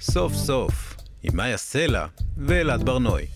סוף 0.00 0.34
סוף, 0.34 0.96
עם 1.22 1.36
מאיה 1.36 1.56
סלע 1.56 2.06
ואלעד 2.36 2.82
ברנועי. 2.82 3.26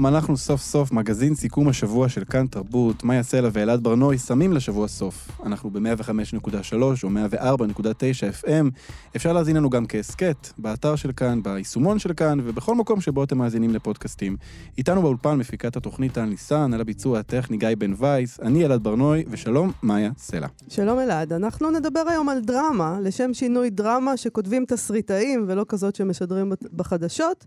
שלום, 0.00 0.14
אנחנו 0.14 0.36
סוף 0.36 0.60
סוף 0.60 0.92
מגזין 0.92 1.34
סיכום 1.34 1.68
השבוע 1.68 2.08
של 2.08 2.24
כאן 2.24 2.46
תרבות, 2.46 3.04
מאיה 3.04 3.22
סלע 3.22 3.48
ואלעד 3.52 3.82
ברנועי 3.82 4.18
שמים 4.18 4.52
לשבוע 4.52 4.88
סוף. 4.88 5.28
אנחנו 5.46 5.70
ב-105.3 5.70 6.74
או 7.04 7.08
104.9 7.08 8.44
FM. 8.44 8.70
אפשר 9.16 9.32
להזין 9.32 9.56
לנו 9.56 9.70
גם 9.70 9.86
כהסכת, 9.86 10.48
באתר 10.58 10.96
של 10.96 11.12
כאן, 11.12 11.42
ביישומון 11.42 11.98
של 11.98 12.12
כאן, 12.12 12.38
ובכל 12.44 12.74
מקום 12.74 13.00
שבו 13.00 13.24
אתם 13.24 13.38
מאזינים 13.38 13.74
לפודקאסטים. 13.74 14.36
איתנו 14.78 15.02
באולפן 15.02 15.38
מפיקת 15.38 15.76
התוכנית 15.76 16.12
טל 16.12 16.24
ניסן, 16.24 16.74
על 16.74 16.80
הביצוע 16.80 17.18
הטכני 17.18 17.56
גיא 17.56 17.68
בן 17.78 17.94
וייס, 17.98 18.40
אני 18.40 18.64
אלעד 18.64 18.82
ברנועי, 18.82 19.24
ושלום, 19.30 19.72
מאיה 19.82 20.10
סלע. 20.18 20.46
שלום 20.68 20.98
אלעד, 20.98 21.32
אנחנו 21.32 21.70
נדבר 21.70 22.02
היום 22.08 22.28
על 22.28 22.40
דרמה, 22.40 22.98
לשם 23.02 23.34
שינוי 23.34 23.70
דרמה 23.70 24.16
שכותבים 24.16 24.64
תסריטאים 24.68 25.44
ולא 25.48 25.64
כזאת 25.68 25.96
שמשדרים 25.96 26.52
בחדשות. 26.76 27.44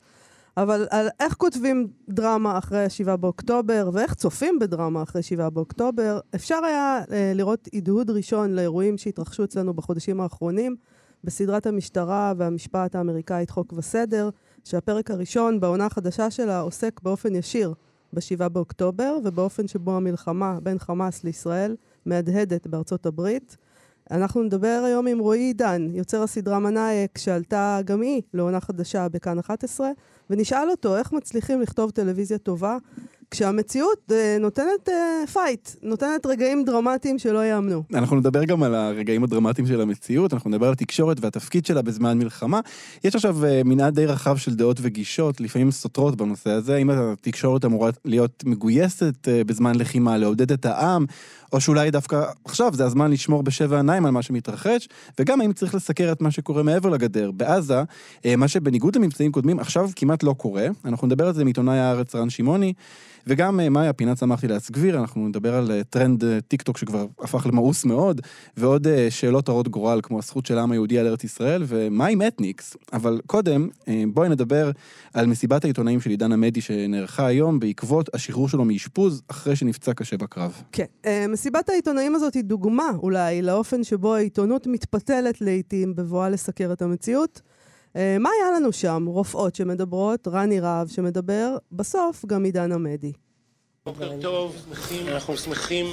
אבל 0.58 0.88
על 0.90 1.08
איך 1.20 1.34
כותבים 1.34 1.88
דרמה 2.10 2.58
אחרי 2.58 2.84
ה-7 2.84 3.16
באוקטובר, 3.16 3.90
ואיך 3.94 4.14
צופים 4.14 4.60
בדרמה 4.60 5.04
אחרי 5.04 5.24
7 5.24 5.50
באוקטובר, 5.50 6.20
אפשר 6.36 6.60
היה 6.66 7.02
אה, 7.12 7.32
לראות 7.36 7.68
הדהוד 7.74 8.10
ראשון 8.10 8.56
לאירועים 8.56 8.98
שהתרחשו 8.98 9.44
אצלנו 9.44 9.74
בחודשים 9.74 10.22
האחרונים, 10.22 10.76
בסדרת 11.24 11.66
המשטרה 11.66 12.34
והמשפט 12.38 12.96
האמריקאית 12.96 13.50
חוק 13.50 13.74
וסדר, 13.78 14.30
שהפרק 14.64 15.12
הראשון 15.12 15.60
בעונה 15.60 15.86
החדשה 15.86 16.32
שלה 16.32 16.60
עוסק 16.60 17.00
באופן 17.04 17.36
ישיר 17.36 17.74
ב-7 18.14 18.50
באוקטובר, 18.50 19.18
ובאופן 19.24 19.68
שבו 19.68 19.96
המלחמה 19.98 20.60
בין 20.64 20.80
חמאס 20.80 21.24
לישראל 21.24 21.76
מהדהדת 22.06 22.68
בארצות 22.68 23.06
הברית. 23.06 23.58
אנחנו 24.12 24.44
נדבר 24.44 24.84
היום 24.86 25.08
עם 25.08 25.20
רועי 25.20 25.40
עידן, 25.40 25.88
יוצר 25.94 26.24
הסדרה 26.24 26.60
מנאייק, 26.60 27.18
שעלתה 27.18 27.80
גם 27.86 28.02
היא 28.02 28.22
לעונה 28.34 28.60
חדשה 28.60 29.10
בכאן 29.10 29.40
11, 29.40 29.92
ונשאל 30.30 30.70
אותו 30.70 30.98
איך 30.98 31.14
מצליחים 31.14 31.62
לכתוב 31.62 31.92
טלוויזיה 31.92 32.38
טובה 32.38 32.78
כשהמציאות 33.34 34.00
אה, 34.10 34.14
נותנת 34.40 34.90
fight, 35.34 35.70
נותנת 35.82 36.26
רגעים 36.26 36.64
דרמטיים 36.66 37.20
שלא 37.20 37.46
יאמנו. 37.46 37.84
אנחנו 37.94 38.16
נדבר 38.16 38.44
גם 38.44 38.64
על 38.64 38.76
הרגעים 38.76 39.24
הדרמטיים 39.24 39.68
של 39.68 39.82
המציאות, 39.82 40.34
אנחנו 40.34 40.50
נדבר 40.50 40.68
על 40.68 40.74
התקשורת 40.74 41.18
והתפקיד 41.22 41.66
שלה 41.66 41.82
בזמן 41.82 42.18
מלחמה. 42.18 42.60
יש 43.04 43.16
עכשיו 43.16 43.38
אה, 43.44 43.48
מנעד 43.66 43.96
די 43.96 44.06
רחב 44.06 44.38
של 44.38 44.56
דעות 44.56 44.78
וגישות, 44.82 45.42
לפעמים 45.42 45.72
סותרות 45.72 46.16
בנושא 46.16 46.50
הזה, 46.50 46.76
האם 46.76 46.90
התקשורת 46.90 47.66
אמורה 47.66 47.90
להיות 48.06 48.44
מגויסת 48.46 49.28
בזמן 49.46 49.76
לחימה, 49.76 50.18
לעודד 50.18 50.52
את 50.52 50.66
העם, 50.66 51.06
או 51.54 51.62
שאולי 51.62 51.92
דווקא 51.92 52.24
עכשיו 52.46 52.74
זה 52.74 52.86
הזמן 52.86 53.12
לשמור 53.12 53.44
בשבע 53.44 53.78
עיניים 53.78 54.06
על 54.06 54.12
מה 54.12 54.22
שמתרחש, 54.22 54.90
וגם 55.20 55.42
האם 55.42 55.54
צריך 55.54 55.76
לסקר 55.76 56.12
את 56.12 56.22
מה 56.22 56.32
שקורה 56.32 56.64
מעבר 56.64 56.90
לגדר. 56.90 57.32
בעזה, 57.32 57.82
מה 58.38 58.48
שבניגוד 58.48 58.96
למבצעים 58.96 59.32
קודמים, 59.32 59.60
עכשיו 59.60 59.90
כמעט 59.96 60.24
לא 60.24 60.34
קורה. 60.38 60.68
אנחנו 60.86 61.08
נדבר 61.08 61.28
על 61.28 61.34
זה 61.34 61.44
עם 61.44 61.52
עיתונאי 61.52 61.80
הארץ 61.80 62.16
רן 62.16 62.30
שמעוני. 62.30 62.74
וגם 63.28 63.60
אה, 63.60 63.70
מאיה, 63.70 63.94
פינת 63.94 64.18
שמחתי 64.18 64.48
להסגביר, 64.48 65.00
אנחנו 65.00 65.28
נדבר 65.28 65.56
על 65.56 65.72
אה, 65.72 65.84
טרנד 65.84 66.24
אה, 66.24 66.42
טיק 66.48 66.62
טוק 66.62 66.78
שכבר 66.78 67.06
הפך 67.20 67.46
למאוס 67.46 67.86
מאוד, 67.86 68.22
ועוד 68.58 68.88
שאלות 69.10 69.50
הרות 69.50 69.68
גורל 69.68 70.00
כמו 70.04 70.20
הזכות 70.20 70.46
של 70.46 70.58
העם 70.58 70.72
היהודי 70.72 71.00
על 71.00 71.08
ארץ 71.08 71.24
ישראל, 71.24 71.64
ומה 71.68 72.06
עם 72.06 72.22
אתניקס? 72.22 72.78
אבל 72.94 73.22
קודם, 73.26 73.68
בואי 74.14 74.30
נדבר 74.30 74.72
על 75.14 75.26
מסיבת 75.26 75.64
העיתונאים 75.64 76.02
של 76.02 76.10
עידן 76.10 76.32
עמדי 76.32 76.62
שנערכה 76.62 77.26
היום 77.26 77.60
בעקבות 77.60 78.16
השחרור 78.16 78.50
שלו 78.50 78.66
מאשפוז 78.66 79.22
אחרי 79.28 79.56
שנפצע 79.56 79.94
קשה 79.94 80.18
בקרב. 80.18 80.62
כן, 80.72 80.86
מסיבת 81.30 81.70
העיתונאים 81.70 82.16
הזאת 82.16 82.34
היא 82.34 82.44
דוגמה 82.44 82.90
אולי 83.04 83.42
לאופן 83.42 83.84
שבו 83.84 84.16
העיתונות 84.16 84.68
מתפתלת 84.68 85.42
לעיתים 85.42 85.96
בבואה 85.96 86.30
לסקר 86.30 86.74
את 86.74 86.82
המציאות. 86.82 87.42
אה, 87.96 88.18
מה 88.20 88.30
היה 88.30 88.52
לנו 88.52 88.74
שם? 88.74 89.06
רופאות 89.08 89.56
שמדברות, 89.56 90.28
רני 90.28 90.60
רהב 90.60 90.88
שמדבר, 90.88 91.58
בסוף 91.72 92.26
גם 92.26 92.44
עידן 92.44 92.72
עמדי. 92.72 93.12
בוקר 93.86 94.12
טוב, 94.22 94.56
אנחנו 95.08 95.38
שמחים 95.38 95.86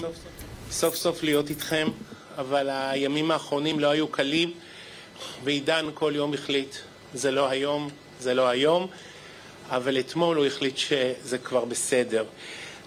סוף 0.71 0.95
סוף 0.95 1.23
להיות 1.23 1.51
איתכם, 1.51 1.89
אבל 2.39 2.69
הימים 2.71 3.31
האחרונים 3.31 3.81
לא 3.81 3.91
היו 3.91 4.09
קלים, 4.09 4.53
ועידן 5.45 5.87
כל 5.95 6.13
יום 6.17 6.35
החליט, 6.35 6.75
זה 7.15 7.31
לא 7.31 7.49
היום, 7.49 7.89
זה 8.21 8.35
לא 8.35 8.49
היום, 8.49 8.87
אבל 9.69 9.99
אתמול 9.99 10.37
הוא 10.37 10.47
החליט 10.47 10.77
שזה 10.77 11.39
כבר 11.39 11.65
בסדר. 11.65 12.25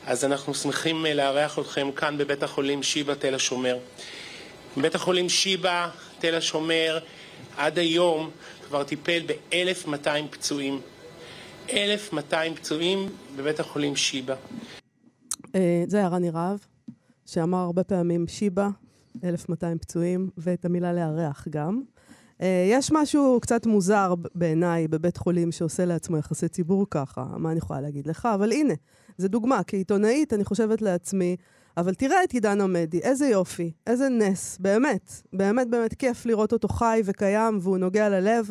אז 0.05 0.25
אנחנו 0.25 0.53
שמחים 0.53 1.05
לארח 1.05 1.59
אתכם 1.59 1.91
כאן 1.91 2.17
בבית 2.17 2.43
החולים 2.43 2.83
שיבא 2.83 3.13
תל 3.13 3.35
השומר. 3.35 3.77
בית 4.77 4.95
החולים 4.95 5.29
שיבא 5.29 5.89
תל 6.19 6.35
השומר 6.35 6.99
עד 7.57 7.79
היום 7.79 8.29
כבר 8.67 8.83
טיפל 8.83 9.21
ב-1,200 9.27 10.27
פצועים. 10.31 10.81
1,200 11.69 12.55
פצועים 12.55 13.09
בבית 13.35 13.59
החולים 13.59 13.95
שיבא. 13.95 14.35
אה, 15.55 15.83
זה 15.87 15.97
היה 15.97 16.07
רני 16.07 16.29
רהב, 16.29 16.57
שאמר 17.25 17.57
הרבה 17.57 17.83
פעמים 17.83 18.27
שיבא, 18.27 18.69
1,200 19.23 19.77
פצועים, 19.77 20.29
ואת 20.37 20.65
המילה 20.65 20.93
לארח 20.93 21.47
גם. 21.49 21.81
אה, 22.41 22.67
יש 22.69 22.91
משהו 22.91 23.39
קצת 23.41 23.65
מוזר 23.65 24.13
בעיניי 24.35 24.87
בבית 24.87 25.17
חולים 25.17 25.51
שעושה 25.51 25.85
לעצמו 25.85 26.17
יחסי 26.17 26.47
ציבור 26.47 26.85
ככה, 26.91 27.25
מה 27.37 27.51
אני 27.51 27.57
יכולה 27.57 27.81
להגיד 27.81 28.07
לך? 28.07 28.27
אבל 28.35 28.51
הנה, 28.51 28.73
זו 29.17 29.27
דוגמה. 29.27 29.61
כעיתונאית, 29.67 30.33
אני 30.33 30.43
חושבת 30.45 30.81
לעצמי, 30.81 31.35
אבל 31.77 31.93
תראה 31.93 32.23
את 32.23 32.31
עידן 32.31 32.61
עמדי, 32.61 32.99
איזה 32.99 33.27
יופי, 33.27 33.71
איזה 33.87 34.09
נס, 34.09 34.57
באמת, 34.59 35.11
באמת 35.33 35.69
באמת 35.69 35.93
כיף 35.93 36.25
לראות 36.25 36.53
אותו 36.53 36.67
חי 36.67 37.01
וקיים 37.05 37.59
והוא 37.61 37.77
נוגע 37.77 38.09
ללב. 38.09 38.49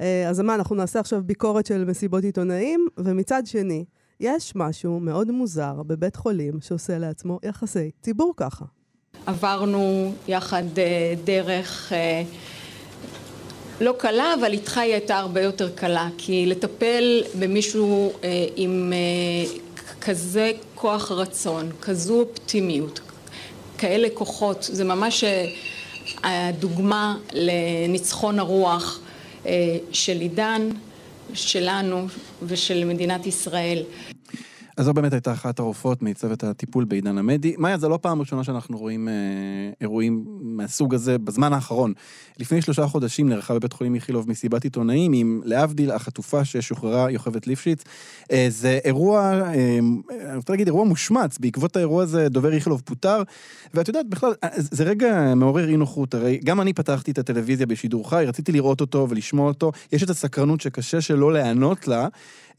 אה, 0.00 0.28
אז 0.28 0.40
מה, 0.40 0.54
אנחנו 0.54 0.76
נעשה 0.76 1.00
עכשיו 1.00 1.22
ביקורת 1.24 1.66
של 1.66 1.84
מסיבות 1.84 2.24
עיתונאים, 2.24 2.86
ומצד 2.98 3.42
שני, 3.46 3.84
יש 4.20 4.52
משהו 4.56 5.00
מאוד 5.00 5.30
מוזר 5.30 5.82
בבית 5.86 6.16
חולים 6.16 6.60
שעושה 6.60 6.98
לעצמו 6.98 7.38
יחסי 7.42 7.90
ציבור 8.02 8.34
ככה. 8.36 8.64
עברנו 9.26 10.14
יחד 10.28 10.78
אה, 10.78 11.14
דרך 11.24 11.92
אה, 11.92 12.22
לא 13.80 13.94
קלה, 13.98 14.34
אבל 14.40 14.52
איתך 14.52 14.78
היא 14.78 14.92
הייתה 14.92 15.16
הרבה 15.16 15.40
יותר 15.40 15.70
קלה, 15.74 16.08
כי 16.18 16.46
לטפל 16.46 17.22
במישהו 17.38 18.12
עם 18.56 18.92
כזה 20.04 20.52
כוח 20.74 21.12
רצון, 21.12 21.70
כזו 21.82 22.20
אופטימיות, 22.20 23.00
כאלה 23.78 24.08
כוחות, 24.14 24.58
זה 24.72 24.84
ממש 24.84 25.24
אה, 25.24 25.46
הדוגמה 26.24 27.16
לניצחון 27.32 28.38
הרוח 28.38 29.00
אה, 29.46 29.76
של 29.92 30.20
עידן, 30.20 30.68
שלנו 31.34 32.06
ושל 32.42 32.84
מדינת 32.84 33.26
ישראל. 33.26 33.82
אז 34.76 34.84
זו 34.84 34.94
באמת 34.94 35.12
הייתה 35.12 35.32
אחת 35.32 35.58
הרופאות 35.58 36.02
מצוות 36.02 36.44
הטיפול 36.44 36.84
בעידן 36.84 37.18
עמדי. 37.18 37.54
מאיה, 37.58 37.78
זו 37.78 37.88
לא 37.88 37.98
פעם 38.02 38.20
ראשונה 38.20 38.44
שאנחנו 38.44 38.78
רואים 38.78 39.08
אה, 39.08 39.14
אירועים 39.80 40.24
מהסוג 40.42 40.94
הזה 40.94 41.18
בזמן 41.18 41.52
האחרון. 41.52 41.92
לפני 42.38 42.62
שלושה 42.62 42.86
חודשים 42.86 43.28
נערכה 43.28 43.54
בבית 43.54 43.72
חולים 43.72 43.94
איכילוב 43.94 44.30
מסיבת 44.30 44.64
עיתונאים 44.64 45.12
עם, 45.12 45.40
להבדיל, 45.44 45.90
החטופה 45.90 46.44
ששוחררה, 46.44 47.10
יוכבד 47.10 47.46
ליפשיץ. 47.46 47.84
אה, 48.32 48.46
זה 48.48 48.78
אירוע, 48.84 49.20
אה, 49.20 49.78
אני 50.28 50.36
רוצה 50.36 50.52
להגיד, 50.52 50.66
אירוע 50.66 50.84
מושמץ. 50.84 51.38
בעקבות 51.38 51.76
האירוע 51.76 52.02
הזה 52.02 52.28
דובר 52.28 52.52
איכילוב 52.52 52.82
פוטר. 52.84 53.22
ואת 53.74 53.88
יודעת, 53.88 54.08
בכלל, 54.08 54.32
אה, 54.44 54.48
זה 54.54 54.84
רגע 54.84 55.34
מעורר 55.34 55.68
אי 55.68 55.76
נוחות. 55.76 56.14
הרי 56.14 56.40
גם 56.44 56.60
אני 56.60 56.72
פתחתי 56.72 57.10
את 57.10 57.18
הטלוויזיה 57.18 57.66
בשידור 57.66 58.10
חי, 58.10 58.24
רציתי 58.28 58.52
לראות 58.52 58.80
אותו 58.80 59.06
ולשמוע 59.10 59.48
אותו. 59.48 59.72
יש 59.92 60.02
את 60.02 60.10
הסקרנות 60.10 60.60
שקשה 60.60 61.00
שלא 61.00 61.32
להיענות 61.32 61.88
לה. 61.88 62.08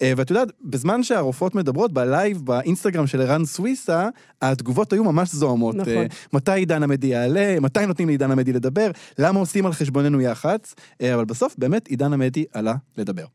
אה, 0.02 0.14
ואת 0.18 0.30
יודעת, 0.30 0.48
בזמן 0.62 1.04
שהרופאות 1.04 1.56
מדברות, 1.56 1.94
בלייב, 1.94 2.42
באינסטגרם 2.46 3.08
של 3.08 3.22
ערן 3.22 3.46
סוויסה, 3.46 4.10
התגובות 4.42 4.94
היו 4.94 5.04
ממש 5.04 5.32
זוהמות. 5.32 5.76
נכון. 5.76 5.94
אה, 5.94 6.06
מתי 6.34 6.52
עידן 6.52 6.84
עמדי 6.84 7.08
יעלה, 7.08 7.60
מתי 7.60 7.86
נותנים 7.86 8.08
לעידן 8.08 8.32
עמדי 8.32 8.54
לדבר, 8.54 8.92
למה 9.20 9.40
עושים 9.40 9.66
על 9.66 9.74
חשבוננו 9.74 10.22
יח"צ, 10.22 10.76
אה, 11.02 11.16
אבל 11.16 11.26
בסוף 11.26 11.56
באמת 11.58 11.88
עידן 11.88 12.14
עמדי 12.14 12.46
עלה 12.54 12.76
לדבר. 12.98 13.26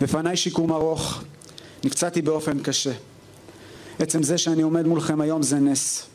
בפניי 0.00 0.36
שיקום 0.36 0.72
ארוך, 0.72 1.24
נפצעתי 1.84 2.22
באופן 2.22 2.58
קשה. 2.58 2.92
עצם 3.98 4.22
זה 4.22 4.38
שאני 4.38 4.62
עומד 4.62 4.86
מולכם 4.86 5.20
היום 5.20 5.42
זה 5.42 5.58
נס. 5.58 6.06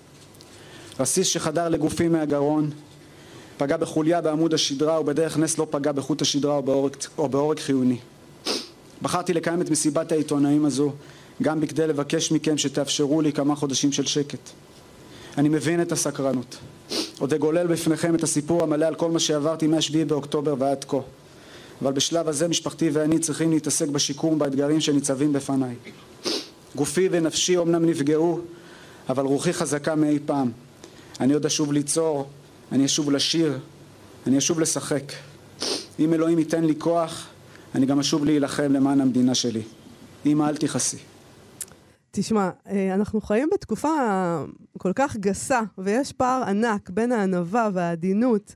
רסיס 1.00 1.28
שחדר 1.28 1.70
לגופי 1.70 2.08
מהגרון, 2.08 2.70
פגע 3.58 3.78
בחוליה 3.78 4.22
בעמוד 4.22 4.54
השדרה 4.54 5.02
ובדרך 5.02 5.38
נס 5.38 5.58
לא 5.58 5.68
פגע 5.70 5.92
בחוט 5.92 6.22
השדרה 6.22 6.56
או 6.56 6.64
בעורק, 6.64 6.98
או 7.18 7.30
בעורק 7.30 7.60
חיוני. 7.60 7.98
בחרתי 9.01 9.33
לקיים 9.33 9.62
את 9.62 9.69
מסיבת 9.69 10.12
העיתונאים 10.12 10.65
הזו 10.65 10.92
גם 11.42 11.62
בכדי 11.62 11.88
לבקש 11.88 12.31
מכם 12.31 12.57
שתאפשרו 12.57 13.21
לי 13.21 13.33
כמה 13.33 13.56
חודשים 13.56 13.92
של 13.92 14.06
שקט. 14.06 14.50
אני 15.38 15.50
מבין 15.50 15.81
את 15.81 15.92
הסקרנות. 15.92 16.57
עוד 17.19 17.33
אגולל 17.33 17.68
בפניכם 17.68 18.15
את 18.15 18.24
הסיפור 18.24 18.63
המלא 18.63 18.86
על 18.86 18.95
כל 18.95 19.12
מה 19.12 19.19
שעברתי 19.19 19.68
מ-7 19.68 20.06
באוקטובר 20.07 20.56
ועד 20.59 20.83
כה. 20.83 20.98
אבל 21.81 21.92
בשלב 21.92 22.27
הזה 22.27 22.48
משפחתי 22.48 22.89
ואני 22.94 23.19
צריכים 23.19 23.51
להתעסק 23.51 23.88
בשיקום 23.88 24.39
באתגרים 24.39 24.81
שניצבים 24.81 25.33
בפניי. 25.33 25.75
גופי 26.75 27.07
ונפשי 27.12 27.57
אומנם 27.57 27.86
נפגעו, 27.86 28.39
אבל 29.09 29.25
רוחי 29.25 29.53
חזקה 29.53 29.95
מאי 29.95 30.19
פעם. 30.25 30.51
אני 31.19 31.33
עוד 31.33 31.45
אשוב 31.45 31.74
ליצור, 31.74 32.27
אני 32.71 32.86
אשוב 32.86 33.12
לשיר, 33.12 33.59
אני 34.27 34.38
אשוב 34.38 34.59
לשחק. 34.59 35.03
אם 36.00 36.13
אלוהים 36.13 36.39
ייתן 36.39 36.63
לי 36.63 36.74
כוח, 36.77 37.27
אני 37.76 37.86
גם 37.86 38.00
אשוב 38.00 38.26
להילחם 38.26 38.74
למען 38.74 39.02
המדינה 39.02 39.36
שלי. 39.36 39.62
אמא, 40.26 40.50
אל 40.50 40.58
תכעסי. 40.58 40.98
תשמע, 42.12 42.50
אה, 42.68 42.94
אנחנו 42.94 43.22
חיים 43.22 43.50
בתקופה 43.54 43.90
כל 44.78 44.92
כך 44.96 45.18
גסה, 45.18 45.62
ויש 45.78 46.12
פער 46.12 46.44
ענק 46.44 46.90
בין 46.90 47.12
הענווה 47.12 47.70
והעדינות 47.74 48.56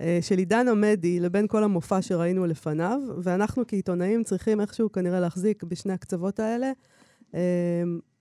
אה, 0.00 0.18
של 0.22 0.38
עידן 0.38 0.68
עמדי 0.68 1.20
לבין 1.20 1.46
כל 1.46 1.64
המופע 1.64 2.02
שראינו 2.02 2.46
לפניו, 2.46 3.00
ואנחנו 3.22 3.62
כעיתונאים 3.68 4.24
צריכים 4.24 4.60
איכשהו 4.60 4.92
כנראה 4.92 5.20
להחזיק 5.20 5.62
בשני 5.62 5.92
הקצוות 5.92 6.40
האלה. 6.40 6.72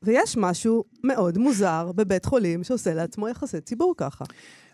ויש 0.04 0.38
משהו 0.38 0.84
מאוד 1.04 1.38
מוזר 1.38 1.92
בבית 1.96 2.26
חולים 2.26 2.64
שעושה 2.64 2.94
לעצמו 2.94 3.30
יחסי 3.30 3.62
ציבור 3.62 3.94
ככה. 3.98 4.26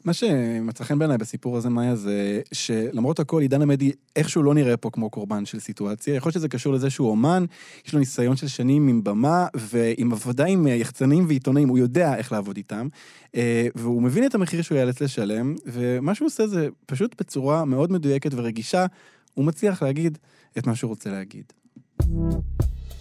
מה 0.06 0.14
שמצא 0.14 0.84
חן 0.84 1.00
בעיניי 1.00 1.18
בסיפור 1.18 1.58
הזה, 1.58 1.70
מאיה, 1.70 1.96
זה 1.96 2.42
שלמרות 2.52 3.20
הכל, 3.20 3.42
עידן 3.42 3.62
עמדי 3.62 3.92
איכשהו 4.16 4.44
לא 4.44 4.54
נראה 4.54 4.78
פה 4.78 4.90
כמו 4.90 5.10
קורבן 5.10 5.46
של 5.46 5.60
סיטואציה. 5.60 6.16
יכול 6.16 6.30
להיות 6.30 6.34
שזה 6.34 6.48
קשור 6.48 6.74
לזה 6.74 6.90
שהוא 6.90 7.10
אומן, 7.10 7.46
יש 7.86 7.94
לו 7.94 8.00
ניסיון 8.00 8.36
של 8.36 8.48
שנים 8.48 8.88
עם 8.88 9.04
במה, 9.04 9.48
ועם 9.56 10.12
עבודה 10.12 10.46
עם 10.46 10.68
יחצנים 10.68 11.26
ועיתונאים, 11.28 11.70
הוא 11.70 11.78
יודע 11.78 12.16
איך 12.16 12.32
לעבוד 12.32 12.58
איתם, 12.58 12.88
אה, 13.36 13.68
והוא 13.76 14.02
מבין 14.02 14.26
את 14.26 14.36
המחיר 14.36 14.62
שהוא 14.62 14.76
ייאלץ 14.76 15.02
לשלם, 15.02 15.56
ומה 15.66 16.16
שהוא 16.16 16.26
עושה 16.26 16.48
זה 16.48 16.68
פשוט 16.86 17.22
בצורה 17.22 17.66
מאוד 17.66 17.92
מדויקת 17.92 18.32
ורגישה, 18.34 18.86
הוא 19.34 19.46
מצליח 19.46 19.84
להגיד 19.84 20.18
את 20.58 20.68
מה 20.68 20.76
שהוא 20.76 20.90
רוצה 20.90 21.10
להגיד. 21.12 21.54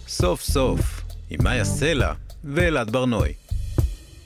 סוף 0.07 0.41
סוף, 0.41 0.98
עם 1.29 1.43
מאיה 1.43 1.65
סלע 1.65 2.13
ואלעד 2.43 2.89
ברנועי. 2.89 3.33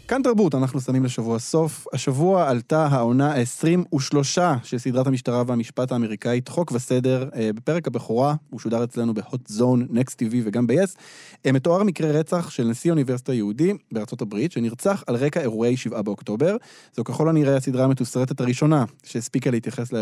כאן 0.08 0.22
תרבות, 0.22 0.56
אנחנו 0.56 0.82
שמים 0.82 1.04
לשבוע 1.04 1.40
סוף. 1.40 1.88
השבוע 1.94 2.50
עלתה 2.50 2.86
העונה 2.86 3.34
ה-23 3.34 4.18
של 4.64 4.78
סדרת 4.78 5.08
המשטרה 5.08 5.44
והמשפט 5.48 5.92
האמריקאית, 5.92 6.48
חוק 6.48 6.72
וסדר. 6.72 7.30
אה, 7.36 7.50
בפרק 7.56 7.88
הבכורה, 7.88 8.36
הוא 8.50 8.60
שודר 8.60 8.84
אצלנו 8.84 9.14
בהוט 9.14 9.48
זון, 9.48 9.88
נקסט 9.90 10.22
TV 10.22 10.36
וגם 10.44 10.68
ב-yes. 10.68 10.98
אה, 11.46 11.52
מתואר 11.52 11.84
מקרה 11.84 12.12
רצח 12.12 12.50
של 12.50 12.64
נשיא 12.64 12.92
אוניברסיטה 12.92 13.34
יהודי 13.34 13.74
בארצות 13.92 14.22
הברית, 14.22 14.52
שנרצח 14.52 15.04
על 15.08 15.16
רקע 15.16 15.42
אירועי 15.42 15.78
7 15.78 16.02
באוקטובר. 16.02 16.58
זו 16.96 17.04
ככל 17.04 17.30
הנראה 17.30 17.56
הסדרה 17.56 17.86
המתוסרטת 17.86 18.42
הראשונה 18.42 18.86
שהספיקה 19.04 19.52
להתייחס 19.52 19.94
לא, 19.94 20.00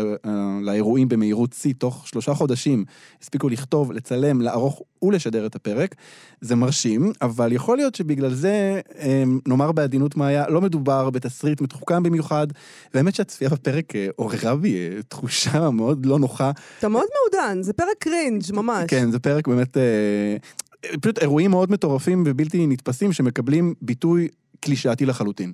לאירועים 0.62 1.08
במהירות 1.08 1.52
שיא 1.52 1.74
תוך 1.78 2.08
שלושה 2.08 2.34
חודשים. 2.34 2.84
הספיקו 3.22 3.48
לכתוב, 3.48 3.92
לצלם, 3.92 4.40
לערוך 4.40 4.82
ולשדר 5.02 5.46
את 5.46 5.54
הפרק. 5.54 5.94
זה 6.40 6.56
מרשים, 6.56 7.12
אבל 7.22 7.52
יכול 7.52 7.76
להיות 7.76 7.94
שבגלל 7.94 8.34
זה, 8.34 8.80
נאמר 9.46 9.72
בעדינות, 9.72 9.92
בעדינות 10.02 10.16
מאיה, 10.16 10.48
לא 10.48 10.60
מדובר 10.60 11.10
בתסריט 11.10 11.60
מתוחכם 11.60 12.02
במיוחד, 12.02 12.46
והאמת 12.94 13.14
שהצפייה 13.14 13.50
בפרק 13.50 13.96
אה, 13.96 14.08
עוררה 14.16 14.56
בי 14.56 14.76
אה, 14.76 15.02
תחושה 15.08 15.70
מאוד 15.70 16.06
לא 16.06 16.18
נוחה. 16.18 16.50
אתה 16.78 16.88
מאוד 16.88 17.06
מעודן, 17.14 17.62
זה 17.62 17.72
פרק 17.72 17.96
קרינג' 17.98 18.42
ממש. 18.52 18.84
כן, 18.88 19.10
זה 19.10 19.18
פרק 19.18 19.48
באמת... 19.48 19.76
אה, 19.76 20.36
פשוט 21.00 21.18
אירועים 21.18 21.50
מאוד 21.50 21.70
מטורפים 21.70 22.22
ובלתי 22.26 22.66
נתפסים 22.66 23.12
שמקבלים 23.12 23.74
ביטוי 23.82 24.28
קלישאתי 24.60 25.06
לחלוטין. 25.06 25.52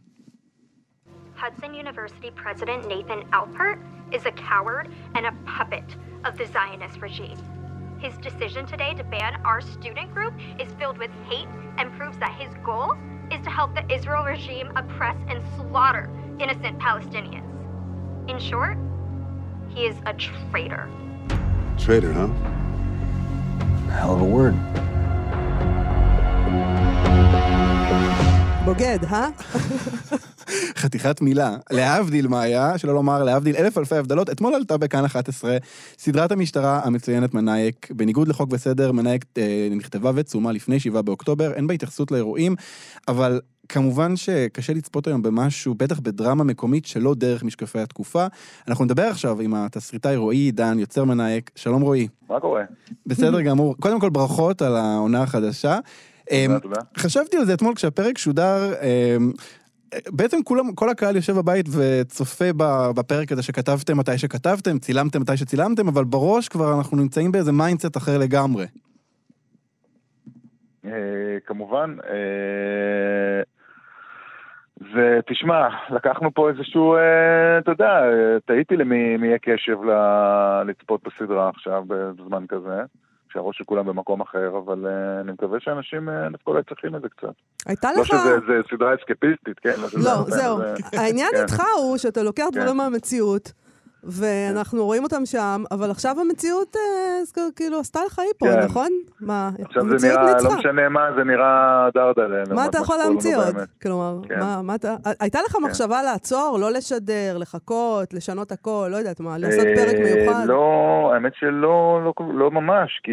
Hudson 1.37 1.73
University 1.85 2.31
President 2.45 2.81
Nathan 2.93 3.21
Alpert 3.39 3.79
is 4.17 4.23
a 4.27 4.33
coward 4.49 4.87
and 5.17 5.25
a 5.27 5.35
puppet 5.57 5.89
of 6.27 6.33
the 6.41 6.47
Zionist 6.57 6.99
regime. 7.07 7.41
His 8.05 8.15
decision 8.29 8.63
today 8.75 8.93
to 9.01 9.05
ban 9.13 9.33
our 9.49 9.61
student 9.75 10.09
group 10.17 10.35
is 10.63 10.69
filled 10.79 10.99
with 11.03 11.13
hate 11.31 11.51
and 11.79 11.87
proves 11.99 12.19
that 12.25 12.35
his 12.43 12.53
goal 12.69 12.91
is 13.32 13.44
to 13.44 13.50
help 13.50 13.76
the 13.76 13.84
Israel 13.94 14.24
regime 14.24 14.72
oppress 14.76 15.18
and 15.30 15.42
slaughter 15.58 16.10
innocent 16.40 16.80
Palestinians. 16.80 17.50
In 18.30 18.40
short, 18.40 18.78
he 19.70 19.86
is 19.86 19.96
a 20.06 20.14
traitor. 20.14 20.90
Traitor, 21.78 22.14
huh? 22.14 22.28
Hell 23.92 24.14
of 24.14 24.22
a 24.22 24.26
word. 24.26 24.56
בוגד, 28.66 29.00
אה? 29.12 29.30
חתיכת 30.77 31.21
מילה. 31.21 31.57
להבדיל 31.71 32.29
מה 32.29 32.43
היה, 32.43 32.79
שלא 32.79 32.95
לומר 32.95 33.25
להבדיל 33.25 33.57
אלף 33.57 33.79
אלפי 33.79 33.97
הבדלות, 33.97 34.31
אתמול 34.31 34.55
עלתה 34.55 34.77
בכאן 34.77 35.05
11 35.05 35.57
סדרת 35.99 36.33
המשטרה 36.33 36.81
המצוינת 36.85 37.35
מנאייק. 37.35 37.91
בניגוד 37.91 38.29
לחוק 38.29 38.49
וסדר, 38.53 38.93
מנאייק 38.93 39.25
אה, 39.39 39.69
נכתבה 39.71 40.11
וצומה 40.15 40.53
לפני 40.53 40.81
7 40.81 41.03
באוקטובר, 41.03 41.53
אין 41.53 41.67
בה 41.67 41.75
התייחסות 41.75 42.11
לאירועים, 42.11 42.57
אבל 43.09 43.41
כמובן 43.69 44.17
שקשה 44.17 44.73
לצפות 44.73 45.07
היום 45.07 45.23
במשהו, 45.23 45.75
בטח 45.75 46.01
בדרמה 46.01 46.45
מקומית 46.45 46.87
שלא 46.87 47.15
דרך 47.15 47.43
משקפי 47.43 47.79
התקופה. 47.79 48.27
אנחנו 48.69 48.85
נדבר 48.85 49.03
עכשיו 49.03 49.41
עם 49.41 49.55
התסריטאי 49.55 50.17
רועי 50.17 50.39
עידן, 50.39 50.79
יוצר 50.79 51.05
מנאייכ. 51.05 51.51
שלום 51.55 51.83
רועי. 51.83 52.09
מה 52.31 52.41
קורה? 52.41 52.65
בסדר 53.07 53.41
גמור. 53.51 53.77
קודם 53.81 54.01
כל 54.01 54.11
ברכות 54.11 54.63
על 54.63 54.77
העונה 54.77 55.23
החדשה. 55.23 55.79
תודה, 56.29 56.55
אמ, 56.55 56.59
תודה. 56.59 56.81
חשבתי 56.97 57.37
על 57.37 57.45
זה 57.45 57.55
אתמול 57.55 57.75
כשהפרק 57.75 58.19
שודר, 58.19 58.73
אמ, 58.83 59.33
בעצם 60.09 60.43
כולם, 60.43 60.73
כל 60.75 60.89
הקהל 60.89 61.17
יושב 61.17 61.33
בבית 61.33 61.67
וצופה 61.77 62.45
בפרק 62.97 63.33
הזה 63.33 63.43
שכתבתם 63.43 63.99
מתי 63.99 64.19
שכתבתם, 64.19 64.79
צילמתם 64.79 65.21
מתי 65.21 65.37
שצילמתם, 65.37 65.89
אבל 65.89 66.05
בראש 66.05 66.49
כבר 66.49 66.79
אנחנו 66.79 66.97
נמצאים 66.97 67.33
באיזה 67.33 67.53
mindset 67.53 67.97
אחר 67.97 68.19
לגמרי. 68.19 68.67
אה, 70.85 71.39
כמובן, 71.47 71.97
אה, 72.11 73.43
ותשמע, 74.95 75.69
לקחנו 75.91 76.35
פה 76.35 76.51
איזשהו, 76.51 76.95
אה, 76.95 77.59
אתה 77.59 77.71
יודע, 77.71 78.01
תהיתי 78.45 78.77
למי 78.77 79.17
יהיה 79.23 79.39
קשב 79.39 79.79
לצפות 80.67 81.03
בסדרה 81.05 81.49
עכשיו 81.49 81.85
בזמן 81.87 82.45
כזה. 82.49 82.83
שהראש 83.39 83.59
של 83.59 83.65
כולם 83.65 83.87
במקום 83.87 84.21
אחר, 84.21 84.59
אבל 84.59 84.87
uh, 84.87 85.21
אני 85.21 85.33
מקווה 85.33 85.61
שאנשים 85.61 86.09
uh, 86.09 86.13
דווקא 86.33 86.51
אולי 86.51 86.63
צריכים 86.69 86.97
את 86.97 87.03
זה 87.03 87.09
קצת. 87.09 87.35
הייתה 87.67 87.89
לא 87.93 88.03
לך... 88.03 88.11
לא 88.11 88.19
שזה 88.19 88.55
סדרה 88.71 88.95
אסקפיסטית, 88.95 89.59
כן? 89.59 89.75
לא, 89.93 90.25
זהו. 90.27 90.59
זה... 90.59 90.75
העניין 90.93 91.31
כן. 91.31 91.43
איתך 91.43 91.63
הוא 91.79 91.97
שאתה 91.97 92.23
לוקח 92.23 92.45
כן. 92.55 92.61
דברים 92.61 92.77
מהמציאות. 92.77 93.53
ואנחנו 94.05 94.85
רואים 94.85 95.03
אותם 95.03 95.27
שם, 95.27 95.63
אבל 95.71 95.91
עכשיו 95.91 96.17
המציאות 96.21 96.77
אה, 96.77 97.41
כאילו 97.57 97.81
עשתה 97.81 98.01
לך 98.07 98.19
היפו, 98.19 98.47
כן. 98.47 98.61
נכון? 98.65 98.89
מה, 99.21 99.51
נראה, 99.77 100.35
ניצחה. 100.35 100.49
לא 100.49 100.59
משנה 100.59 100.89
מה, 100.89 101.09
זה 101.17 101.25
נראה 101.25 101.89
דרדלה. 101.95 102.55
מה 102.55 102.67
אתה 102.67 102.79
יכול 102.79 102.97
להמציא 102.97 103.37
עוד? 103.37 103.57
כלומר, 103.83 104.19
כן. 104.29 104.39
מה, 104.39 104.63
מה 104.63 104.75
אתה... 104.75 104.97
הייתה 105.21 105.39
לך 105.47 105.53
כן. 105.53 105.63
מחשבה 105.63 106.03
לעצור, 106.03 106.59
לא 106.61 106.71
לשדר, 106.71 107.39
לחכות, 107.39 108.15
לשנות 108.15 108.53
הכל, 108.53 108.89
לא 108.91 108.97
יודעת 108.97 109.21
מה, 109.21 109.39
לעשות 109.39 109.67
אה, 109.67 109.75
פרק 109.77 109.97
מיוחד? 109.99 110.45
לא, 110.47 111.11
האמת 111.15 111.33
שלא 111.35 112.01
לא, 112.05 112.13
לא 112.35 112.51
ממש, 112.51 113.01
כי 113.05 113.13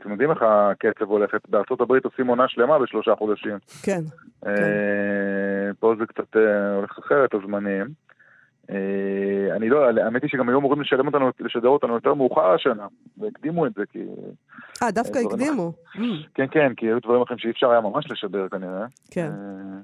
אתם 0.00 0.10
יודעים 0.10 0.30
איך 0.30 0.38
הקצב 0.42 1.04
הולכת, 1.04 1.40
בארצות 1.48 1.80
הברית 1.80 2.04
עושים 2.04 2.26
עונה 2.26 2.48
שלמה 2.48 2.78
בשלושה 2.78 3.14
חודשים. 3.18 3.58
כן. 3.82 4.00
אה. 4.46 4.52
פה 5.80 5.94
זה 5.98 6.06
קצת 6.06 6.36
אה, 6.36 6.74
הולך 6.76 6.98
אחרת 6.98 7.34
הזמנים. 7.34 8.09
אה, 8.70 9.56
אני 9.56 9.68
לא, 9.68 9.84
האמת 10.04 10.22
היא 10.22 10.30
שגם 10.30 10.48
היו 10.48 10.58
אמורים 10.58 10.80
לשלם 10.80 11.06
אותנו, 11.06 11.30
לשדר 11.40 11.68
אותנו 11.68 11.94
יותר 11.94 12.14
מאוחר 12.14 12.52
השנה, 12.52 12.86
והקדימו 13.18 13.66
את 13.66 13.72
זה 13.74 13.82
כי... 13.92 13.98
אה, 14.82 14.90
דווקא 14.90 15.18
הקדימו. 15.18 15.72
כן, 16.34 16.46
כן, 16.50 16.72
כי 16.76 16.86
היו 16.86 17.00
דברים 17.00 17.22
אחרים 17.22 17.38
שאי 17.38 17.50
אפשר 17.50 17.70
היה 17.70 17.80
ממש 17.80 18.10
לשדר 18.10 18.48
כנראה. 18.48 18.86
כן. 19.10 19.30
אה, 19.32 19.80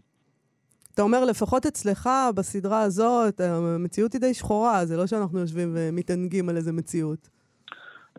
אתה 0.94 1.02
אומר, 1.02 1.24
לפחות 1.24 1.66
אצלך, 1.66 2.10
בסדרה 2.34 2.80
הזאת, 2.80 3.40
המציאות 3.40 4.12
היא 4.12 4.20
די 4.20 4.34
שחורה, 4.34 4.86
זה 4.86 4.96
לא 4.96 5.06
שאנחנו 5.06 5.38
יושבים 5.38 5.72
ומתענגים 5.74 6.48
על 6.48 6.56
איזה 6.56 6.72
מציאות. 6.72 7.28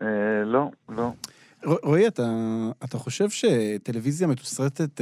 אה, 0.02 0.44
לא, 0.44 0.70
לא. 0.88 1.10
רועי, 1.64 2.06
אתה 2.84 2.98
חושב 2.98 3.28
שטלוויזיה 3.30 4.26
מתוסרטת 4.26 5.00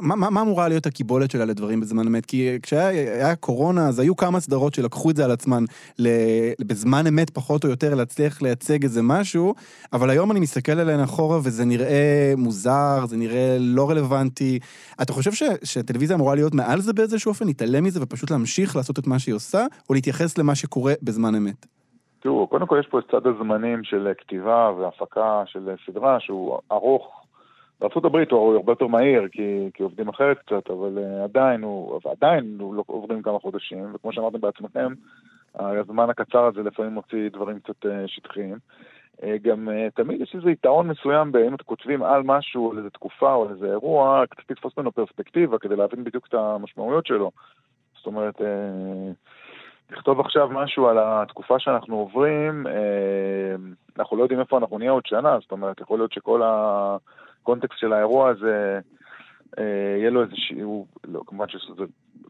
מה, 0.00 0.16
מה, 0.16 0.30
מה 0.30 0.40
אמורה 0.40 0.68
להיות 0.68 0.86
הקיבולת 0.86 1.30
שלה 1.30 1.44
לדברים 1.44 1.80
בזמן 1.80 2.06
אמת? 2.06 2.26
כי 2.26 2.58
כשהיה 2.62 3.36
קורונה, 3.36 3.88
אז 3.88 3.98
היו 3.98 4.16
כמה 4.16 4.40
סדרות 4.40 4.74
שלקחו 4.74 5.10
את 5.10 5.16
זה 5.16 5.24
על 5.24 5.30
עצמן 5.30 5.64
ל, 5.98 6.08
בזמן 6.66 7.06
אמת, 7.06 7.30
פחות 7.30 7.64
או 7.64 7.70
יותר, 7.70 7.94
להצליח 7.94 8.42
לייצג 8.42 8.82
איזה 8.82 9.00
משהו, 9.02 9.54
אבל 9.92 10.10
היום 10.10 10.30
אני 10.30 10.40
מסתכל 10.40 10.72
עליהן 10.72 11.00
אחורה 11.00 11.38
וזה 11.38 11.64
נראה 11.64 12.32
מוזר, 12.36 13.06
זה 13.06 13.16
נראה 13.16 13.56
לא 13.60 13.90
רלוונטי. 13.90 14.58
אתה 15.02 15.12
חושב 15.12 15.32
ש, 15.32 15.42
שטלוויזיה 15.64 16.16
אמורה 16.16 16.34
להיות 16.34 16.54
מעל 16.54 16.80
זה 16.80 16.92
באיזשהו 16.92 17.28
אופן, 17.28 17.46
להתעלם 17.46 17.84
מזה 17.84 18.02
ופשוט 18.02 18.30
להמשיך 18.30 18.76
לעשות 18.76 18.98
את 18.98 19.06
מה 19.06 19.18
שהיא 19.18 19.34
עושה, 19.34 19.66
או 19.88 19.94
להתייחס 19.94 20.38
למה 20.38 20.54
שקורה 20.54 20.92
בזמן 21.02 21.34
אמת? 21.34 21.66
תראו, 22.20 22.46
קודם 22.46 22.66
כל 22.66 22.76
יש 22.80 22.86
פה 22.86 22.98
את 22.98 23.04
צד 23.10 23.26
הזמנים 23.26 23.84
של 23.84 24.08
כתיבה 24.18 24.70
והפקה 24.78 25.42
של 25.46 25.68
סדרה 25.86 26.20
שהוא 26.20 26.58
ארוך 26.72 27.21
הברית 28.04 28.30
הוא 28.30 28.56
הרבה 28.56 28.72
יותר 28.72 28.86
מהיר, 28.86 29.28
כי, 29.32 29.70
כי 29.74 29.82
עובדים 29.82 30.08
אחרת 30.08 30.38
קצת, 30.38 30.70
אבל 30.70 30.98
uh, 30.98 31.24
עדיין, 31.24 31.62
הוא, 31.62 32.00
עדיין 32.12 32.56
הוא 32.60 32.74
לא 32.74 32.84
עוברים 32.86 33.22
כמה 33.22 33.38
חודשים, 33.38 33.94
וכמו 33.94 34.12
שאמרתם 34.12 34.40
בעצמכם, 34.40 34.92
הזמן 35.54 36.10
הקצר 36.10 36.44
הזה 36.44 36.62
לפעמים 36.62 36.92
מוציא 36.92 37.28
דברים 37.32 37.58
קצת 37.58 37.86
uh, 37.86 37.88
שטחיים. 38.06 38.56
Uh, 39.20 39.24
גם 39.42 39.68
uh, 39.68 39.94
תמיד 39.94 40.20
יש 40.20 40.34
איזה 40.34 40.50
יתרון 40.50 40.88
מסוים 40.88 41.32
באם 41.32 41.54
אתם 41.54 41.64
כותבים 41.64 42.02
על 42.02 42.22
משהו, 42.24 42.72
על 42.72 42.78
איזה 42.78 42.90
תקופה 42.90 43.34
או 43.34 43.42
על 43.42 43.50
איזה 43.50 43.66
אירוע, 43.66 44.24
קצת 44.30 44.50
לתפוס 44.50 44.72
ממנו 44.78 44.92
פרספקטיבה 44.92 45.58
כדי 45.58 45.76
להבין 45.76 46.04
בדיוק 46.04 46.26
את 46.26 46.34
המשמעויות 46.34 47.06
שלו. 47.06 47.30
זאת 47.96 48.06
אומרת, 48.06 48.40
uh, 48.40 48.44
לכתוב 49.90 50.20
עכשיו 50.20 50.48
משהו 50.48 50.86
על 50.86 50.98
התקופה 51.00 51.58
שאנחנו 51.58 51.96
עוברים, 51.96 52.66
אנחנו 53.98 54.16
לא 54.16 54.22
יודעים 54.22 54.40
איפה 54.40 54.58
אנחנו 54.58 54.78
נהיה 54.78 54.90
עוד 54.90 55.06
שנה, 55.06 55.38
זאת 55.40 55.52
אומרת, 55.52 55.80
יכול 55.80 55.98
להיות 55.98 56.12
שכל 56.12 56.42
הקונטקסט 57.42 57.78
של 57.78 57.92
האירוע 57.92 58.30
הזה, 58.30 58.80
אה, 59.58 59.96
יהיה 59.98 60.10
לו 60.10 60.22
איזה 60.22 60.32
שהוא, 60.36 60.86
לא, 61.04 61.20
כמובן 61.26 61.48
שזה, 61.48 61.84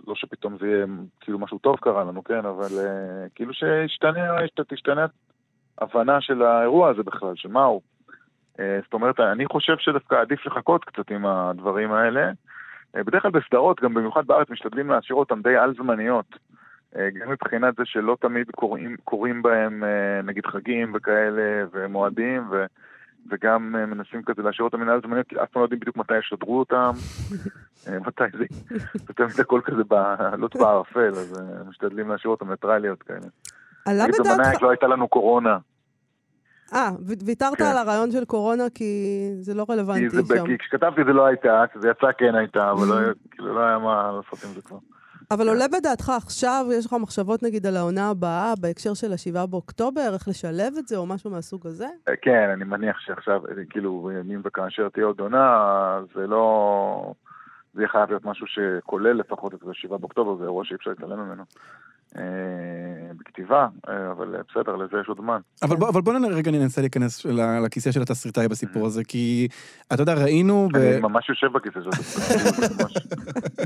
לא 0.07 0.15
שפתאום 0.15 0.57
זה 0.61 0.67
יהיה 0.67 0.87
כאילו 1.21 1.39
משהו 1.39 1.59
טוב 1.59 1.77
קרה 1.77 2.05
לנו, 2.05 2.25
כן, 2.25 2.47
אבל 2.47 2.79
אה, 2.79 3.27
כאילו 3.35 3.55
שישתנה, 3.55 4.37
תשתנה 4.69 5.07
הבנה 5.79 6.21
של 6.21 6.43
האירוע 6.43 6.89
הזה 6.91 7.03
בכלל, 7.03 7.33
של 7.35 7.49
מה 7.49 7.65
הוא. 7.65 7.81
זאת 8.59 8.93
אומרת, 8.93 9.21
אני 9.21 9.47
חושב 9.47 9.77
שדווקא 9.79 10.15
עדיף 10.15 10.47
לחכות 10.47 10.85
קצת 10.85 11.11
עם 11.11 11.27
הדברים 11.27 11.93
האלה. 11.93 12.31
בדרך 12.95 13.23
כלל 13.23 13.31
בסדרות, 13.31 13.81
גם 13.81 13.95
במיוחד 13.95 14.27
בארץ, 14.27 14.51
משתדלים 14.51 14.91
להשאיר 14.91 15.17
אותן 15.17 15.43
די 15.43 15.57
על-זמניות. 15.57 16.27
אה, 16.97 17.09
גם 17.11 17.31
מבחינת 17.31 17.75
זה 17.77 17.83
שלא 17.85 18.17
תמיד 18.21 18.51
קוראים, 18.51 18.97
קוראים 19.05 19.43
בהם 19.43 19.85
אה, 19.85 20.23
נגיד 20.23 20.47
חגים 20.47 20.93
וכאלה 20.95 21.65
ומועדים 21.73 22.49
ו, 22.51 22.65
וגם 23.31 23.77
אה, 23.79 23.87
מנסים 23.87 24.23
כזה 24.23 24.43
להשאיר 24.43 24.65
אותם 24.65 24.81
מנהל 24.81 25.01
זמניות 25.03 25.27
כי 25.29 25.37
אף 25.43 25.51
פעם 25.51 25.61
לא 25.61 25.65
יודעים 25.65 25.81
בדיוק 25.81 25.97
מתי 25.97 26.19
ישדרו 26.19 26.59
אותם 26.59 26.91
מתי 28.07 28.25
זה, 28.39 28.45
זה 28.95 29.15
תמיד 29.15 29.41
הכל 29.41 29.61
כזה 29.65 29.85
בעלות 29.85 30.57
בערפל 30.57 31.11
אז 31.11 31.43
משתדלים 31.69 32.09
להשאיר 32.09 32.31
אותם 32.31 32.51
ניטרליות 32.51 33.03
כאלה. 33.03 33.27
עלה 33.87 34.07
בדעתך... 34.07 34.31
במנהיג 34.31 34.63
לא 34.63 34.71
הייתה 34.71 34.87
לנו 34.87 35.09
קורונה. 35.09 35.59
אה, 36.75 36.91
ויתרת 37.27 37.55
כן. 37.55 37.65
על 37.65 37.77
הרעיון 37.77 38.11
של 38.11 38.25
קורונה 38.25 38.65
כי 38.75 38.85
זה 39.41 39.55
לא 39.55 39.67
רלוונטי 39.71 40.11
שם. 40.11 40.47
כי 40.47 40.59
כשכתבתי 40.59 41.05
זה 41.07 41.13
לא 41.13 41.27
הייתה, 41.27 41.65
כשזה 41.71 41.89
יצא 41.91 42.07
כן 42.19 42.35
הייתה, 42.35 42.71
אבל 42.71 42.87
לא, 42.89 42.95
כאילו, 43.31 43.55
לא 43.55 43.61
היה 43.61 43.79
מה 43.79 44.13
לעשות 44.17 44.45
עם 44.45 44.55
זה 44.55 44.63
כבר. 44.63 44.79
אבל 45.35 45.49
עולה 45.49 45.69
בדעתך 45.69 46.09
עכשיו, 46.09 46.67
יש 46.73 46.87
לך 46.87 46.93
מחשבות 47.01 47.43
נגיד 47.43 47.67
על 47.67 47.77
העונה 47.77 48.11
הבאה 48.11 48.55
בהקשר 48.61 48.95
של 48.95 49.13
השבעה 49.13 49.47
באוקטובר, 49.47 50.11
איך 50.15 50.29
לשלב 50.29 50.73
את 50.79 50.89
זה 50.89 50.97
או 50.97 51.07
משהו 51.07 51.31
מהסוג 51.31 51.67
הזה? 51.67 51.87
אה, 52.09 52.17
כן, 52.23 52.51
אני 52.53 52.65
מניח 52.65 53.01
שעכשיו, 53.01 53.47
אה, 53.47 53.65
כאילו, 53.71 54.11
אם 54.35 54.41
וכאשר 54.45 54.89
תהיה 54.89 55.07
עוד 55.07 55.21
עונה, 55.21 56.01
זה 56.15 56.27
לא... 56.27 57.15
זה 57.75 57.81
יהיה 57.81 57.89
חייב 57.89 58.11
להיות 58.11 58.25
משהו 58.25 58.47
שכולל 58.47 59.13
לפחות 59.13 59.55
את 59.55 59.61
השבעה 59.71 59.99
באוקטובר, 59.99 60.37
זה 60.37 60.45
אירוע 60.45 60.65
שאי 60.65 60.77
אפשר 60.77 60.91
להתעלם 60.91 61.19
ממנו. 61.21 61.45
אה, 62.19 62.23
בכתיבה, 63.19 63.67
אה, 63.89 64.11
אבל 64.13 64.37
בסדר, 64.51 64.77
לזה 64.77 64.97
יש 65.03 65.09
עוד 65.09 65.19
זמן. 65.21 65.41
אבל 65.63 65.77
בוא, 65.77 65.89
אבל 65.89 66.01
בוא 66.01 66.15
רגע 66.31 66.51
ננסה 66.51 66.81
להיכנס 66.81 67.27
לכיסא 67.65 67.93
של 67.93 68.03
התסריטאי 68.03 68.49
בסיפור 68.49 68.87
הזה, 68.87 69.05
כי 69.05 69.49
אתה 69.93 70.03
יודע, 70.03 70.15
ראינו... 70.15 70.69
אני 70.75 71.01
ממש 71.01 71.29
יושב 71.29 71.47
בכיסא 71.53 71.81
של 71.83 71.89
התסריטאי, 71.89 73.03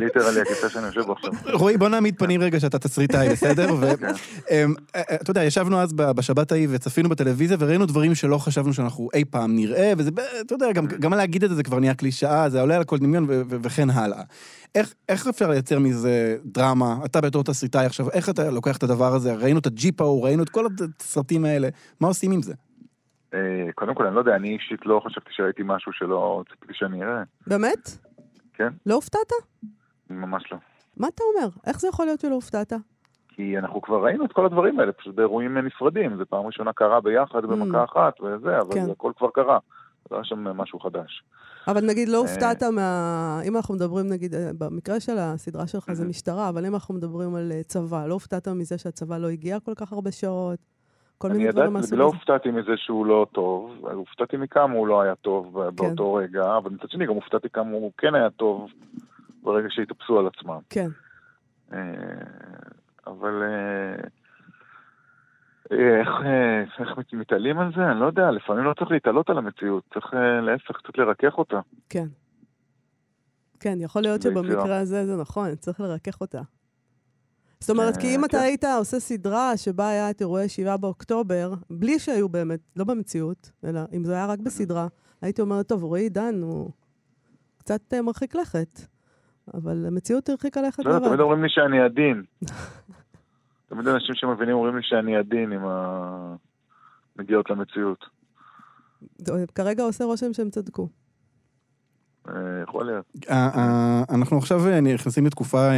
ליטרלי 0.00 0.40
הכיסא 0.40 0.68
שאני 0.68 0.86
יושב 0.86 1.00
בו 1.00 1.12
עכשיו. 1.12 1.30
רועי, 1.52 1.76
בוא 1.76 1.88
נעמיד 1.88 2.18
פנים 2.18 2.42
רגע 2.42 2.60
שאתה 2.60 2.78
תסריטאי, 2.78 3.28
בסדר? 3.28 3.74
ואתה 3.80 3.96
כן. 3.96 4.12
אמ, 4.50 4.74
אה, 4.96 5.16
יודע, 5.28 5.44
ישבנו 5.44 5.80
אז 5.80 5.92
בשבת 5.92 6.52
ההיא 6.52 6.68
וצפינו 6.70 7.08
בטלוויזיה 7.08 7.56
וראינו 7.60 7.86
דברים 7.86 8.14
שלא 8.14 8.38
חשבנו 8.38 8.72
שאנחנו 8.72 9.08
אי 9.14 9.24
פעם 9.24 9.56
נראה, 9.56 9.92
וזה, 9.98 10.10
אתה 10.40 10.54
יודע, 10.54 10.66
גם 11.00 11.14
להגיד 11.14 11.44
את 11.44 11.50
זה 11.50 11.56
זה 11.56 11.62
כבר 11.62 11.78
נהיה 11.80 11.94
קלישאה, 11.94 12.48
זה 12.48 12.60
עולה 12.60 12.76
על 12.76 12.84
כל 12.84 12.98
דמיון 12.98 13.26
וכן 13.48 13.90
הלאה. 13.90 14.22
איך, 14.76 14.94
איך 15.08 15.26
אפשר 15.26 15.50
לייצר 15.50 15.78
מזה 15.78 16.36
דרמה? 16.44 16.96
אתה 17.04 17.20
בתור 17.20 17.44
תסריטאי 17.44 17.86
עכשיו, 17.86 18.10
איך 18.10 18.28
אתה 18.28 18.50
לוקח 18.50 18.76
את 18.76 18.82
הדבר 18.82 19.14
הזה? 19.14 19.34
ראינו 19.34 19.58
את 19.58 19.66
הג'יפ 19.66 20.00
ההוא, 20.00 20.24
ראינו 20.24 20.42
את 20.42 20.48
כל 20.48 20.66
הסרטים 21.00 21.44
האלה, 21.44 21.68
מה 22.00 22.08
עושים 22.08 22.32
עם 22.32 22.42
זה? 22.42 22.54
אה, 23.34 23.72
קודם 23.74 23.94
כל, 23.94 24.06
אני 24.06 24.14
לא 24.14 24.20
יודע, 24.20 24.36
אני 24.36 24.48
אישית 24.48 24.86
לא 24.86 25.00
חשבתי 25.04 25.30
שראיתי 25.32 25.62
משהו 25.64 25.92
שלא 25.92 26.42
ציפיתי 26.50 26.72
שאני 26.74 27.04
אראה. 27.04 27.22
באמת? 27.46 27.90
כן. 28.54 28.68
לא 28.86 28.94
הופתעת? 28.94 29.32
ממש 30.10 30.52
לא. 30.52 30.58
מה 30.96 31.08
אתה 31.08 31.22
אומר? 31.34 31.48
איך 31.66 31.80
זה 31.80 31.88
יכול 31.88 32.06
להיות 32.06 32.20
שלא 32.20 32.34
הופתעת? 32.34 32.72
כי 33.28 33.58
אנחנו 33.58 33.82
כבר 33.82 34.04
ראינו 34.04 34.24
את 34.24 34.32
כל 34.32 34.46
הדברים 34.46 34.80
האלה, 34.80 34.92
פשוט 34.92 35.14
באירועים 35.14 35.58
נפרדים. 35.58 36.16
זה 36.16 36.24
פעם 36.24 36.46
ראשונה 36.46 36.72
קרה 36.72 37.00
ביחד 37.00 37.44
mm. 37.44 37.46
במכה 37.46 37.84
אחת 37.84 38.20
וזה, 38.20 38.58
אבל 38.60 38.74
כן. 38.74 38.90
הכל 38.90 39.12
כבר 39.18 39.28
קרה. 39.34 39.58
לא 40.10 40.16
היה 40.16 40.24
שם 40.24 40.38
משהו 40.38 40.80
חדש. 40.80 41.22
אבל 41.68 41.86
נגיד 41.86 42.08
לא 42.08 42.16
אה, 42.16 42.20
הופתעת 42.20 42.62
מה... 42.62 43.40
אם 43.44 43.56
אנחנו 43.56 43.74
מדברים, 43.74 44.08
נגיד, 44.08 44.34
אה, 44.34 44.50
במקרה 44.58 45.00
של 45.00 45.18
הסדרה 45.18 45.66
שלך 45.66 45.92
זה 45.92 46.08
משטרה, 46.08 46.48
אבל 46.48 46.66
אם 46.66 46.74
אנחנו 46.74 46.94
מדברים 46.94 47.34
על 47.34 47.52
אה, 47.52 47.62
צבא, 47.62 48.06
לא 48.06 48.14
הופתעת 48.14 48.48
מזה 48.48 48.78
שהצבא 48.78 49.18
לא 49.18 49.28
הגיע 49.28 49.60
כל 49.60 49.72
כך 49.76 49.92
הרבה 49.92 50.12
שעות? 50.12 50.58
כל 51.18 51.28
מיני 51.28 51.52
דברים 51.52 51.72
מהסוג 51.72 51.84
הזה? 51.84 51.94
אני 51.94 52.00
לא 52.00 52.04
הופתעתי 52.04 52.50
מזה 52.50 52.72
שהוא 52.76 53.06
לא 53.06 53.26
טוב, 53.32 53.86
הופתעתי 53.92 54.36
מכמה 54.36 54.74
הוא 54.74 54.86
לא 54.86 55.00
היה 55.00 55.14
טוב 55.14 55.62
כן. 55.70 55.76
באותו 55.76 56.14
רגע, 56.14 56.56
אבל 56.56 56.70
מצד 56.70 56.90
שני 56.90 57.06
גם 57.06 57.14
הופתעתי 57.14 57.48
כמה 57.50 57.70
הוא 57.70 57.92
כן 57.98 58.14
היה 58.14 58.30
טוב 58.30 58.70
ברגע 59.42 59.68
שהתאפסו 59.70 60.18
על 60.18 60.26
עצמם. 60.26 60.58
כן. 60.70 60.88
אבל... 63.06 63.42
איך, 65.70 66.08
אה, 66.24 66.62
איך 66.80 66.98
מתעלים 67.12 67.58
על 67.58 67.72
זה? 67.76 67.82
אני 67.90 68.00
לא 68.00 68.06
יודע, 68.06 68.30
לפעמים 68.30 68.64
לא 68.64 68.74
צריך 68.78 68.90
להתעלות 68.90 69.30
על 69.30 69.38
המציאות, 69.38 69.84
צריך 69.94 70.14
אה, 70.14 70.40
להפך, 70.40 70.76
קצת 70.76 70.98
לרכך 70.98 71.38
אותה. 71.38 71.60
כן. 71.88 72.06
כן, 73.60 73.78
יכול 73.80 74.02
להיות 74.02 74.22
שבמקרה 74.22 74.78
הזה 74.78 75.06
זה 75.06 75.16
נכון, 75.16 75.54
צריך 75.54 75.80
לרכך 75.80 76.20
אותה. 76.20 76.40
זאת 77.60 77.70
אומרת, 77.70 77.96
כי 77.96 78.14
אם 78.14 78.24
אתה 78.24 78.36
כן. 78.36 78.42
היית 78.42 78.64
עושה 78.78 79.00
סדרה 79.00 79.56
שבה 79.56 79.88
היה 79.88 80.10
את 80.10 80.20
אירועי 80.20 80.48
7 80.48 80.76
באוקטובר, 80.76 81.52
בלי 81.70 81.98
שהיו 81.98 82.28
באמת, 82.28 82.60
לא 82.76 82.84
במציאות, 82.84 83.50
אלא 83.64 83.80
אם 83.92 84.04
זה 84.04 84.14
היה 84.14 84.26
רק 84.26 84.38
בסדרה, 84.38 84.86
הייתי 85.22 85.42
אומרת, 85.42 85.68
טוב, 85.68 85.82
רועי 85.82 86.08
דן 86.08 86.42
הוא 86.42 86.70
קצת 87.58 87.94
אה, 87.94 88.02
מרחיק 88.02 88.34
לכת. 88.34 88.80
אבל 89.54 89.86
המציאות 89.86 90.28
הרחיקה 90.28 90.62
לכת 90.62 90.84
לבד. 90.84 91.02
לא, 91.02 91.08
תמיד 91.08 91.20
אומרים 91.20 91.42
לי 91.42 91.48
שאני 91.48 91.80
עדין. 91.80 92.22
תמיד 93.66 93.88
אנשים 93.88 94.14
שמבינים 94.14 94.54
אומרים 94.54 94.76
לי 94.76 94.82
שאני 94.82 95.16
עדין 95.16 95.52
עם 95.52 95.62
הנגיעות 97.18 97.50
למציאות. 97.50 98.04
כרגע 99.54 99.82
עושה 99.82 100.04
רושם 100.04 100.32
שהם 100.32 100.50
צדקו. 100.50 100.88
אה, 102.28 102.34
יכול 102.62 102.86
להיות. 102.86 103.04
אה, 103.30 103.48
אה, 103.56 104.02
אנחנו 104.14 104.38
עכשיו 104.38 104.60
נכנסים 104.82 105.26
לתקופה 105.26 105.68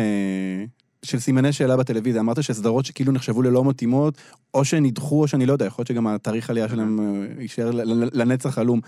של 1.05 1.19
סימני 1.19 1.53
שאלה 1.53 1.77
בטלוויזיה. 1.77 2.21
אמרת 2.21 2.43
שסדרות 2.43 2.85
שכאילו 2.85 3.13
נחשבו 3.13 3.43
ללא 3.43 3.65
מתאימות, 3.65 4.15
או 4.55 4.65
שנדחו 4.65 5.23
או 5.23 5.29
שאני 5.29 5.47
לא 5.47 5.53
יודע, 5.53 5.67
יכול 5.67 5.83
להיות 5.83 5.89
שגם 5.89 6.07
התאריך 6.07 6.51
העלייה 6.51 6.69
שלהם 6.69 7.01
אה, 7.01 7.43
יישאר 7.43 7.71
לנצח 8.13 8.59
עלום. 8.59 8.81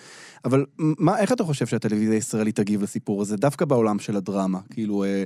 אבל 0.45 0.65
מה, 0.79 1.19
איך 1.19 1.33
אתה 1.33 1.45
חושב 1.45 1.67
שהטלוויזיה 1.67 2.15
הישראלית 2.15 2.57
תגיב 2.57 2.83
לסיפור 2.83 3.23
הזה, 3.23 3.37
דווקא 3.37 3.65
בעולם 3.65 3.99
של 3.99 4.17
הדרמה? 4.17 4.59
כאילו, 4.71 5.05
אה, 5.05 5.23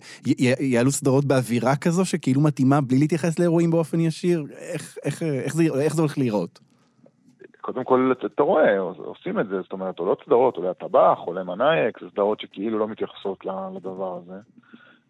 יעלו 0.60 0.90
סדרות 0.90 1.24
באווירה 1.24 1.76
כזו 1.76 2.04
שכאילו 2.04 2.40
מתאימה 2.40 2.80
בלי 2.80 2.98
להתייחס 2.98 3.38
לאירועים 3.38 3.70
באופן 3.70 4.00
ישיר? 4.00 4.44
איך, 4.50 4.96
איך, 5.04 5.22
איך 5.80 5.94
זה 5.94 6.02
הולך 6.02 6.18
להיראות? 6.18 6.60
קודם 7.60 7.84
כל, 7.84 8.12
אתה 8.26 8.42
רואה, 8.42 8.78
עושים 8.78 9.40
את 9.40 9.48
זה, 9.48 9.60
זאת 9.62 9.72
אומרת, 9.72 9.98
עולות 9.98 10.22
סדרות, 10.26 10.56
עולה 10.56 10.70
הטבח, 10.70 11.18
עולה 11.24 11.44
מנאייק, 11.44 12.00
זה 12.00 12.06
סדרות 12.10 12.40
שכאילו 12.40 12.78
לא 12.78 12.88
מתייחסות 12.88 13.44
לדבר 13.76 14.18
הזה. 14.22 14.40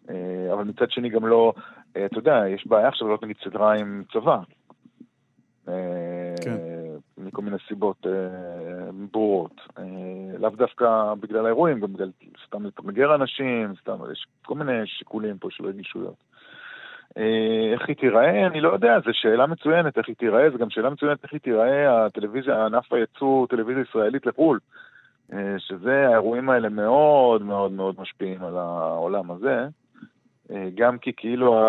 אה, 0.09 0.53
אבל 0.53 0.63
מצד 0.63 0.91
שני 0.91 1.09
גם 1.09 1.25
לא, 1.25 1.53
אה, 1.97 2.05
אתה 2.05 2.17
יודע, 2.17 2.43
יש 2.47 2.67
בעיה 2.67 2.87
עכשיו 2.87 3.07
להיות 3.07 3.23
נגיד 3.23 3.35
סדרה 3.43 3.73
עם 3.73 4.03
צבא. 4.13 4.37
אה, 5.67 6.33
כן. 6.43 6.57
מכל 7.17 7.41
מיני 7.41 7.57
סיבות 7.67 8.05
ברורות. 9.11 9.61
לאו 10.39 10.49
דווקא 10.49 11.13
בגלל 11.19 11.45
האירועים, 11.45 11.79
גם 11.79 11.93
בגלל 11.93 12.11
סתם 12.47 12.65
לתמגר 12.65 13.15
אנשים, 13.15 13.73
סתם, 13.81 13.97
יש 14.11 14.25
כל 14.45 14.55
מיני 14.55 14.87
שיקולים 14.87 15.37
פה 15.37 15.47
של 15.51 15.65
רגישויות. 15.65 16.15
איך 17.73 17.87
היא 17.87 17.95
תיראה? 17.95 18.47
אני 18.47 18.61
לא 18.61 18.73
יודע, 18.73 18.99
זו 19.05 19.11
שאלה 19.13 19.47
מצוינת 19.47 19.97
איך 19.97 20.07
היא 20.07 20.15
תיראה, 20.15 20.49
זו 20.49 20.57
גם 20.57 20.69
שאלה 20.69 20.89
מצוינת 20.89 21.23
איך 21.23 21.33
היא 21.33 21.41
תיראה 21.41 22.05
הטלוויזיה, 22.05 22.65
ענף 22.65 22.93
הייצוא 22.93 23.47
טלוויזיה 23.47 23.83
ישראלית 23.89 24.25
לחו"ל. 24.25 24.59
שזה, 25.57 26.07
האירועים 26.07 26.49
האלה 26.49 26.69
מאוד 26.69 27.41
מאוד 27.41 27.71
מאוד 27.71 27.95
משפיעים 27.99 28.43
על 28.43 28.57
העולם 28.57 29.31
הזה. 29.31 29.67
אה, 30.51 30.69
גם 30.75 30.97
כי 30.97 31.11
כאילו 31.17 31.59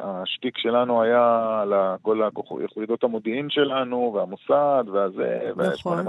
השטיק 0.00 0.58
שלנו 0.58 1.02
היה 1.02 1.58
על 1.62 1.72
כל 2.02 2.20
יחידות 2.64 3.04
המודיעין 3.04 3.50
שלנו, 3.50 4.12
והמוסד, 4.14 4.84
והזה, 4.92 5.50
נכון. 5.56 6.04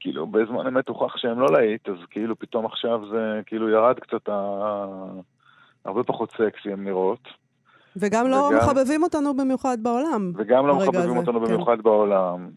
כאילו, 0.00 0.26
בזמן 0.26 0.66
אמת 0.66 0.88
הוכח 0.88 1.16
שהם 1.16 1.40
לא 1.40 1.52
להיט, 1.52 1.88
אז 1.88 1.96
כאילו 2.10 2.38
פתאום 2.38 2.66
עכשיו 2.66 3.00
זה 3.10 3.40
כאילו 3.46 3.68
ירד 3.68 3.98
קצת, 3.98 4.28
ה... 4.28 4.64
הרבה 5.84 6.02
פחות 6.02 6.30
סקסי 6.30 6.72
הם 6.72 6.84
נראות. 6.84 7.28
וגם 7.96 8.28
לא 8.28 8.36
וגם... 8.36 8.58
מחבבים 8.58 9.02
אותנו 9.02 9.36
במיוחד 9.36 9.78
בעולם. 9.82 10.32
וגם 10.36 10.66
לא 10.66 10.76
מחבבים 10.76 11.10
הזה, 11.10 11.18
אותנו 11.18 11.40
כן. 11.40 11.46
במיוחד 11.46 11.82
בעולם. 11.82 12.50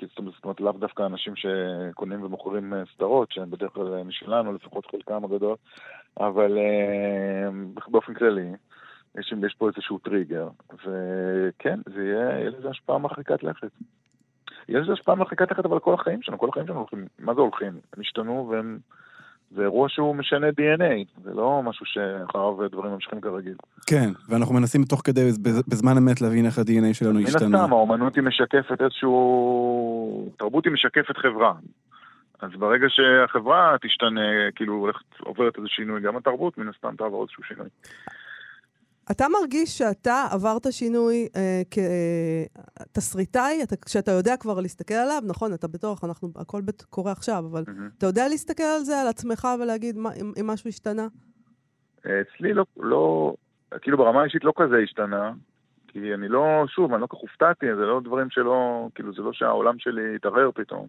זאת 0.00 0.44
אומרת, 0.44 0.60
לאו 0.60 0.72
דווקא 0.72 1.02
אנשים 1.06 1.32
שקונים 1.36 2.22
ומוכרים 2.22 2.74
אה, 2.74 2.82
סדרות, 2.94 3.32
שהם 3.32 3.50
בדרך 3.50 3.72
כלל 3.72 3.94
אה, 3.94 4.04
משלנו, 4.04 4.52
לפחות 4.52 4.86
חלקם 4.86 5.24
הגדול, 5.24 5.56
אבל 6.20 6.58
אה, 6.58 7.48
באופן 7.88 8.14
כללי, 8.14 8.52
יש, 9.18 9.34
יש 9.46 9.54
פה 9.54 9.68
איזשהו 9.68 9.98
טריגר, 9.98 10.48
וכן, 10.72 11.80
זה 11.94 12.04
יהיה, 12.04 12.38
יהיה 12.38 12.50
לזה 12.50 12.70
השפעה 12.70 12.98
מרחיקת 12.98 13.42
לכת. 13.42 13.70
יש 14.68 14.76
לזה 14.82 14.92
השפעה 14.92 15.14
מרחיקת 15.14 15.50
לכת 15.50 15.64
אבל 15.64 15.78
כל 15.78 15.94
החיים 15.94 16.22
שלנו, 16.22 16.38
כל 16.38 16.48
החיים 16.48 16.66
שלנו 16.66 16.78
הולכים, 16.78 17.06
מה 17.18 17.34
זה 17.34 17.40
הולכים? 17.40 17.80
הם 17.92 18.00
השתנו 18.00 18.48
והם 18.50 18.78
זה 19.50 19.62
אירוע 19.62 19.88
שהוא 19.88 20.16
משנה 20.16 20.48
DNA, 20.48 21.22
זה 21.24 21.34
לא 21.34 21.62
משהו 21.64 21.86
שאחריו 21.86 22.68
דברים 22.68 22.92
ממשיכים 22.92 23.20
כרגיל. 23.20 23.54
כן, 23.86 24.10
ואנחנו 24.28 24.54
מנסים 24.54 24.84
תוך 24.84 25.00
כדי, 25.04 25.30
בזמן 25.68 25.96
אמת, 25.96 26.20
להבין 26.20 26.46
איך 26.46 26.58
ה-DNA 26.58 26.94
שלנו 26.94 27.20
השתנה. 27.20 27.48
מן 27.48 27.54
הסתם, 27.54 27.72
האומנות 27.72 28.16
היא 28.16 28.24
משקפת 28.24 28.82
איזשהו... 28.82 30.32
תרבות 30.38 30.64
היא 30.64 30.72
משקפת 30.72 31.16
חברה. 31.16 31.52
אז 32.40 32.50
ברגע 32.58 32.86
שהחברה 32.88 33.76
תשתנה, 33.82 34.20
כאילו 34.54 34.74
הולכת, 34.74 35.04
עוברת 35.20 35.56
איזה 35.56 35.68
שינוי, 35.68 36.00
גם 36.00 36.16
התרבות 36.16 36.58
מן 36.58 36.68
הסתם 36.68 36.96
תעבור 36.96 37.22
איזשהו 37.22 37.42
שינוי. 37.44 37.68
אתה 39.10 39.26
מרגיש 39.40 39.78
שאתה 39.78 40.24
עברת 40.30 40.66
שינוי 40.70 41.28
אה, 41.36 41.62
כתסריטאי, 42.90 43.60
שאתה 43.86 44.10
יודע 44.10 44.36
כבר 44.36 44.60
להסתכל 44.60 44.94
עליו, 44.94 45.22
נכון, 45.26 45.54
אתה 45.54 45.68
בטוח, 45.68 46.04
אנחנו, 46.04 46.28
הכל 46.36 46.60
בט, 46.60 46.82
קורה 46.82 47.12
עכשיו, 47.12 47.44
אבל 47.50 47.62
mm-hmm. 47.62 47.96
אתה 47.98 48.06
יודע 48.06 48.28
להסתכל 48.28 48.62
על 48.62 48.80
זה, 48.80 49.00
על 49.00 49.08
עצמך, 49.08 49.48
ולהגיד 49.60 49.96
מה, 49.96 50.10
אם, 50.20 50.32
אם 50.40 50.46
משהו 50.46 50.68
השתנה? 50.68 51.06
אצלי 52.00 52.54
לא, 52.54 52.64
לא, 52.76 53.34
כאילו 53.80 53.98
ברמה 53.98 54.20
האישית 54.20 54.44
לא 54.44 54.52
כזה 54.56 54.76
השתנה, 54.84 55.32
כי 55.88 56.14
אני 56.14 56.28
לא, 56.28 56.64
שוב, 56.68 56.92
אני 56.92 57.02
לא 57.02 57.06
כך 57.06 57.18
הופתעתי, 57.18 57.66
זה 57.66 57.82
לא 57.82 58.00
דברים 58.04 58.30
שלא, 58.30 58.88
כאילו 58.94 59.12
זה 59.14 59.22
לא 59.22 59.32
שהעולם 59.32 59.78
שלי 59.78 60.14
התערער 60.16 60.50
פתאום. 60.54 60.86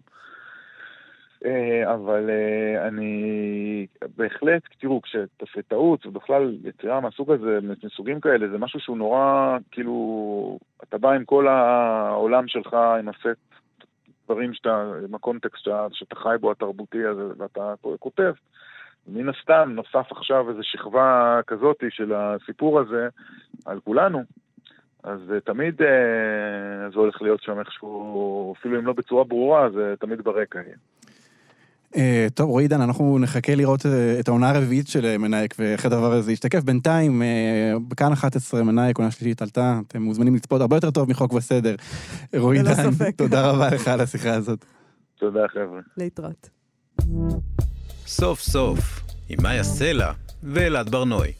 אה, 1.44 1.94
אבל 1.94 2.30
אה, 2.30 2.88
אני 2.88 3.86
בהחלט, 4.16 4.62
תראו, 4.80 5.02
כשתסריטאות 5.02 6.06
ובכלל 6.06 6.56
יצירה 6.64 7.00
מהסוג 7.00 7.30
הזה, 7.32 7.58
מסוגים 7.84 8.20
כאלה, 8.20 8.48
זה 8.48 8.58
משהו 8.58 8.80
שהוא 8.80 8.96
נורא, 8.96 9.56
כאילו, 9.70 10.58
אתה 10.82 10.98
בא 10.98 11.10
עם 11.10 11.24
כל 11.24 11.48
העולם 11.48 12.48
שלך, 12.48 12.74
עם 12.74 13.08
הסט 13.08 13.40
דברים 14.24 14.54
שאתה, 14.54 14.92
עם 15.08 15.14
הקונטקסט 15.14 15.68
שאתה, 15.92 16.14
חי 16.14 16.36
בו 16.40 16.50
התרבותי 16.50 17.04
הזה, 17.04 17.22
ואתה 17.38 17.74
כותב. 18.00 18.32
מן 19.08 19.28
הסתם 19.28 19.72
נוסף 19.74 20.12
עכשיו 20.12 20.50
איזו 20.50 20.60
שכבה 20.62 21.40
כזאתי 21.46 21.86
של 21.90 22.12
הסיפור 22.14 22.80
הזה 22.80 23.08
על 23.66 23.80
כולנו, 23.80 24.22
אז 25.02 25.20
תמיד 25.44 25.74
זה 26.92 26.98
הולך 26.98 27.22
להיות 27.22 27.42
שם 27.42 27.58
איכשהו, 27.60 28.54
אפילו 28.58 28.78
אם 28.78 28.86
לא 28.86 28.92
בצורה 28.92 29.24
ברורה, 29.24 29.70
זה 29.70 29.94
תמיד 30.00 30.20
ברקע 30.20 30.58
יהיה. 30.58 30.76
אה, 31.96 32.26
טוב, 32.34 32.50
רועי 32.50 32.64
עידן, 32.64 32.80
אנחנו 32.80 33.18
נחכה 33.18 33.54
לראות 33.54 33.86
אה, 33.86 34.20
את 34.20 34.28
העונה 34.28 34.50
הרביעית 34.50 34.88
של 34.88 35.06
אה, 35.06 35.18
מנאייק 35.18 35.54
ואיך 35.58 35.86
הדבר 35.86 36.12
הזה 36.12 36.32
ישתקף. 36.32 36.62
בינתיים, 36.62 37.22
בכאן 37.88 38.12
11 38.12 38.62
מנאייק, 38.62 38.98
עונה 38.98 39.10
שלישית 39.10 39.42
עלתה, 39.42 39.80
אתם 39.88 40.02
מוזמנים 40.02 40.34
לצפות 40.34 40.60
הרבה 40.60 40.76
יותר 40.76 40.90
טוב 40.90 41.10
מחוק 41.10 41.32
וסדר. 41.32 41.74
רועי 42.36 42.58
עידן, 42.58 42.90
תודה 43.16 43.50
רבה 43.50 43.70
לך 43.70 43.88
על 43.88 44.00
השיחה 44.00 44.34
הזאת. 44.34 44.64
תודה, 45.18 45.48
חבר'ה. 45.48 45.80
להתראות. 45.96 46.50
סוף 48.06 48.40
סוף, 48.40 49.00
עם 49.28 49.38
מאיה 49.42 49.64
סלע 49.64 50.12
ואלעד 50.42 50.88
ברנועי. 50.88 51.39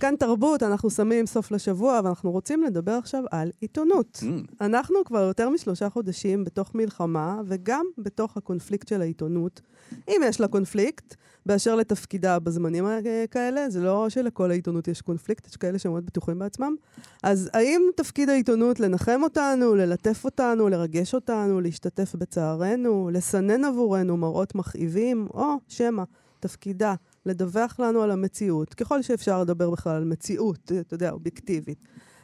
כאן 0.00 0.14
תרבות, 0.16 0.62
אנחנו 0.62 0.90
שמים 0.90 1.26
סוף 1.26 1.50
לשבוע, 1.50 2.00
ואנחנו 2.04 2.30
רוצים 2.30 2.62
לדבר 2.62 2.92
עכשיו 2.92 3.24
על 3.30 3.50
עיתונות. 3.60 4.22
Mm. 4.22 4.54
אנחנו 4.60 5.04
כבר 5.04 5.18
יותר 5.18 5.48
משלושה 5.48 5.90
חודשים 5.90 6.44
בתוך 6.44 6.74
מלחמה, 6.74 7.40
וגם 7.46 7.86
בתוך 7.98 8.36
הקונפליקט 8.36 8.88
של 8.88 9.00
העיתונות. 9.00 9.60
אם 10.08 10.20
יש 10.24 10.40
לה 10.40 10.48
קונפליקט, 10.48 11.14
באשר 11.46 11.74
לתפקידה 11.74 12.38
בזמנים 12.38 12.84
כאלה, 13.30 13.70
זה 13.70 13.80
לא 13.80 14.08
שלכל 14.08 14.50
העיתונות 14.50 14.88
יש 14.88 15.00
קונפליקט, 15.02 15.48
יש 15.48 15.56
כאלה 15.56 15.78
שמאוד 15.78 16.06
בטוחים 16.06 16.38
בעצמם. 16.38 16.76
אז 17.22 17.50
האם 17.52 17.82
תפקיד 17.96 18.28
העיתונות 18.28 18.80
לנחם 18.80 19.20
אותנו, 19.22 19.74
ללטף 19.74 20.24
אותנו, 20.24 20.68
לרגש 20.68 21.14
אותנו, 21.14 21.60
להשתתף 21.60 22.14
בצערנו, 22.14 23.10
לסנן 23.12 23.64
עבורנו 23.64 24.16
מראות 24.16 24.54
מכאיבים, 24.54 25.28
או 25.34 25.54
שמא 25.68 26.02
תפקידה 26.40 26.94
לדווח 27.26 27.80
לנו 27.80 28.02
על 28.02 28.10
המציאות, 28.10 28.74
ככל 28.74 29.02
שאפשר 29.02 29.40
לדבר 29.40 29.70
בכלל 29.70 29.96
על 29.96 30.04
מציאות, 30.04 30.72
אתה 30.80 30.94
יודע, 30.94 31.10
אובייקטיבית. 31.10 31.78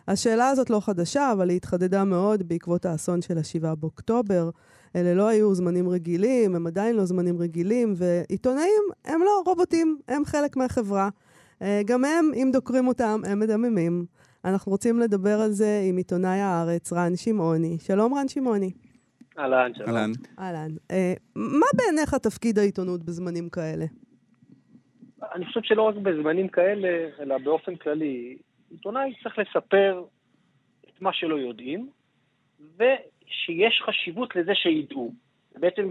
השאלה 0.09 0.49
הזאת 0.49 0.71
לא 0.71 0.81
חדשה, 0.81 1.33
אבל 1.33 1.49
היא 1.49 1.57
התחדדה 1.57 2.05
מאוד 2.05 2.49
בעקבות 2.49 2.87
האסון 2.87 3.23
של 3.23 3.39
ה-7 3.39 3.75
באוקטובר. 3.75 4.51
אלה 4.97 5.15
לא 5.15 5.29
היו 5.29 5.55
זמנים 5.55 5.89
רגילים, 5.89 6.57
הם 6.57 6.67
עדיין 6.67 6.97
לא 6.97 7.05
זמנים 7.05 7.39
רגילים, 7.39 7.95
ועיתונאים 7.97 8.83
הם 9.05 9.21
לא 9.25 9.43
רובוטים, 9.47 9.99
הם 10.09 10.25
חלק 10.25 10.57
מהחברה. 10.57 11.09
אה, 11.63 11.81
גם 11.87 12.05
הם, 12.05 12.31
אם 12.35 12.51
דוקרים 12.53 12.89
אותם, 12.89 13.21
הם 13.27 13.39
מדממים. 13.39 14.07
אנחנו 14.45 14.73
רוצים 14.73 15.01
לדבר 15.01 15.41
על 15.41 15.53
זה 15.53 15.83
עם 15.89 15.97
עיתונאי 15.97 16.39
הארץ, 16.39 16.93
רן 16.93 17.17
שמעוני. 17.17 17.79
שלום, 17.81 18.15
רן 18.15 18.29
שמעוני. 18.29 18.71
אהלן, 19.39 19.75
שלום. 19.75 19.89
אהלן. 19.89 20.13
אהלן. 20.39 20.71
אה, 20.91 21.15
מה 21.37 21.67
בעיניך 21.75 22.15
תפקיד 22.15 22.59
העיתונות 22.59 23.05
בזמנים 23.05 23.49
כאלה? 23.49 23.87
אני 25.37 25.47
חושב 25.47 25.63
שלא 25.63 25.83
רק 25.83 25.95
בזמנים 25.95 26.49
כאלה, 26.49 27.09
אלא 27.21 27.39
באופן 27.39 27.77
כללי, 27.77 28.37
עיתונאי 28.71 29.15
צריך 29.23 29.39
לספר 29.39 30.05
את 30.89 31.03
מה 31.03 31.13
שלא 31.13 31.35
יודעים, 31.35 31.91
ושיש 32.61 33.83
חשיבות 33.83 34.37
לזה 34.37 34.55
שידעו. 34.55 35.13
בעצם 35.57 35.91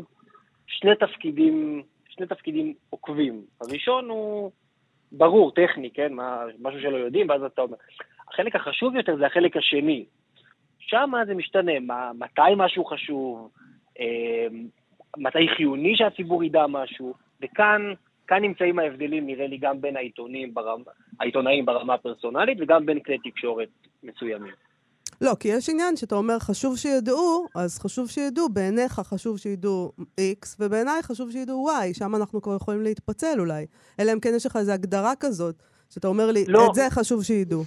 שני 0.67 0.91
תפקידים, 0.99 1.83
שני 2.09 2.27
תפקידים 2.27 2.73
עוקבים. 2.89 3.45
הראשון 3.61 4.09
הוא 4.09 4.51
ברור, 5.11 5.51
טכני, 5.51 5.89
כן? 5.93 6.13
מה, 6.13 6.43
משהו 6.59 6.81
שלא 6.81 6.97
יודעים, 6.97 7.29
ואז 7.29 7.43
אתה 7.43 7.61
אומר. 7.61 7.77
החלק 8.27 8.55
החשוב 8.55 8.95
יותר 8.95 9.17
זה 9.17 9.25
החלק 9.25 9.57
השני. 9.57 10.05
שם 10.79 11.11
זה 11.27 11.33
משתנה, 11.33 11.79
מה, 11.79 12.11
מתי 12.19 12.55
משהו 12.57 12.85
חשוב, 12.85 13.51
אה, 13.99 14.47
מתי 15.17 15.47
חיוני 15.57 15.97
שהציבור 15.97 16.43
ידע 16.43 16.67
משהו, 16.67 17.13
וכאן 17.41 17.93
כאן 18.27 18.41
נמצאים 18.41 18.79
ההבדלים, 18.79 19.25
נראה 19.25 19.47
לי, 19.47 19.57
גם 19.57 19.81
בין 19.81 19.97
העיתונים 19.97 20.53
ברמה, 20.53 20.83
העיתונאים 21.19 21.65
ברמה 21.65 21.93
הפרסונלית 21.93 22.57
וגם 22.61 22.85
בין 22.85 22.99
כלי 22.99 23.17
תקשורת 23.17 23.69
מסוימים. 24.03 24.53
לא, 25.21 25.31
כי 25.39 25.47
יש 25.47 25.69
עניין 25.69 25.95
שאתה 25.95 26.15
אומר, 26.15 26.39
חשוב 26.39 26.77
שידעו, 26.77 27.47
אז 27.55 27.79
חשוב 27.79 28.09
שידעו, 28.09 28.49
בעיניך 28.49 28.93
חשוב 28.93 29.37
שידעו 29.37 29.91
X, 30.19 30.55
ובעיניי 30.59 31.03
חשוב 31.03 31.31
שידעו 31.31 31.69
Y, 31.69 31.97
שם 31.97 32.15
אנחנו 32.15 32.41
כבר 32.41 32.55
יכולים 32.55 32.81
להתפצל 32.81 33.39
אולי. 33.39 33.65
אלא 33.99 34.13
אם 34.13 34.19
כן 34.19 34.29
יש 34.35 34.45
לך 34.45 34.55
איזו 34.55 34.71
הגדרה 34.71 35.13
כזאת, 35.19 35.55
שאתה 35.89 36.07
אומר 36.07 36.31
לי, 36.31 36.45
לא. 36.47 36.67
את 36.69 36.75
זה 36.75 36.81
חשוב 36.89 37.23
שידעו. 37.23 37.63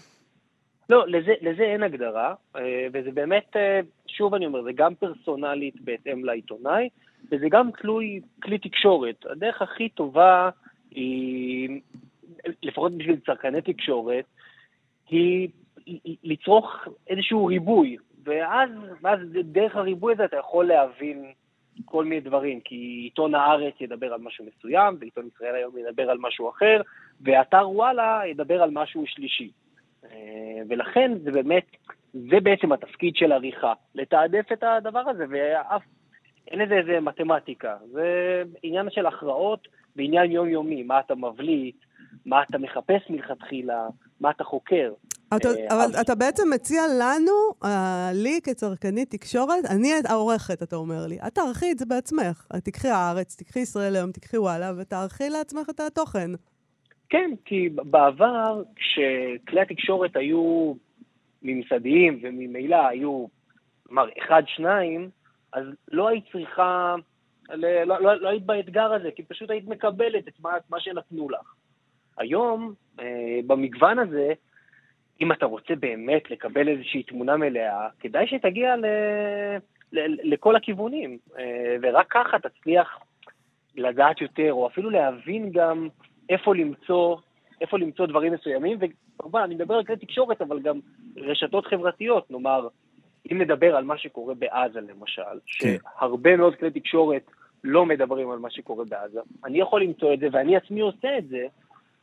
לא, 0.91 1.09
לזה, 1.09 1.33
לזה 1.41 1.63
אין 1.63 1.83
הגדרה, 1.83 2.35
אה, 2.57 2.87
וזה 2.93 3.11
באמת, 3.11 3.57
אה, 3.57 3.81
שוב 4.07 4.35
אני 4.35 4.47
אומר, 4.47 4.63
זה 4.63 4.71
גם 4.75 4.95
פרסונלית 4.95 5.81
בהתאם 5.81 6.25
לעיתונאי, 6.25 6.89
וזה 7.33 7.47
גם 7.51 7.71
תלוי 7.71 8.21
כלי 8.43 8.59
תקשורת. 8.59 9.27
הדרך 9.31 9.63
הכי 9.63 9.89
טובה 9.89 10.51
היא, 10.91 11.81
לפחות 12.63 12.93
בשביל 12.93 13.17
צרכני 13.27 13.63
תקשורת, 13.63 14.25
היא 15.09 15.49
לצרוך 16.25 16.89
איזשהו 17.09 17.47
ריבוי, 17.47 17.97
ואז, 18.25 18.71
ואז 19.03 19.21
דרך 19.45 19.77
הריבוי 19.77 20.13
הזה 20.13 20.25
אתה 20.25 20.37
יכול 20.37 20.67
להבין 20.67 21.33
כל 21.85 22.05
מיני 22.05 22.21
דברים, 22.21 22.61
כי 22.61 22.75
עיתון 22.75 23.35
הארץ 23.35 23.75
ידבר 23.81 24.13
על 24.13 24.21
משהו 24.21 24.45
מסוים, 24.45 24.97
ועיתון 25.01 25.29
ישראל 25.35 25.55
היום 25.55 25.79
ידבר 25.79 26.11
על 26.11 26.19
משהו 26.21 26.51
אחר, 26.51 26.81
ואתר 27.21 27.71
וואלה 27.71 28.23
ידבר 28.27 28.63
על 28.63 28.71
משהו 28.71 29.07
שלישי. 29.07 29.51
אה, 30.05 30.63
ולכן 30.69 31.13
זה 31.23 31.33
באמת, 31.33 31.67
זה 32.13 32.41
בעצם 32.43 32.73
התפקיד 32.73 33.17
של 33.17 33.33
עריכה, 33.33 33.73
לתעדף 33.95 34.53
את 34.53 34.63
הדבר 34.63 35.03
הזה, 35.11 35.25
ואף 35.31 35.83
אין 36.51 36.59
לזה 36.59 36.75
איזה 36.75 37.01
מתמטיקה, 37.01 37.77
זה 37.93 38.43
עניין 38.63 38.87
של 38.91 39.07
הכרעות 39.07 39.69
בעניין 39.97 40.31
יומיומי, 40.31 40.83
מה 40.83 41.01
אתה 41.01 41.15
מבליט, 41.15 41.77
מה 42.27 42.43
אתה 42.43 42.59
מחפש 42.59 43.11
מלכתחילה, 43.11 43.87
מה 44.21 44.31
אתה 44.31 44.45
חוקר. 44.45 44.93
אתה, 45.37 45.49
אה, 45.49 45.75
אבל 45.75 46.01
אתה 46.01 46.15
בעצם 46.15 46.43
מציע 46.55 46.83
לנו, 47.01 47.33
uh, 47.65 47.67
לי 48.13 48.41
כצרכנית 48.45 49.11
תקשורת, 49.11 49.65
אני 49.71 49.89
העורכת, 50.09 50.63
אתה 50.63 50.77
אומר 50.77 51.07
לי. 51.07 51.19
את 51.27 51.35
תערכי 51.35 51.73
את 51.73 51.79
זה 51.79 51.87
בעצמך. 51.87 52.47
תקחי 52.65 52.89
הארץ, 52.89 53.37
תקחי 53.37 53.61
ישראל 53.61 53.97
היום, 53.97 54.13
תקחי 54.13 54.39
וואלה, 54.39 54.73
ותערכי 54.79 55.29
לעצמך 55.31 55.71
את 55.71 55.81
התוכן. 55.81 56.31
כן, 57.09 57.31
כי 57.45 57.69
בעבר, 57.69 58.63
כשכלי 58.77 59.61
התקשורת 59.61 60.17
היו 60.17 60.73
ממסדיים 61.43 62.21
וממילא 62.23 62.87
היו, 62.89 63.27
כלומר, 63.87 64.09
אחד, 64.19 64.43
שניים, 64.47 65.11
אז 65.53 65.65
לא 65.93 66.09
היית 66.09 66.25
צריכה, 66.33 66.95
לא, 67.49 67.85
לא, 67.85 68.15
לא, 68.17 68.29
היית 68.29 68.47
באתגר 68.47 68.93
הזה, 68.93 69.11
כי 69.17 69.23
פשוט 69.23 69.51
היית 69.51 69.69
מקבלת 69.69 70.29
את 70.29 70.41
מה, 70.41 70.51
מה 70.71 70.81
שנתנו 70.81 71.31
לך. 71.31 71.55
היום, 72.19 72.75
אה, 73.01 73.41
במגוון 73.47 73.99
הזה, 73.99 74.33
אם 75.21 75.33
אתה 75.33 75.47
רוצה 75.47 75.75
באמת 75.75 76.31
לקבל 76.31 76.69
איזושהי 76.69 77.03
תמונה 77.03 77.37
מלאה, 77.37 77.89
כדאי 78.01 78.27
שתגיע 78.27 78.77
ל... 78.77 78.87
לכל 80.23 80.57
הכיוונים, 80.57 81.19
אה, 81.39 81.77
ורק 81.83 82.07
ככה 82.11 82.39
תצליח 82.39 82.99
לדעת 83.77 84.21
יותר, 84.21 84.53
או 84.53 84.67
אפילו 84.67 84.91
להבין 84.91 85.51
גם 85.53 85.89
איפה 86.29 86.55
למצוא, 86.55 87.17
איפה 87.61 87.79
למצוא 87.79 88.07
דברים 88.07 88.33
מסוימים, 88.33 88.79
וכמובן, 88.81 89.41
אני 89.41 89.55
מדבר 89.55 89.75
על 89.75 89.85
כלי 89.85 89.97
תקשורת, 89.97 90.43
אבל 90.43 90.61
גם 90.61 90.81
רשתות 91.17 91.67
חברתיות, 91.67 92.31
נאמר, 92.31 92.69
אם 93.33 93.43
נדבר 93.43 93.77
על 93.77 93.85
מה 93.85 93.99
שקורה 93.99 94.35
בעזה 94.35 94.81
למשל, 94.81 95.23
כן. 95.59 95.77
שהרבה 95.99 96.37
מאוד 96.37 96.55
כלי 96.57 96.71
תקשורת 96.71 97.23
לא 97.65 97.87
מדברים 97.87 98.31
על 98.31 98.39
מה 98.39 98.51
שקורה 98.51 98.85
בעזה, 98.85 99.21
אני 99.45 99.61
יכול 99.61 99.83
למצוא 99.83 100.15
את 100.15 100.21
זה, 100.21 100.27
ואני 100.33 100.57
עצמי 100.57 100.81
עושה 100.81 101.19
את 101.19 101.29
זה, 101.29 101.47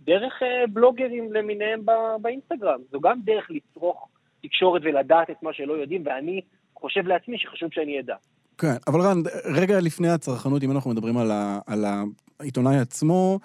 דרך 0.01 0.43
אה, 0.43 0.67
בלוגרים 0.73 1.33
למיניהם 1.33 1.85
באינסטגרם. 2.21 2.79
זו 2.91 2.99
גם 2.99 3.19
דרך 3.25 3.47
לצרוך 3.49 4.07
תקשורת 4.43 4.81
ולדעת 4.85 5.29
את 5.29 5.43
מה 5.43 5.53
שלא 5.53 5.73
יודעים, 5.73 6.03
ואני 6.05 6.41
חושב 6.75 7.07
לעצמי 7.07 7.37
שחשוב 7.37 7.69
שאני 7.73 7.99
אדע. 7.99 8.15
כן, 8.57 8.75
אבל 8.87 9.01
רן, 9.01 9.17
רגע 9.45 9.79
לפני 9.79 10.09
הצרכנות, 10.09 10.63
אם 10.63 10.71
אנחנו 10.71 10.91
מדברים 10.91 11.17
על, 11.17 11.31
ה, 11.31 11.59
על 11.67 11.85
העיתונאי 12.39 12.77
עצמו, 12.77 13.39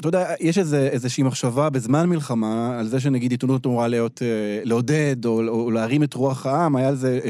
אתה 0.00 0.08
יודע, 0.08 0.34
יש 0.40 0.58
איזה, 0.58 0.88
איזושהי 0.92 1.22
מחשבה 1.22 1.70
בזמן 1.70 2.08
מלחמה 2.08 2.78
על 2.78 2.86
זה 2.86 3.00
שנגיד 3.00 3.30
עיתונות 3.30 3.66
אמורה 3.66 3.88
להיות, 3.88 4.22
אה, 4.22 4.60
לעודד 4.64 5.24
או, 5.24 5.48
או 5.48 5.70
להרים 5.70 6.02
את 6.02 6.14
רוח 6.14 6.46
העם, 6.46 6.76
היה 6.76 6.88
על 6.88 6.96
זה 6.96 7.20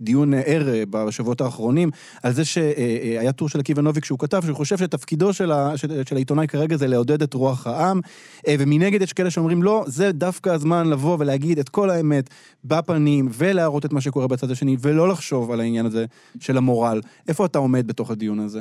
דיון 0.00 0.34
ער 0.34 0.68
אה, 0.68 0.82
בשבועות 0.90 1.40
האחרונים, 1.40 1.90
על 2.22 2.32
זה 2.32 2.44
שהיה 2.44 3.26
אה, 3.26 3.32
טור 3.32 3.48
של 3.48 3.60
עקיבא 3.60 3.82
נוביק 3.82 4.04
שהוא 4.04 4.18
כתב, 4.18 4.40
שהוא 4.44 4.56
חושב 4.56 4.78
שתפקידו 4.78 5.32
של, 5.32 5.52
ה, 5.52 5.76
של, 5.76 6.02
של 6.08 6.16
העיתונאי 6.16 6.46
כרגע 6.46 6.76
זה 6.76 6.86
לעודד 6.86 7.22
את 7.22 7.34
רוח 7.34 7.66
העם, 7.66 8.00
ומנגד 8.48 9.02
יש 9.02 9.12
כאלה 9.12 9.30
שאומרים 9.30 9.62
לא, 9.62 9.84
זה 9.86 10.12
דווקא 10.12 10.50
הזמן 10.50 10.90
לבוא 10.90 11.16
ולהגיד 11.20 11.58
את 11.58 11.68
כל 11.68 11.90
האמת 11.90 12.30
בפנים, 12.64 13.28
ולהראות 13.32 13.84
את 13.84 13.92
מה 13.92 14.00
שקורה 14.00 14.26
בצד 14.26 14.50
השני, 14.50 14.76
ולא 14.80 15.08
לחשוב 15.08 15.50
על 15.50 15.60
העניין 15.60 15.86
הזה 15.86 16.04
של 16.40 16.56
המורל. 16.56 17.00
איפה 17.28 17.46
אתה 17.46 17.58
עומד 17.58 17.86
בתוך 17.86 18.10
הדיון 18.10 18.40
הזה? 18.40 18.60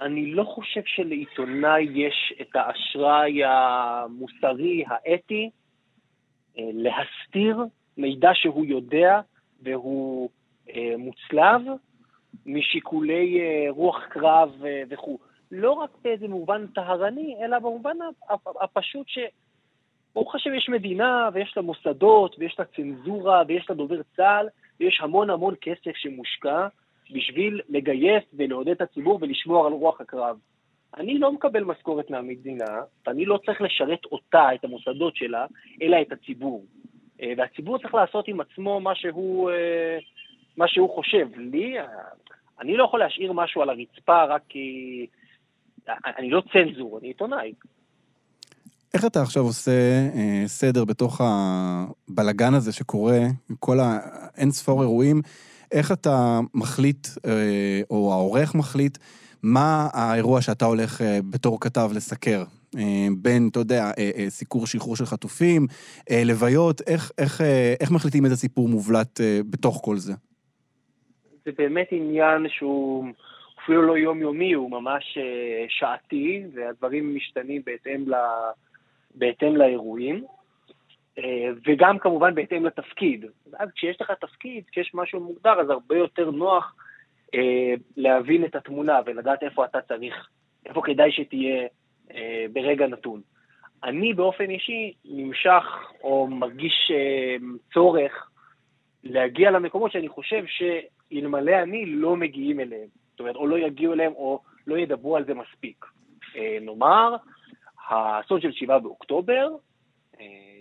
אני 0.00 0.26
לא 0.26 0.44
חושב 0.44 0.80
שלעיתונאי 0.86 1.82
יש 1.82 2.34
את 2.40 2.56
האשראי 2.56 3.44
המוסרי, 3.44 4.84
האתי, 4.86 5.50
אה, 6.58 6.70
להסתיר 6.72 7.58
מידע 7.96 8.30
שהוא 8.34 8.66
יודע 8.66 9.20
והוא 9.62 10.30
אה, 10.74 10.94
מוצלב 10.98 11.62
משיקולי 12.46 13.40
אה, 13.40 13.66
רוח 13.70 14.04
קרב 14.08 14.62
וכו'. 14.88 15.18
לא 15.50 15.72
רק 15.72 15.90
באיזה 16.02 16.28
מובן 16.28 16.66
טהרני, 16.66 17.36
אלא 17.44 17.58
במובן 17.58 17.96
הפשוט 18.60 19.08
ש... 19.08 19.18
ברוך 20.14 20.34
השם 20.34 20.54
יש 20.54 20.68
מדינה 20.68 21.28
ויש 21.32 21.52
לה 21.56 21.62
מוסדות 21.62 22.36
ויש 22.38 22.56
לה 22.58 22.64
צנזורה 22.64 23.42
ויש 23.48 23.66
לה 23.70 23.76
דובר 23.76 24.00
צה"ל 24.16 24.48
ויש 24.80 25.00
המון 25.00 25.30
המון 25.30 25.54
כסף 25.60 25.96
שמושקע 25.96 26.68
בשביל 27.12 27.60
לגייס 27.68 28.24
ולעודד 28.34 28.70
את 28.70 28.80
הציבור 28.80 29.18
ולשמור 29.22 29.66
על 29.66 29.72
רוח 29.72 30.00
הקרב. 30.00 30.36
אני 30.96 31.18
לא 31.18 31.32
מקבל 31.32 31.64
משכורת 31.64 32.10
מהמדינה, 32.10 32.80
ואני 33.06 33.24
לא 33.24 33.38
צריך 33.46 33.60
לשרת 33.60 34.04
אותה, 34.12 34.54
את 34.54 34.64
המוסדות 34.64 35.16
שלה, 35.16 35.46
אלא 35.82 35.96
את 36.02 36.12
הציבור. 36.12 36.64
אה, 37.22 37.32
והציבור 37.36 37.78
צריך 37.78 37.94
לעשות 37.94 38.28
עם 38.28 38.40
עצמו 38.40 38.80
מה 38.80 38.94
שהוא, 38.94 39.50
אה, 39.50 39.98
מה 40.56 40.68
שהוא 40.68 40.94
חושב. 40.94 41.28
לי, 41.36 41.76
אני 42.60 42.76
לא 42.76 42.84
יכול 42.84 43.00
להשאיר 43.00 43.32
משהו 43.32 43.62
על 43.62 43.70
הרצפה 43.70 44.24
רק 44.24 44.42
כי... 44.48 45.06
אני 46.18 46.30
לא 46.30 46.42
צנזור, 46.52 46.98
אני 46.98 47.08
עיתונאי. 47.08 47.52
איך 48.94 49.04
אתה 49.06 49.22
עכשיו 49.22 49.42
עושה 49.42 49.70
אה, 50.14 50.42
סדר 50.46 50.84
בתוך 50.84 51.20
הבלגן 51.20 52.54
הזה 52.54 52.72
שקורה, 52.72 53.18
כל 53.58 53.76
האין 53.80 54.50
ספור 54.50 54.82
אירועים? 54.82 55.22
איך 55.72 55.92
אתה 55.92 56.40
מחליט, 56.54 57.06
אה, 57.26 57.80
או 57.90 58.12
העורך 58.12 58.54
מחליט, 58.54 58.98
מה 59.42 59.88
האירוע 59.92 60.40
שאתה 60.40 60.64
הולך 60.64 61.00
אה, 61.00 61.18
בתור 61.30 61.60
כתב 61.60 61.90
לסקר? 61.94 62.42
אה, 62.78 63.06
בין, 63.18 63.48
אתה 63.50 63.58
יודע, 63.58 63.90
סיקור 64.28 64.66
שחרור 64.66 64.96
של 64.96 65.04
חטופים, 65.04 65.66
לוויות, 66.24 66.80
איך, 66.86 67.12
איך, 67.18 67.40
איך 67.80 67.90
מחליטים 67.90 68.24
איזה 68.24 68.36
סיפור 68.36 68.68
מובלט 68.68 69.20
בתוך 69.50 69.80
כל 69.84 69.96
זה? 69.96 70.12
זה 71.44 71.50
באמת 71.58 71.86
עניין 71.90 72.46
שהוא 72.48 73.04
אפילו 73.64 73.82
לא 73.82 73.98
יומיומי, 73.98 74.52
הוא 74.52 74.70
ממש 74.70 75.18
שעתי, 75.68 76.42
והדברים 76.54 77.16
משתנים 77.16 77.62
בהתאם, 77.66 78.08
ל, 78.08 78.14
בהתאם 79.14 79.56
לאירועים. 79.56 80.24
אה, 81.24 81.50
וגם 81.66 81.98
כמובן 81.98 82.34
בהתאם 82.34 82.66
לתפקיד. 82.66 83.24
אז 83.58 83.68
כשיש 83.74 84.00
לך 84.00 84.10
תפקיד, 84.10 84.64
כשיש 84.70 84.90
משהו 84.94 85.20
מוגדר, 85.20 85.60
אז 85.60 85.70
הרבה 85.70 85.96
יותר 85.96 86.30
נוח 86.30 86.74
אה, 87.34 87.74
להבין 87.96 88.44
את 88.44 88.54
התמונה 88.54 89.00
ולדעת 89.06 89.42
איפה 89.42 89.64
אתה 89.64 89.80
צריך, 89.80 90.28
איפה 90.66 90.82
כדאי 90.84 91.12
שתהיה 91.12 91.66
אה, 92.14 92.44
ברגע 92.52 92.86
נתון. 92.86 93.20
אני 93.84 94.14
באופן 94.14 94.50
אישי 94.50 94.92
נמשך 95.04 95.64
או 96.02 96.26
מרגיש 96.26 96.90
צורך 97.74 98.30
להגיע 99.04 99.50
למקומות 99.50 99.92
שאני 99.92 100.08
חושב 100.08 100.44
שאלמלא 100.46 101.62
אני 101.62 101.86
לא 101.86 102.16
מגיעים 102.16 102.60
אליהם. 102.60 102.88
זאת 103.10 103.20
אומרת, 103.20 103.36
או 103.36 103.46
לא 103.46 103.58
יגיעו 103.58 103.92
אליהם 103.92 104.12
או 104.12 104.40
לא 104.66 104.78
ידברו 104.78 105.16
על 105.16 105.24
זה 105.24 105.34
מספיק. 105.34 105.84
נאמר, 106.60 107.16
האסון 107.88 108.40
של 108.40 108.52
7 108.52 108.78
באוקטובר, 108.78 109.48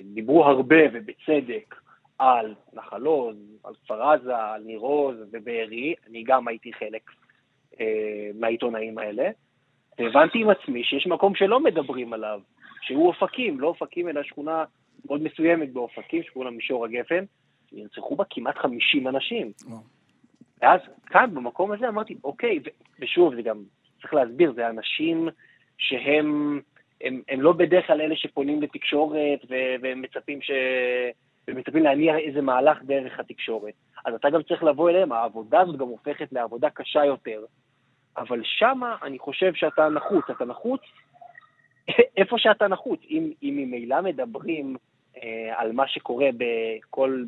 דיברו 0.04 0.46
הרבה 0.46 0.76
ובצדק 0.94 1.76
על 2.20 2.56
נחל 2.74 3.06
עוז, 3.06 3.36
על 3.64 3.74
כפר 3.84 4.04
עזה, 4.04 4.38
על 4.38 4.62
ניר 4.64 4.80
עוז 4.80 5.16
ובארי, 5.32 5.94
אני 6.10 6.24
גם 6.24 6.48
הייתי 6.48 6.74
חלק 6.74 7.02
אה, 7.80 8.30
מהעיתונאים 8.40 8.98
האלה, 8.98 9.30
והבנתי 10.00 10.42
עם 10.42 10.50
עצמי 10.50 10.84
שיש 10.84 11.08
מקום 11.08 11.36
שלא 11.36 11.60
מדברים 11.60 12.14
עליו, 12.14 12.40
שהוא 12.82 13.08
אופקים, 13.08 13.60
לא 13.60 13.68
אופקים 13.68 14.10
אלא 14.10 14.24
שכונה 14.24 14.64
מאוד 15.06 15.24
מסוימת 15.24 15.74
באופקים, 15.74 16.22
לה 16.36 16.52
מישור 16.52 16.86
הגפן, 16.86 17.24
נרצחו 17.72 18.16
בה 18.16 18.24
כמעט 18.30 18.58
50 18.58 19.08
אנשים. 19.08 19.52
ואז 20.62 20.82
כאן, 21.06 21.30
במקום 21.34 21.72
הזה, 21.72 21.88
אמרתי, 21.88 22.16
אוקיי, 22.24 22.60
ושוב, 23.00 23.36
זה 23.36 23.42
גם, 23.42 23.64
צריך 24.02 24.14
להסביר, 24.14 24.54
זה 24.54 24.70
אנשים 24.70 25.30
שהם 25.78 26.60
הם, 27.02 27.22
הם 27.30 27.42
לא 27.42 27.54
בדרך 27.54 27.88
כלל 27.88 28.02
אלה 28.02 28.16
שפונים 28.16 28.62
לתקשורת 28.62 29.40
ומצפים, 29.82 30.42
ש... 30.42 30.52
ומצפים 31.48 31.84
להניע 31.84 32.18
איזה 32.18 32.42
מהלך 32.42 32.78
דרך 32.84 33.20
התקשורת. 33.20 33.74
אז 34.06 34.14
אתה 34.14 34.30
גם 34.30 34.44
צריך 34.44 34.64
לבוא 34.64 34.90
אליהם, 34.90 35.12
העבודה 35.12 35.60
הזאת 35.60 35.78
גם 35.78 35.88
הופכת 35.88 36.34
לעבודה 36.34 36.70
קשה 36.70 37.06
יותר. 37.06 37.46
אבל 38.18 38.42
שמה 38.44 38.96
אני 39.04 39.20
חושב 39.20 39.54
שאתה 39.54 39.90
נחוץ. 39.90 40.30
אתה 40.30 40.46
נחוץ 40.46 40.82
איפה 42.18 42.36
שאתה 42.38 42.68
נחוץ. 42.68 43.00
אם, 43.10 43.32
אם 43.44 43.54
ממילא 43.58 44.02
מדברים 44.02 44.76
אה, 45.24 45.54
על 45.56 45.72
מה 45.72 45.88
שקורה 45.88 46.30
בכל, 46.38 47.24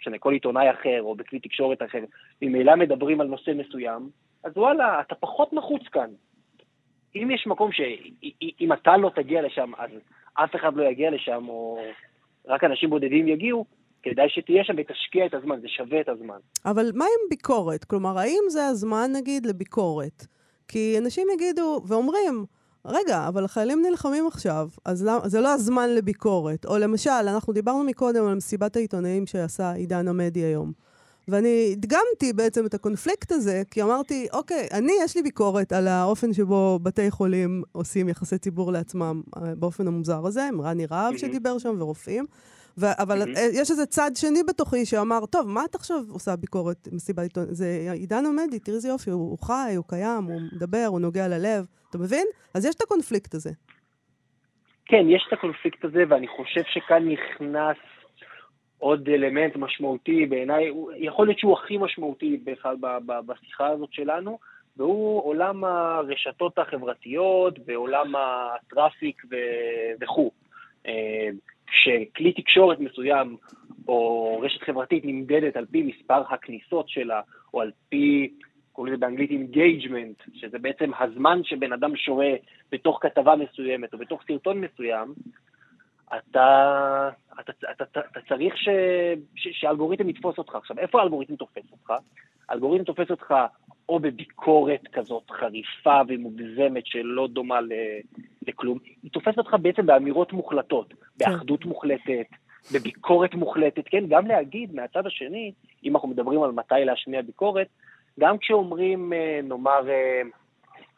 משנה, 0.00 0.18
כל 0.18 0.32
עיתונאי 0.32 0.70
אחר 0.70 1.02
או 1.02 1.14
בכלי 1.14 1.40
תקשורת 1.40 1.82
אחר, 1.82 2.04
ממילא 2.42 2.76
מדברים 2.76 3.20
על 3.20 3.26
נושא 3.26 3.50
מסוים, 3.54 4.10
אז 4.44 4.52
וואלה, 4.56 5.00
אתה 5.00 5.14
פחות 5.14 5.52
נחוץ 5.52 5.82
כאן. 5.88 6.10
אם 7.16 7.30
יש 7.30 7.46
מקום 7.46 7.70
שאם 7.72 8.72
אתה 8.72 8.96
לא 8.96 9.10
תגיע 9.14 9.42
לשם, 9.42 9.72
אז 9.78 9.90
אף 10.34 10.56
אחד 10.56 10.76
לא 10.76 10.82
יגיע 10.82 11.10
לשם, 11.10 11.48
או 11.48 11.78
רק 12.46 12.64
אנשים 12.64 12.90
בודדים 12.90 13.28
יגיעו, 13.28 13.64
כדאי 14.02 14.28
שתהיה 14.28 14.64
שם 14.64 14.74
ותשקיע 14.78 15.26
את 15.26 15.34
הזמן, 15.34 15.60
זה 15.60 15.68
שווה 15.68 16.00
את 16.00 16.08
הזמן. 16.08 16.38
אבל 16.64 16.90
מה 16.94 17.04
עם 17.04 17.28
ביקורת? 17.30 17.84
כלומר, 17.84 18.18
האם 18.18 18.42
זה 18.48 18.66
הזמן, 18.66 19.10
נגיד, 19.16 19.46
לביקורת? 19.46 20.26
כי 20.68 20.98
אנשים 20.98 21.26
יגידו, 21.34 21.80
ואומרים, 21.86 22.44
רגע, 22.84 23.28
אבל 23.28 23.44
החיילים 23.44 23.82
נלחמים 23.82 24.26
עכשיו, 24.26 24.68
אז 24.84 25.06
לא, 25.06 25.18
זה 25.24 25.40
לא 25.40 25.48
הזמן 25.48 25.94
לביקורת. 25.94 26.64
או 26.64 26.78
למשל, 26.78 27.10
אנחנו 27.10 27.52
דיברנו 27.52 27.84
מקודם 27.84 28.26
על 28.26 28.34
מסיבת 28.34 28.76
העיתונאים 28.76 29.26
שעשה 29.26 29.72
עידן 29.72 30.08
עמדי 30.08 30.40
היום. 30.40 30.72
ואני 31.28 31.68
הדגמתי 31.72 32.32
בעצם 32.36 32.66
את 32.66 32.74
הקונפליקט 32.74 33.32
הזה, 33.32 33.62
כי 33.70 33.82
אמרתי, 33.82 34.26
אוקיי, 34.32 34.68
אני, 34.72 34.92
יש 35.04 35.16
לי 35.16 35.22
ביקורת 35.22 35.72
על 35.72 35.88
האופן 35.88 36.32
שבו 36.32 36.78
בתי 36.82 37.10
חולים 37.10 37.62
עושים 37.72 38.08
יחסי 38.08 38.38
ציבור 38.38 38.72
לעצמם 38.72 39.22
אה, 39.36 39.54
באופן 39.54 39.86
המוזר 39.86 40.26
הזה, 40.26 40.48
עם 40.48 40.60
רני 40.60 40.86
רהב 40.86 41.16
שדיבר 41.16 41.58
שם 41.58 41.74
ורופאים. 41.78 42.26
ו- 42.78 43.02
אבל 43.02 43.22
mm-hmm. 43.22 43.38
יש 43.52 43.70
איזה 43.70 43.86
צד 43.86 44.10
שני 44.14 44.42
בתוכי 44.48 44.86
שאמר, 44.86 45.26
טוב, 45.26 45.48
מה 45.48 45.64
את 45.64 45.74
עכשיו 45.74 45.98
עושה 46.08 46.36
ביקורת 46.36 46.88
מסיבת 46.92 47.22
עיתון? 47.22 47.44
זה 47.48 47.88
עידן 47.92 48.26
עומדי, 48.26 48.58
תראי 48.58 48.76
איזה 48.76 48.88
יופי, 48.88 49.10
הוא, 49.10 49.30
הוא 49.30 49.38
חי, 49.38 49.72
הוא 49.76 49.84
קיים, 49.88 50.24
הוא 50.24 50.40
מדבר, 50.52 50.84
הוא 50.88 51.00
נוגע 51.00 51.28
ללב. 51.28 51.66
אתה 51.90 51.98
מבין? 51.98 52.26
אז 52.54 52.64
יש 52.64 52.74
את 52.74 52.80
הקונפליקט 52.80 53.34
הזה. 53.34 53.50
כן, 54.86 55.04
יש 55.08 55.24
את 55.28 55.32
הקונפליקט 55.32 55.84
הזה, 55.84 56.02
ואני 56.08 56.28
חושב 56.28 56.62
שכאן 56.72 57.08
נכנס 57.08 57.76
עוד 58.82 59.08
אלמנט 59.08 59.56
משמעותי 59.56 60.26
בעיניי, 60.26 60.70
יכול 60.96 61.26
להיות 61.26 61.38
שהוא 61.38 61.58
הכי 61.58 61.78
משמעותי 61.78 62.40
בכלל 62.44 62.76
בשיחה 63.26 63.66
הזאת 63.68 63.92
שלנו, 63.92 64.38
והוא 64.76 65.24
עולם 65.24 65.64
הרשתות 65.64 66.58
החברתיות 66.58 67.58
ועולם 67.66 68.14
הטראפיק 68.16 69.22
וכו'. 70.00 70.30
אה, 70.86 71.28
כשכלי 71.66 72.32
תקשורת 72.32 72.80
מסוים 72.80 73.36
או 73.88 74.38
רשת 74.42 74.62
חברתית 74.62 75.04
נמדדת 75.04 75.56
על 75.56 75.66
פי 75.66 75.82
מספר 75.82 76.22
הכניסות 76.30 76.88
שלה, 76.88 77.20
או 77.54 77.60
על 77.60 77.70
פי, 77.88 78.32
קוראים 78.72 78.92
לזה 78.92 79.00
באנגלית 79.00 79.30
engagement, 79.30 80.22
שזה 80.34 80.58
בעצם 80.58 80.90
הזמן 81.00 81.40
שבן 81.44 81.72
אדם 81.72 81.96
שוהה 81.96 82.34
בתוך 82.72 82.98
כתבה 83.02 83.34
מסוימת 83.36 83.92
או 83.92 83.98
בתוך 83.98 84.22
סרטון 84.26 84.60
מסוים, 84.60 85.14
אתה, 86.16 87.10
אתה, 87.40 87.52
אתה, 87.70 87.84
אתה, 87.84 88.00
אתה 88.00 88.20
צריך 88.28 88.56
ש, 88.56 88.68
ש, 89.34 89.48
שהאלגוריתם 89.60 90.08
יתפוס 90.08 90.38
אותך. 90.38 90.54
עכשיו, 90.54 90.78
איפה 90.78 91.00
האלגוריתם 91.00 91.36
תופס 91.36 91.72
אותך? 91.72 91.92
האלגוריתם 92.48 92.84
תופס 92.84 93.10
אותך 93.10 93.34
או 93.88 93.98
בביקורת 93.98 94.88
כזאת 94.92 95.30
חריפה 95.30 96.00
ומוגזמת 96.08 96.86
שלא 96.86 97.28
דומה 97.28 97.60
ל, 97.60 97.72
לכלום, 98.48 98.78
היא 99.02 99.10
תופסת 99.10 99.38
אותך 99.38 99.56
בעצם 99.62 99.86
באמירות 99.86 100.32
מוחלטות, 100.32 100.94
באחדות 101.16 101.64
מוחלטת, 101.64 102.26
בביקורת 102.74 103.34
מוחלטת, 103.34 103.84
כן? 103.86 104.04
גם 104.08 104.26
להגיד 104.26 104.74
מהצד 104.74 105.06
השני, 105.06 105.52
אם 105.84 105.94
אנחנו 105.94 106.08
מדברים 106.08 106.42
על 106.42 106.52
מתי 106.52 106.74
להשמיע 106.84 107.22
ביקורת, 107.22 107.66
גם 108.20 108.38
כשאומרים, 108.38 109.12
אה, 109.12 109.40
נאמר, 109.42 109.88
אה, 109.88 110.22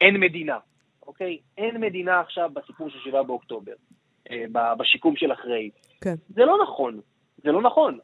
אין 0.00 0.20
מדינה, 0.20 0.58
אוקיי? 1.06 1.38
אין 1.58 1.80
מדינה 1.80 2.20
עכשיו 2.20 2.50
בסיפור 2.54 2.90
של 2.90 2.98
7 3.04 3.22
באוקטובר. 3.22 3.72
אה, 4.30 4.74
בשיקום 4.78 5.16
של 5.16 5.32
אחרי. 5.32 5.70
כן. 6.00 6.14
זה 6.28 6.44
לא 6.44 6.58
נכון, 6.62 7.00
זה 7.44 7.52
לא 7.52 7.62
נכון. 7.62 7.98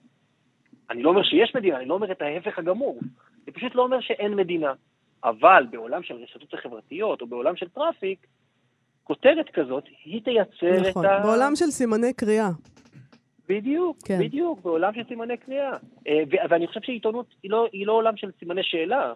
אני 0.91 1.03
לא 1.03 1.11
אומר 1.11 1.23
שיש 1.23 1.53
מדינה, 1.55 1.77
אני 1.77 1.87
לא 1.87 1.95
אומר 1.95 2.13
את 2.13 2.23
ההפך 2.23 2.59
הגמור. 2.59 2.99
זה 3.47 3.53
פשוט 3.53 3.75
לא 3.75 3.83
אומר 3.83 4.01
שאין 4.01 4.35
מדינה. 4.35 4.73
אבל 5.25 5.67
בעולם 5.71 6.03
של 6.03 6.15
רשתות 6.15 6.55
החברתיות 6.55 7.21
או 7.21 7.27
בעולם 7.27 7.57
של 7.57 7.69
traffic, 7.69 8.27
כותרת 9.05 9.51
כזאת, 9.51 9.85
היא 10.05 10.23
תייצר 10.25 10.89
נכון. 10.91 11.07
את 11.07 11.11
ה... 11.11 11.21
בעולם 11.23 11.57
של 11.57 11.71
סימני 11.71 12.13
קריאה. 12.13 12.49
בדיוק, 13.49 13.97
כן. 14.05 14.19
בדיוק, 14.19 14.61
בעולם 14.61 14.95
של 14.95 15.05
סימני 15.09 15.37
קריאה. 15.37 15.73
אה, 16.09 16.23
ו- 16.31 16.51
ואני 16.51 16.67
חושב 16.67 16.81
שעיתונות 16.83 17.27
היא 17.43 17.51
לא, 17.51 17.67
היא 17.73 17.87
לא 17.87 17.93
עולם 17.93 18.17
של 18.17 18.31
סימני 18.39 18.63
שאלה, 18.63 19.13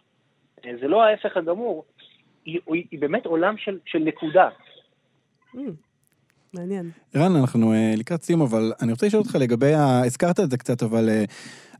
אה, 0.64 0.70
זה 0.80 0.88
לא 0.88 1.02
ההפך 1.02 1.36
הגמור, 1.36 1.84
היא, 2.44 2.60
היא, 2.66 2.84
היא 2.90 3.00
באמת 3.00 3.26
עולם 3.26 3.56
של, 3.56 3.78
של 3.86 3.98
נקודה. 3.98 4.48
Mm, 5.54 5.58
מעניין. 6.54 6.90
רן, 7.16 7.36
אנחנו 7.36 7.72
uh, 7.72 7.76
לקראת 7.96 8.22
סיום, 8.22 8.40
אבל 8.40 8.72
אני 8.82 8.92
רוצה 8.92 9.06
לשאול 9.06 9.22
אותך 9.22 9.36
לגבי 9.40 9.74
ה... 9.74 10.04
הזכרת 10.04 10.40
את 10.40 10.50
זה 10.50 10.56
קצת, 10.56 10.82
אבל 10.82 11.08
uh, 11.08 11.30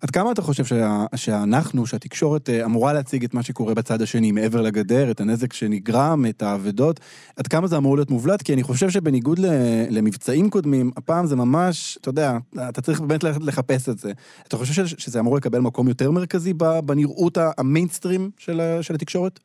עד 0.01 0.11
כמה 0.11 0.33
אתה 0.33 0.43
חושב 0.43 0.65
שה... 0.65 1.05
שאנחנו, 1.17 1.87
שהתקשורת 1.87 2.49
uh, 2.49 2.65
אמורה 2.65 2.93
להציג 2.93 3.25
את 3.25 3.35
מה 3.35 3.43
שקורה 3.43 3.75
בצד 3.75 4.03
השני, 4.03 4.33
מעבר 4.33 4.61
לגדר, 4.61 5.11
את 5.11 5.21
הנזק 5.21 5.53
שנגרם, 5.53 6.25
את 6.29 6.43
האבדות, 6.43 7.01
עד 7.37 7.47
כמה 7.47 7.67
זה 7.67 7.77
אמור 7.77 7.97
להיות 7.97 8.11
מובלט? 8.11 8.43
כי 8.43 8.55
אני 8.55 8.63
חושב 8.63 8.91
שבניגוד 8.91 9.39
ל... 9.39 9.47
למבצעים 9.91 10.51
קודמים, 10.51 10.91
הפעם 10.97 11.27
זה 11.27 11.37
ממש, 11.37 11.99
אתה 12.01 12.09
יודע, 12.09 12.39
אתה 12.69 12.81
צריך 12.81 13.01
באמת 13.01 13.25
לחפש 13.25 13.89
את 13.89 13.99
זה. 13.99 14.13
אתה 14.49 14.57
חושב. 14.57 14.87
שזה 14.87 15.21
אמור 15.21 15.37
לקבל 15.37 15.59
מקום 15.59 15.89
יותר 15.89 16.11
מרכזי 16.11 16.53
בנראות 16.85 17.39
המיינסטרים 17.59 18.31
של. 18.39 18.61
של 18.83 18.95
התקשורת? 18.95 19.41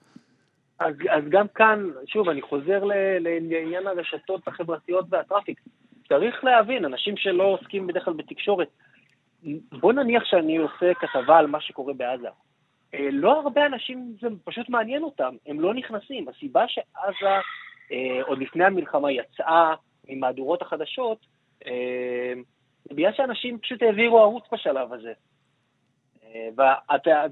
אז, 0.79 0.93
אז 1.09 1.23
גם 1.29 1.47
כאן, 1.47 1.89
שוב, 2.07 2.29
אני 2.29 2.41
חוזר 2.41 2.83
ל- 2.83 3.17
לעניין 3.21 3.87
הרשתות 3.87 4.47
החברתיות 4.47 5.05
והטראפיק. 5.09 5.61
צריך 6.09 6.43
להבין, 6.43 6.85
אנשים 6.85 7.17
שלא 7.17 7.43
עוסקים 7.43 7.87
בדרך 7.87 8.05
כלל 8.05 8.13
בתקשורת, 8.13 8.67
בוא 9.71 9.93
נניח 9.93 10.25
שאני 10.25 10.57
עושה 10.57 10.93
כתבה 10.93 11.37
על 11.37 11.47
מה 11.47 11.61
שקורה 11.61 11.93
בעזה. 11.93 12.27
אה, 12.93 13.09
לא 13.11 13.39
הרבה 13.39 13.65
אנשים, 13.65 14.15
זה 14.21 14.27
פשוט 14.43 14.69
מעניין 14.69 15.03
אותם, 15.03 15.35
הם 15.47 15.59
לא 15.59 15.73
נכנסים. 15.73 16.29
הסיבה 16.29 16.67
שעזה, 16.67 17.35
אה, 17.91 18.21
עוד 18.25 18.39
לפני 18.39 18.65
המלחמה, 18.65 19.11
יצאה 19.11 19.73
ממהדורות 20.09 20.61
החדשות, 20.61 21.25
אה, 21.67 22.33
בגלל 22.91 23.13
שאנשים 23.13 23.59
פשוט 23.59 23.81
העבירו 23.81 24.19
ערוץ 24.19 24.43
בשלב 24.53 24.93
הזה. 24.93 25.13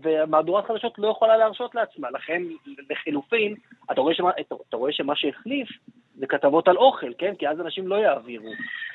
ומהדורת 0.04 0.66
חדשות 0.66 1.00
לא 1.00 1.08
יכולה 1.08 1.38
להרשות 1.38 1.76
לעצמה, 1.76 2.12
לכן 2.12 2.44
לחילופין, 2.90 3.56
אתה 3.92 4.02
רואה, 4.02 4.14
שמה, 4.14 4.32
אתה 4.70 4.78
רואה 4.78 4.92
שמה 4.92 5.16
שהחליף 5.16 5.70
זה 6.16 6.28
כתבות 6.28 6.68
על 6.68 6.78
אוכל, 6.78 7.12
כן? 7.18 7.36
כי 7.36 7.48
אז 7.48 7.62
אנשים 7.62 7.88
לא 7.88 7.96
יעבירו. 7.96 8.52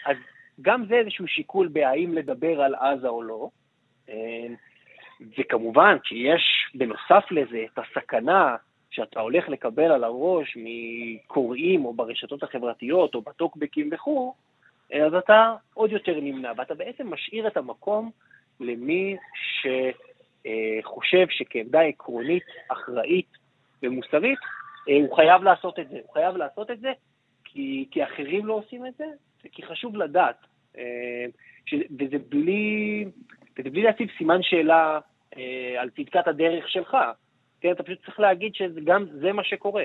אז 0.07 0.17
גם 0.63 0.85
זה 0.87 0.95
איזשהו 0.95 1.27
שיקול 1.27 1.69
בהאם 1.69 2.15
לדבר 2.15 2.63
על 2.63 2.75
עזה 2.75 3.09
או 3.09 3.23
לא. 3.23 3.49
וכמובן 5.39 5.97
שיש 6.05 6.43
בנוסף 6.75 7.25
לזה 7.31 7.65
את 7.73 7.79
הסכנה 7.79 8.57
שאתה 8.91 9.21
הולך 9.21 9.49
לקבל 9.49 9.93
על 9.93 10.05
הראש 10.05 10.57
מקוראים 10.57 11.85
או 11.85 11.95
ברשתות 11.95 12.43
החברתיות 12.43 13.15
או 13.15 13.21
בטוקבקים 13.21 13.89
וכו', 13.93 14.35
אז 15.07 15.15
אתה 15.15 15.55
עוד 15.75 15.93
יותר 15.93 16.21
נמנע, 16.21 16.53
ואתה 16.57 16.75
בעצם 16.75 17.13
משאיר 17.13 17.47
את 17.47 17.57
המקום 17.57 18.11
למי 18.63 19.17
שחושב 20.83 21.27
שכעמדה 21.31 21.81
עקרונית, 21.81 22.47
אחראית 22.69 23.29
ומוסרית, 23.83 24.39
אה, 24.89 24.97
הוא 24.97 25.17
חייב 25.17 25.43
לעשות 25.43 25.79
את 25.79 25.89
זה. 25.89 25.99
הוא 26.03 26.13
חייב 26.13 26.37
לעשות 26.37 26.71
את 26.71 26.81
זה 26.81 26.93
כי, 27.45 27.87
כי 27.91 28.05
אחרים 28.05 28.47
לא 28.47 28.55
עושים 28.55 28.87
את 28.87 28.95
זה, 28.99 29.05
וכי 29.45 29.63
חשוב 29.63 29.97
לדעת. 29.97 30.37
אה, 30.79 31.25
ש, 31.67 31.75
וזה 31.75 32.17
בלי, 32.29 33.05
וזה 33.59 33.71
בלי 33.71 33.83
להציב 33.83 34.09
סימן 34.19 34.43
שאלה 34.43 35.01
אה, 35.37 35.75
על 35.79 35.91
צדקת 35.91 36.29
הדרך 36.29 36.69
שלך. 36.69 36.97
כן, 37.61 37.73
אתה 37.73 37.83
פשוט 37.83 38.05
צריך 38.05 38.21
להגיד 38.21 38.55
שגם 38.55 39.07
זה 39.13 39.33
מה 39.33 39.45
שקורה. 39.45 39.85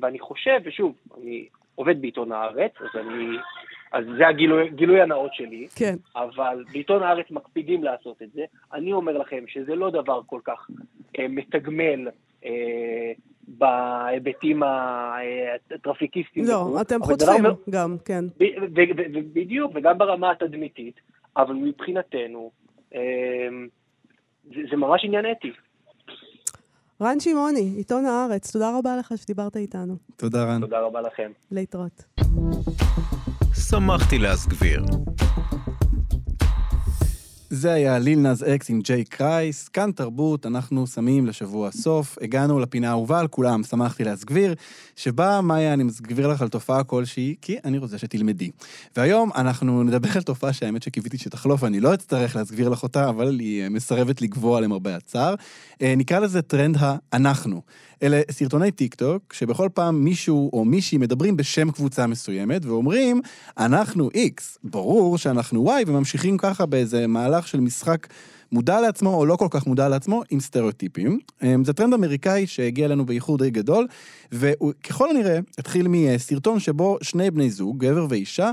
ואני 0.00 0.18
חושב, 0.18 0.60
ושוב, 0.64 0.96
אני 1.16 1.48
עובד 1.74 2.00
בעיתון 2.00 2.32
הארץ, 2.32 2.72
אז 2.80 3.00
אני 3.00 3.36
אז 3.92 4.04
זה 4.18 4.28
הגילוי 4.28 4.70
גילוי 4.70 5.00
הנאות 5.00 5.34
שלי. 5.34 5.66
כן. 5.76 5.96
אבל 6.16 6.64
בעיתון 6.72 7.02
הארץ 7.02 7.26
מקפידים 7.30 7.84
לעשות 7.84 8.22
את 8.22 8.28
זה. 8.34 8.42
אני 8.72 8.92
אומר 8.92 9.18
לכם 9.18 9.44
שזה 9.46 9.74
לא 9.74 9.90
דבר 9.90 10.20
כל 10.26 10.40
כך 10.44 10.70
אה, 11.18 11.28
מתגמל 11.28 12.08
אה, 12.44 13.12
בהיבטים 13.48 14.62
הטרפיקיסטיים. 14.62 16.44
לא, 16.46 16.54
וכו', 16.54 16.80
אתם 16.80 17.02
חוטפים 17.02 17.42
דבר... 17.42 17.52
גם, 17.70 17.96
כן. 18.04 18.24
בדיוק, 19.32 19.72
וגם 19.74 19.98
ברמה 19.98 20.30
התדמיתית, 20.30 21.00
אבל 21.36 21.54
מבחינתנו, 21.54 22.50
אה, 22.94 23.00
זה, 24.44 24.60
זה 24.70 24.76
ממש 24.76 25.04
עניין 25.04 25.24
אתי. 25.32 25.52
רן 27.02 27.20
שמעוני, 27.20 27.72
עיתון 27.76 28.04
הארץ, 28.06 28.52
תודה 28.52 28.78
רבה 28.78 28.96
לך 28.96 29.12
שדיברת 29.16 29.56
איתנו. 29.56 29.96
תודה 30.16 30.44
רן. 30.44 30.60
תודה 30.60 30.80
רבה 30.80 31.00
לכם. 31.00 31.30
להתראות. 31.50 32.04
שמחתי 33.70 34.18
להסגביר. 34.18 34.84
זה 37.50 37.72
היה 37.72 37.98
Lil 37.98 38.18
Nas 38.18 38.44
X 38.48 38.70
עם 38.70 38.80
J 38.80 39.04
Christ, 39.04 39.68
כאן 39.68 39.90
תרבות, 39.92 40.46
אנחנו 40.46 40.86
שמים 40.86 41.26
לשבוע 41.26 41.70
סוף. 41.70 42.18
הגענו 42.22 42.58
לפינה 42.60 42.88
האהובה 42.88 43.20
על 43.20 43.28
כולם, 43.28 43.62
שמחתי 43.62 44.04
להסגביר, 44.04 44.54
שבה, 44.96 45.40
מאיה, 45.40 45.72
אני 45.72 45.84
מסגביר 45.84 46.28
לך 46.28 46.42
על 46.42 46.48
תופעה 46.48 46.84
כלשהי, 46.84 47.34
כי 47.42 47.56
אני 47.64 47.78
רוצה 47.78 47.98
שתלמדי. 47.98 48.50
והיום 48.96 49.30
אנחנו 49.36 49.82
נדבר 49.82 50.08
על 50.14 50.22
תופעה 50.22 50.52
שהאמת 50.52 50.82
שקיוויתי 50.82 51.18
שתחלוף, 51.18 51.64
אני 51.64 51.80
לא 51.80 51.94
אצטרך 51.94 52.36
להסגביר 52.36 52.68
לך 52.68 52.82
אותה, 52.82 53.08
אבל 53.08 53.38
היא 53.38 53.68
מסרבת 53.68 54.22
לגווע 54.22 54.60
למרבה 54.60 54.96
הצער. 54.96 55.34
אה, 55.82 55.94
נקרא 55.96 56.18
לזה 56.18 56.42
טרנד 56.42 56.76
ה"אנחנו". 56.80 57.62
אלה 58.02 58.20
סרטוני 58.30 58.70
טיק 58.70 58.94
טוק, 58.94 59.32
שבכל 59.32 59.68
פעם 59.74 60.04
מישהו 60.04 60.50
או 60.52 60.64
מישהי 60.64 60.98
מדברים 60.98 61.36
בשם 61.36 61.70
קבוצה 61.70 62.06
מסוימת, 62.06 62.64
ואומרים, 62.64 63.20
אנחנו 63.58 64.10
X, 64.14 64.58
ברור 64.64 65.18
שאנחנו 65.18 65.64
Y, 65.64 65.84
וממשיכים 65.86 66.38
ככה 66.38 66.66
באיזה 66.66 67.06
מהלך 67.38 67.48
של 67.48 67.60
משחק 67.60 68.06
מודע 68.52 68.80
לעצמו 68.80 69.14
או 69.14 69.26
לא 69.26 69.36
כל 69.36 69.46
כך 69.50 69.66
מודע 69.66 69.88
לעצמו, 69.88 70.22
עם 70.30 70.40
סטריאוטיפים. 70.40 71.18
אמ, 71.42 71.64
זה 71.64 71.72
טרנד 71.72 71.94
אמריקאי 71.94 72.46
שהגיע 72.46 72.86
אלינו 72.86 73.06
באיחור 73.06 73.38
די 73.38 73.50
גדול, 73.50 73.86
וככל 74.32 75.10
הנראה 75.10 75.38
התחיל 75.58 75.86
מסרטון 75.88 76.60
שבו 76.60 76.98
שני 77.02 77.30
בני 77.30 77.50
זוג, 77.50 77.84
גבר 77.84 78.06
ואישה, 78.08 78.50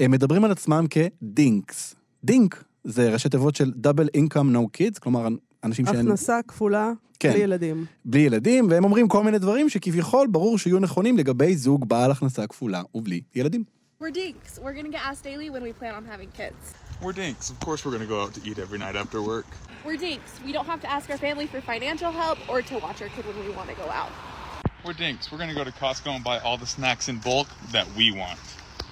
מדברים 0.00 0.44
על 0.44 0.50
עצמם 0.50 0.84
כ 0.90 1.16
DINKs. 1.16 1.94
DINK 2.24 2.64
זה 2.84 3.10
ראשי 3.10 3.28
תיבות 3.28 3.56
של 3.56 3.72
Double 3.82 4.18
Income 4.18 4.54
No 4.54 4.78
Kids, 4.78 4.98
כלומר 5.00 5.28
אנשים 5.64 5.86
שאין... 5.86 6.06
הכנסה 6.06 6.40
כפולה, 6.48 6.92
כן, 7.18 7.32
בלי 7.32 7.40
ילדים. 7.40 7.84
בלי 8.04 8.20
ילדים, 8.20 8.66
והם 8.70 8.84
אומרים 8.84 9.08
כל 9.08 9.24
מיני 9.24 9.38
דברים 9.38 9.68
שכביכול 9.68 10.26
ברור 10.26 10.58
שיהיו 10.58 10.78
נכונים 10.78 11.18
לגבי 11.18 11.56
זוג 11.56 11.88
בעל 11.88 12.10
הכנסה 12.10 12.46
כפולה 12.46 12.82
ובלי 12.94 13.20
ילדים. 13.34 13.64
We're 14.00 14.04
dinks. 14.04 14.58
We're 14.58 14.76
gonna 14.78 14.94
get 14.96 15.04
asked 15.10 15.24
daily 15.24 15.48
when 15.54 15.62
we 15.62 15.72
plan 15.80 15.94
on 15.98 16.04
having 16.12 16.30
kids. 16.40 16.85
We're 17.02 17.12
dinks. 17.12 17.50
Of 17.50 17.60
course 17.60 17.84
we're 17.84 17.92
gonna 17.92 18.06
go 18.06 18.22
out 18.22 18.34
to 18.34 18.48
eat 18.48 18.58
every 18.58 18.78
night 18.78 18.96
after 18.96 19.20
work. 19.20 19.46
We're 19.84 19.98
dinks. 19.98 20.40
We 20.44 20.52
don't 20.52 20.66
have 20.66 20.80
to 20.80 20.90
ask 20.90 21.10
our 21.10 21.18
family 21.18 21.46
for 21.46 21.60
financial 21.60 22.10
help 22.10 22.38
or 22.48 22.62
to 22.62 22.78
watch 22.78 23.02
our 23.02 23.08
kid 23.08 23.26
when 23.26 23.38
we 23.38 23.50
want 23.50 23.68
to 23.68 23.76
go 23.76 23.88
out. 23.90 24.10
We're 24.84 24.94
dinks. 24.94 25.30
We're 25.30 25.38
gonna 25.38 25.54
go 25.54 25.64
to 25.64 25.72
Costco 25.72 26.14
and 26.14 26.24
buy 26.24 26.38
all 26.38 26.56
the 26.56 26.66
snacks 26.66 27.08
in 27.08 27.18
bulk 27.18 27.48
that 27.70 27.86
we 27.94 28.12
want. 28.12 28.38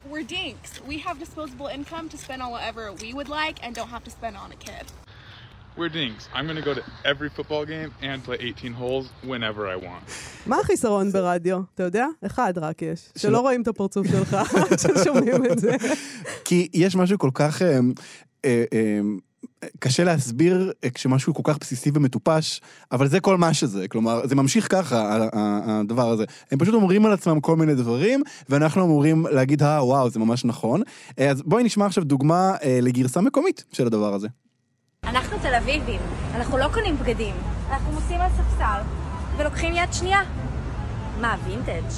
We're 0.06 0.22
dinks. 0.22 0.82
We 0.82 0.98
have 0.98 1.18
disposable 1.18 1.68
income 1.68 2.10
to 2.10 2.18
spend 2.18 2.42
on 2.42 2.50
whatever 2.50 2.92
we 2.92 3.14
would 3.14 3.30
like 3.30 3.64
and 3.64 3.74
don't 3.74 3.88
have 3.88 4.04
to 4.04 4.10
spend 4.10 4.36
on 4.36 4.52
a 4.52 4.56
kid. 4.56 4.84
We're 5.76 5.88
dinks. 5.88 6.28
I'm 6.32 6.46
gonna 6.46 6.62
go 6.62 6.74
to 6.74 6.84
every 7.04 7.28
football 7.28 7.64
game 7.64 7.90
and 8.00 8.22
play 8.22 8.36
18 8.40 8.72
holes 8.72 9.06
whenever 9.24 9.66
I 9.66 9.76
want. 9.76 10.04
מה 10.46 10.56
החיסרון 10.60 11.12
ברדיו? 11.12 11.60
אתה 11.74 11.82
יודע? 11.82 12.06
אחד 12.26 12.58
רק 12.58 12.82
יש. 12.82 13.12
שלא 13.18 13.40
רואים 13.40 13.62
את 13.62 13.68
הפרצוף 13.68 14.06
שלך 14.06 14.36
כששומעים 14.76 15.46
את 15.52 15.58
זה. 15.58 15.76
כי 16.44 16.68
יש 16.74 16.96
משהו 16.96 17.18
כל 17.18 17.30
כך... 17.34 17.62
אה, 17.62 17.78
אה, 18.44 19.00
קשה 19.78 20.04
להסביר 20.04 20.72
אה, 20.84 20.90
כשמשהו 20.90 21.34
כל 21.34 21.42
כך 21.44 21.58
בסיסי 21.58 21.90
ומטופש, 21.94 22.60
אבל 22.92 23.08
זה 23.08 23.20
כל 23.20 23.36
מה 23.36 23.54
שזה, 23.54 23.88
כלומר, 23.88 24.26
זה 24.26 24.34
ממשיך 24.34 24.72
ככה, 24.72 25.28
הדבר 25.32 26.10
הזה. 26.10 26.24
הם 26.50 26.58
פשוט 26.58 26.74
אומרים 26.74 27.06
על 27.06 27.12
עצמם 27.12 27.40
כל 27.40 27.56
מיני 27.56 27.74
דברים, 27.74 28.22
ואנחנו 28.48 28.84
אמורים 28.84 29.26
להגיד, 29.26 29.62
אה, 29.62 29.84
וואו, 29.84 30.10
זה 30.10 30.18
ממש 30.18 30.44
נכון. 30.44 30.82
אה, 31.18 31.30
אז 31.30 31.42
בואי 31.42 31.64
נשמע 31.64 31.86
עכשיו 31.86 32.04
דוגמה 32.04 32.54
אה, 32.62 32.78
לגרסה 32.82 33.20
מקומית 33.20 33.64
של 33.72 33.86
הדבר 33.86 34.14
הזה. 34.14 34.28
אנחנו 35.06 35.38
תל 35.42 35.54
אביבים, 35.54 36.00
אנחנו 36.34 36.58
לא 36.58 36.68
קונים 36.74 36.98
בגדים. 36.98 37.34
אנחנו 37.70 37.92
מוצאים 37.92 38.20
על 38.20 38.30
ספסל 38.30 38.80
ולוקחים 39.36 39.74
יד 39.74 39.92
שנייה. 39.92 40.20
מה, 41.20 41.36
וינטג'? 41.46 41.90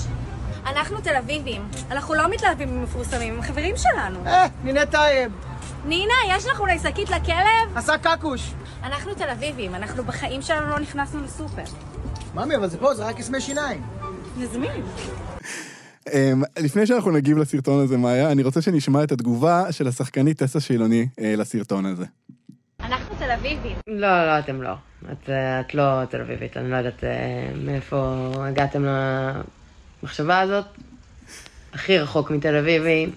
אנחנו 0.66 1.01
תל 1.01 1.16
אביבים, 1.16 1.69
אנחנו 1.90 2.14
לא 2.14 2.31
מתלהבים 2.31 2.81
ממפורסמים, 2.81 3.35
הם 3.35 3.42
חברים 3.42 3.75
שלנו. 3.77 4.27
אה, 4.27 4.47
נינה 4.64 4.87
טייב. 4.87 5.33
נינה, 5.85 6.14
יש 6.29 6.47
לך 6.47 6.61
אולי 6.61 6.79
שקית 6.79 7.11
לכלב? 7.11 7.77
עשה 7.77 7.99
קקוש. 7.99 8.53
אנחנו 8.83 9.14
תל 9.14 9.31
אביבים, 9.31 9.75
אנחנו 9.75 10.05
בחיים 10.05 10.42
שלנו 10.42 10.71
לא 10.71 10.79
נכנסנו 10.79 11.23
לסופר. 11.23 11.62
ממי, 12.35 12.57
אבל 12.57 12.69
זה 12.69 12.79
פה, 12.79 12.95
זה 12.95 13.05
רק 13.05 13.16
קיסמי 13.16 13.40
שיניים. 13.40 13.83
נזמין. 14.37 14.83
אמ, 16.12 16.42
לפני 16.59 16.87
שאנחנו 16.87 17.11
נגיב 17.11 17.38
לסרטון 17.38 17.85
הזה, 17.85 17.97
מאיה, 17.97 18.33
אני 18.33 18.42
רוצה 18.42 18.62
שנשמע 18.62 19.05
את 19.05 19.12
התגובה 19.12 19.73
של 19.73 19.88
השחקנית 19.88 20.38
טסה 20.42 20.61
שילוני 20.61 21.09
אה, 21.21 21.35
לסרטון 21.37 21.87
הזה. 21.87 22.05
אביבים. 23.37 23.77
לא, 23.87 24.27
לא, 24.27 24.38
אתם 24.38 24.62
לא. 24.62 24.72
את, 25.12 25.31
אה, 25.31 25.61
את 25.61 25.75
לא 25.75 26.05
תל 26.11 26.20
אביבית, 26.20 26.57
אני 26.57 26.70
לא 26.70 26.77
יודעת 26.77 27.05
אה, 27.05 27.49
מאיפה 27.64 28.31
הגעתם 28.38 28.85
למחשבה 30.03 30.40
הזאת. 30.40 30.64
הכי 31.72 31.99
רחוק 31.99 32.31
מתל 32.31 32.57
אביבי, 32.57 33.11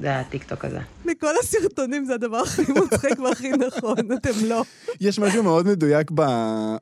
זה 0.00 0.20
הטיקטוק 0.20 0.64
הזה. 0.64 0.78
מכל 1.04 1.34
הסרטונים 1.40 2.04
זה 2.04 2.14
הדבר 2.14 2.36
הכי 2.36 2.62
מצחיק 2.72 3.18
והכי 3.18 3.50
נכון, 3.50 3.96
אתם 4.16 4.30
לא. 4.46 4.62
יש 5.00 5.18
משהו 5.18 5.42
מאוד 5.42 5.66
מדויק 5.66 6.10
ב, 6.14 6.22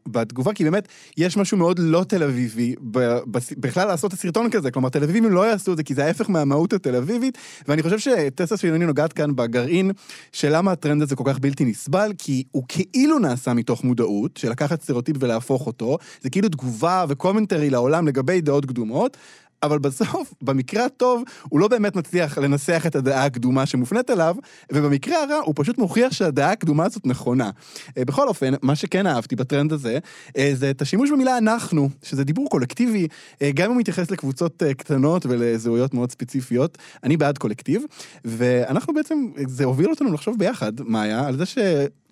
בתגובה, 0.09 0.53
כי 0.53 0.65
באמת, 0.65 0.89
יש 1.17 1.37
משהו 1.37 1.57
מאוד 1.57 1.79
לא 1.79 2.05
תל 2.09 2.23
אביבי 2.23 2.75
ב, 2.81 2.99
ב, 3.31 3.39
בכלל 3.59 3.89
לעשות 3.89 4.15
את 4.15 4.19
הסרטון 4.19 4.51
כזה. 4.51 4.71
כלומר, 4.71 4.89
תל 4.89 5.03
אביבים 5.03 5.25
לא 5.25 5.47
יעשו 5.47 5.73
את 5.73 5.77
זה, 5.77 5.83
כי 5.83 5.95
זה 5.95 6.05
ההפך 6.05 6.31
מהמהות 6.31 6.73
התל 6.73 6.97
אביבית, 6.97 7.39
ואני 7.69 7.83
חושב 7.83 7.99
שטסה 7.99 8.57
שילוני 8.57 8.87
נוגעת 8.87 9.13
כאן 9.13 9.37
בגרעין 9.37 9.91
של 10.33 10.57
למה 10.57 10.73
הטרנד 10.73 11.03
הזה 11.03 11.17
כל 11.17 11.25
כך 11.27 11.39
בלתי 11.39 11.65
נסבל, 11.65 12.13
כי 12.19 12.45
הוא 12.51 12.65
כאילו 12.69 13.19
נעשה 13.19 13.55
מתוך 13.55 13.85
מודעות, 13.85 14.37
של 14.37 14.51
לקחת 14.51 14.83
סטריאוטיפ 14.83 15.17
ולהפוך 15.21 15.67
אותו, 15.67 15.99
זה 16.21 16.31
כאילו 16.31 16.49
תגובה 16.49 17.05
ו 17.09 17.14
commentary 17.14 17.71
לעולם 17.71 18.09
לגבי 18.09 18.41
דעות 18.41 18.67
קדומות, 18.67 19.17
אבל 19.63 19.79
בסוף, 19.79 20.35
במקרה 20.43 20.85
הטוב, 20.85 21.23
הוא 21.49 21.61
לא 21.61 21.69
באמת 21.69 21.97
מצליח 21.97 22.39
לנסח 22.39 22.83
את 22.87 22.97
הדעה 22.97 23.25
הקדומה 23.25 23.67
שמופנית 23.67 24.11
אליו, 24.11 24.37
ובמקרה 24.73 25.23
הרע, 25.23 25.37
הוא 25.45 25.55
פשוט 25.57 25.79
מוכיח 25.79 26.13
שהדעה 26.13 26.53
הקדומה 26.53 26.85
הזאת 26.85 27.07
נכונה. 27.07 27.51
אה, 27.99 28.05
בכל 28.05 28.29
אופן, 28.29 28.55
מה 28.63 28.77
שכן 28.77 29.07
אהבתי 29.07 29.37
בטרנד 29.37 29.73
הזה, 29.73 29.99
אה, 30.37 30.51
זה 30.55 30.71
את 30.71 30.83
השימוש 30.83 31.11
במילה 31.11 31.39
אנחנו, 31.39 31.89
שזה 32.03 32.25
דיבור 32.25 32.49
קולקטיבי, 32.51 33.09
אה, 33.43 33.51
גם 33.55 33.65
אם 33.65 33.71
הוא 33.71 33.81
מתייחס 33.81 34.11
לקבוצות 34.11 34.63
קטנות 34.79 35.27
ולזהויות 35.27 35.95
מאוד 35.95 36.11
ספציפיות. 36.11 36.79
אני 37.05 37.17
בעד 37.17 37.39
קולקטיב, 37.39 37.83
ואנחנו 38.25 38.95
בעצם, 38.95 39.27
זה 39.47 39.65
הוביל 39.65 39.91
אותנו 39.91 40.13
לחשוב 40.13 40.39
ביחד, 40.39 40.73
מאיה, 40.81 41.27
על 41.27 41.37
זה 41.37 41.47
ש... 41.47 41.59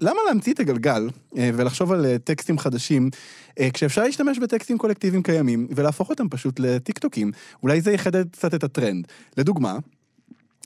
למה 0.01 0.19
להמציא 0.27 0.53
את 0.53 0.61
הגלגל 0.61 1.09
אה, 1.37 1.51
ולחשוב 1.55 1.93
על 1.93 2.07
אה, 2.07 2.19
טקסטים 2.19 2.59
חדשים, 2.59 3.11
אה, 3.61 3.69
כשאפשר 3.71 4.03
להשתמש 4.03 4.39
בטקסטים 4.39 4.79
קולקטיביים 4.79 5.23
קיימים 5.23 5.69
ולהפוך 5.77 6.11
אותם 6.11 6.29
פשוט 6.29 6.61
לטיקטוקים? 6.61 7.33
אולי 7.63 7.81
זה 7.81 7.93
יחדד 7.93 8.31
קצת 8.31 8.55
את 8.55 8.65
הטרנד. 8.65 9.07
לדוגמה, 9.37 9.79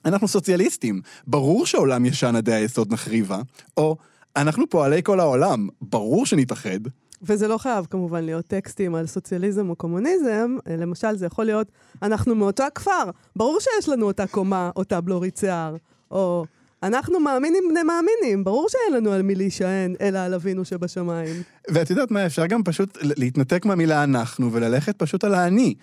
אנחנו 0.05 0.29
סוציאליסטים, 0.29 1.01
ברור 1.27 1.67
שעולם 1.67 2.07
ישן 2.07 2.37
עדי 2.37 2.53
היסוד 2.53 2.93
נחריבה, 2.93 3.41
או 3.77 3.97
אנחנו 4.37 4.71
פועלי 4.71 5.03
כל 5.03 5.21
העולם, 5.21 5.69
ברור 5.83 6.27
שנתאחד. 6.27 6.81
וזה 7.23 7.49
לא 7.49 7.59
חייב 7.59 7.87
כמובן 7.91 8.25
להיות 8.25 8.47
טקסטים 8.47 8.95
על 8.95 9.07
סוציאליזם 9.07 9.71
או 9.71 9.77
קומוניזם, 9.77 10.57
למשל 10.67 11.17
זה 11.17 11.27
יכול 11.27 11.45
להיות, 11.45 11.73
אנחנו 12.03 12.35
מאותו 12.35 12.63
הכפר, 12.63 13.11
ברור 13.37 13.59
שיש 13.61 13.89
לנו 13.89 14.07
אותה 14.07 14.27
קומה, 14.27 14.71
אותה 14.77 15.01
בלורית 15.01 15.37
שיער, 15.37 15.77
או 16.11 16.45
אנחנו 16.83 17.21
מאמינים 17.21 17.65
בני 17.71 17.83
מאמינים, 17.83 18.45
ברור 18.45 18.69
שאין 18.69 18.97
לנו 18.97 19.13
על 19.13 19.23
מי 19.23 19.35
להישען, 19.35 19.95
אלא 20.01 20.19
על 20.19 20.35
אבינו 20.35 20.65
שבשמיים. 20.65 21.43
ואת 21.69 21.91
יודעת 21.91 22.11
מה, 22.11 22.27
אפשר 22.27 22.47
גם 22.47 22.63
פשוט 22.63 22.99
להתנתק 23.03 23.65
מהמילה 23.65 24.05
אנחנו 24.05 24.53
וללכת 24.53 24.97
פשוט 24.99 25.25
על 25.25 25.35
האני. 25.35 25.75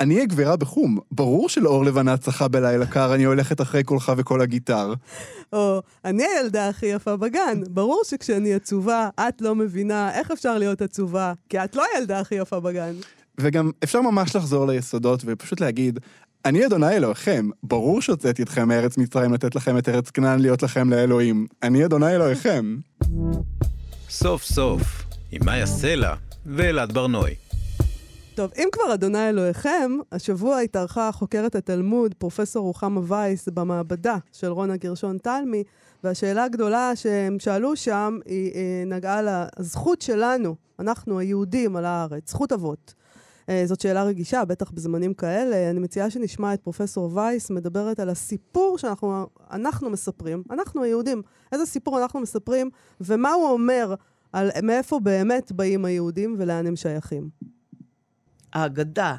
אני 0.00 0.22
הגבירה 0.22 0.56
בחום, 0.56 0.98
ברור 1.10 1.48
שלאור 1.48 1.84
לבנה 1.84 2.16
צחה 2.16 2.48
בלילה 2.48 2.86
קר, 2.86 3.14
אני 3.14 3.24
הולכת 3.24 3.60
אחרי 3.60 3.82
קולך 3.82 4.12
וכל 4.16 4.40
הגיטר. 4.40 4.94
או, 5.52 5.82
אני 6.04 6.24
הילדה 6.24 6.68
הכי 6.68 6.86
יפה 6.86 7.16
בגן, 7.16 7.60
ברור 7.70 8.02
שכשאני 8.04 8.54
עצובה, 8.54 9.08
את 9.28 9.40
לא 9.40 9.54
מבינה 9.54 10.18
איך 10.18 10.30
אפשר 10.30 10.58
להיות 10.58 10.82
עצובה, 10.82 11.32
כי 11.48 11.64
את 11.64 11.76
לא 11.76 11.84
הילדה 11.94 12.20
הכי 12.20 12.34
יפה 12.34 12.60
בגן. 12.60 12.92
וגם 13.40 13.70
אפשר 13.84 14.00
ממש 14.00 14.36
לחזור 14.36 14.66
ליסודות 14.66 15.22
ופשוט 15.26 15.60
להגיד, 15.60 16.00
אני 16.44 16.66
אדוני 16.66 16.96
אלוהיכם, 16.96 17.48
ברור 17.62 18.02
שהוצאתי 18.02 18.42
אתכם 18.42 18.68
מארץ 18.68 18.98
מצרים 18.98 19.32
לתת 19.32 19.54
לכם 19.54 19.78
את 19.78 19.88
ארץ 19.88 20.10
כנען 20.10 20.38
להיות 20.38 20.62
לכם 20.62 20.90
לאלוהים. 20.90 21.46
אני 21.62 21.84
אדוני 21.84 22.14
אלוהיכם. 22.14 22.76
סוף 24.08 24.42
סוף, 24.42 25.04
עם 25.32 25.40
מאיה 25.44 25.66
סלע 25.66 26.14
ואלעד 26.46 26.92
ברנועי. 26.92 27.34
טוב, 28.34 28.50
אם 28.56 28.68
כבר 28.72 28.94
אדוני 28.94 29.28
אלוהיכם, 29.28 29.90
השבוע 30.12 30.58
התארחה 30.58 31.12
חוקרת 31.12 31.54
התלמוד, 31.54 32.14
פרופסור 32.14 32.62
רוחמה 32.62 33.00
וייס, 33.04 33.48
במעבדה 33.48 34.16
של 34.32 34.46
רונה 34.46 34.76
גרשון 34.76 35.18
תלמי, 35.18 35.62
והשאלה 36.04 36.44
הגדולה 36.44 36.96
שהם 36.96 37.38
שאלו 37.38 37.76
שם, 37.76 38.18
היא 38.26 38.52
אה, 38.54 38.82
נגעה 38.86 39.20
לזכות 39.22 40.02
שלנו, 40.02 40.56
אנחנו 40.78 41.18
היהודים 41.18 41.76
על 41.76 41.84
הארץ, 41.84 42.30
זכות 42.30 42.52
אבות. 42.52 42.94
אה, 43.48 43.62
זאת 43.66 43.80
שאלה 43.80 44.04
רגישה, 44.04 44.44
בטח 44.44 44.70
בזמנים 44.70 45.14
כאלה. 45.14 45.70
אני 45.70 45.80
מציעה 45.80 46.10
שנשמע 46.10 46.54
את 46.54 46.60
פרופסור 46.60 47.16
וייס 47.16 47.50
מדברת 47.50 48.00
על 48.00 48.08
הסיפור 48.08 48.78
שאנחנו 48.78 49.26
אנחנו 49.50 49.90
מספרים, 49.90 50.42
אנחנו 50.50 50.82
היהודים, 50.82 51.22
איזה 51.52 51.66
סיפור 51.66 52.02
אנחנו 52.02 52.20
מספרים, 52.20 52.70
ומה 53.00 53.32
הוא 53.32 53.50
אומר 53.50 53.94
על 54.32 54.50
מאיפה 54.62 55.00
באמת 55.00 55.52
באים 55.52 55.84
היהודים 55.84 56.36
ולאן 56.38 56.66
הם 56.66 56.76
שייכים. 56.76 57.30
האגדה 58.52 59.16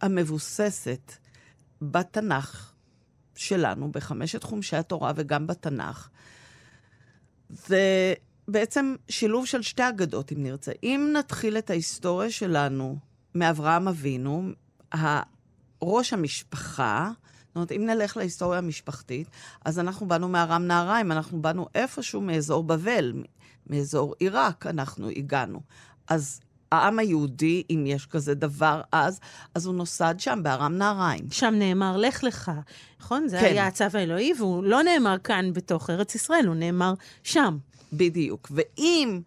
המבוססת 0.00 1.12
בתנ"ך 1.82 2.72
שלנו, 3.34 3.92
בחמשת 3.92 4.42
חומשי 4.42 4.76
התורה 4.76 5.12
וגם 5.16 5.46
בתנ"ך, 5.46 6.08
זה 7.50 8.14
בעצם 8.48 8.94
שילוב 9.08 9.46
של 9.46 9.62
שתי 9.62 9.88
אגדות, 9.88 10.32
אם 10.32 10.42
נרצה. 10.42 10.72
אם 10.82 11.10
נתחיל 11.12 11.58
את 11.58 11.70
ההיסטוריה 11.70 12.30
שלנו 12.30 12.96
מאברהם 13.34 13.88
אבינו, 13.88 14.48
ראש 15.82 16.12
המשפחה, 16.12 17.10
זאת 17.46 17.56
אומרת, 17.56 17.72
אם 17.72 17.86
נלך 17.86 18.16
להיסטוריה 18.16 18.58
המשפחתית, 18.58 19.26
אז 19.64 19.78
אנחנו 19.78 20.08
באנו 20.08 20.28
מארם 20.28 20.66
נהריים, 20.66 21.12
אנחנו 21.12 21.42
באנו 21.42 21.66
איפשהו 21.74 22.20
מאזור 22.20 22.64
בבל, 22.64 23.12
מאזור 23.66 24.14
עיראק 24.18 24.66
אנחנו 24.66 25.08
הגענו. 25.08 25.60
אז 26.08 26.40
העם 26.72 26.98
היהודי, 26.98 27.62
אם 27.70 27.84
יש 27.86 28.06
כזה 28.06 28.34
דבר 28.34 28.80
אז, 28.92 29.20
אז 29.54 29.66
הוא 29.66 29.74
נוסד 29.74 30.14
שם, 30.18 30.40
בארם 30.42 30.78
נהריים. 30.78 31.24
שם 31.30 31.54
נאמר, 31.58 31.96
לך 31.96 32.24
לך, 32.24 32.50
נכון? 33.00 33.28
זה 33.28 33.38
כן. 33.40 33.44
היה 33.44 33.66
הצו 33.66 33.84
האלוהי, 33.94 34.32
והוא 34.38 34.64
לא 34.64 34.82
נאמר 34.82 35.18
כאן 35.24 35.52
בתוך 35.52 35.90
ארץ 35.90 36.14
ישראל, 36.14 36.46
הוא 36.46 36.54
נאמר 36.54 36.94
שם. 37.22 37.58
בדיוק. 37.92 38.52
ואם 38.54 39.20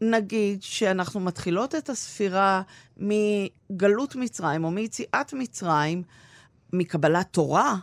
נגיד 0.00 0.62
שאנחנו 0.62 1.20
מתחילות 1.20 1.74
את 1.74 1.90
הספירה 1.90 2.62
מגלות 2.96 4.16
מצרים 4.16 4.64
או 4.64 4.70
מיציאת 4.70 5.32
מצרים, 5.32 6.02
מקבלת 6.72 7.28
תורה, 7.30 7.76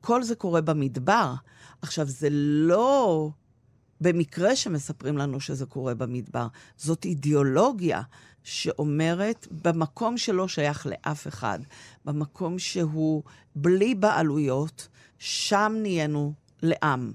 כל 0.00 0.22
זה 0.22 0.34
קורה 0.34 0.60
במדבר. 0.60 1.34
עכשיו, 1.82 2.06
זה 2.06 2.28
לא 2.30 3.30
במקרה 4.00 4.56
שמספרים 4.56 5.18
לנו 5.18 5.40
שזה 5.40 5.66
קורה 5.66 5.94
במדבר, 5.94 6.46
זאת 6.76 7.04
אידיאולוגיה 7.04 8.02
שאומרת, 8.42 9.46
במקום 9.62 10.18
שלא 10.18 10.48
שייך 10.48 10.86
לאף 10.86 11.26
אחד, 11.26 11.58
במקום 12.04 12.58
שהוא 12.58 13.22
בלי 13.54 13.94
בעלויות, 13.94 14.88
שם 15.18 15.72
נהיינו 15.82 16.32
לעם. 16.62 17.12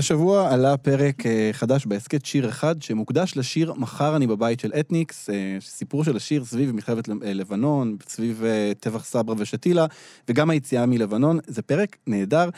השבוע 0.00 0.52
עלה 0.52 0.76
פרק 0.76 1.26
אה, 1.26 1.50
חדש 1.52 1.86
בהסכת 1.86 2.24
שיר 2.24 2.48
אחד, 2.48 2.82
שמוקדש 2.82 3.36
לשיר 3.36 3.72
"מחר 3.72 4.16
אני 4.16 4.26
בבית" 4.26 4.60
של 4.60 4.72
אתניקס, 4.80 5.30
אה, 5.30 5.34
סיפור 5.60 6.04
של 6.04 6.16
השיר 6.16 6.44
סביב 6.44 6.72
מלחמת 6.72 7.08
אה, 7.08 7.32
לבנון, 7.32 7.96
סביב 8.08 8.44
טבח 8.80 9.04
סברה 9.04 9.34
ושתילה, 9.38 9.86
וגם 10.28 10.50
היציאה 10.50 10.86
מלבנון. 10.86 11.38
זה 11.46 11.62
פרק 11.62 11.96
נהדר. 12.06 12.48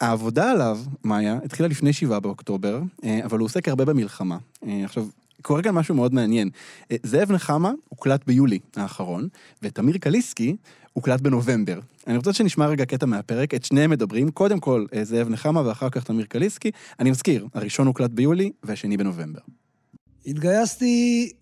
העבודה 0.00 0.50
עליו, 0.50 0.78
מאיה, 1.04 1.38
התחילה 1.44 1.68
לפני 1.68 1.92
שבעה 1.92 2.20
באוקטובר, 2.20 2.80
אבל 3.24 3.38
הוא 3.38 3.46
עוסק 3.46 3.68
הרבה 3.68 3.84
במלחמה. 3.84 4.38
עכשיו, 4.84 5.06
קורה 5.42 5.62
כאן 5.62 5.74
משהו 5.74 5.94
מאוד 5.94 6.14
מעניין. 6.14 6.50
אה, 6.90 6.96
זאב 7.02 7.32
נחמה 7.32 7.72
הוקלט 7.88 8.26
ביולי 8.26 8.58
האחרון, 8.76 9.28
ותמיר 9.62 9.98
קליסקי 9.98 10.56
הוקלט 10.92 11.20
בנובמבר. 11.20 11.80
אני 12.06 12.16
רוצה 12.16 12.32
שנשמע 12.32 12.66
רגע 12.66 12.84
קטע 12.84 13.06
מהפרק, 13.06 13.54
את 13.54 13.64
שניהם 13.64 13.90
מדברים, 13.90 14.30
קודם 14.30 14.60
כל 14.60 14.86
אה, 14.94 15.04
זאב 15.04 15.28
נחמה 15.28 15.66
ואחר 15.66 15.90
כך 15.90 16.04
תמיר 16.04 16.26
קליסקי. 16.26 16.70
אני 17.00 17.10
מזכיר, 17.10 17.46
הראשון 17.54 17.86
הוקלט 17.86 18.10
ביולי 18.10 18.52
והשני 18.62 18.96
בנובמבר. 18.96 19.40
התגייסתי, 20.26 21.32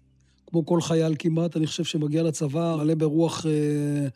כמו 0.46 0.66
כל 0.66 0.80
חייל 0.80 1.14
כמעט, 1.18 1.56
אני 1.56 1.66
חושב 1.66 1.84
שמגיע 1.84 2.22
לצבא 2.22 2.76
מלא 2.76 2.94
ברוח 2.94 3.46
אה, 3.46 4.08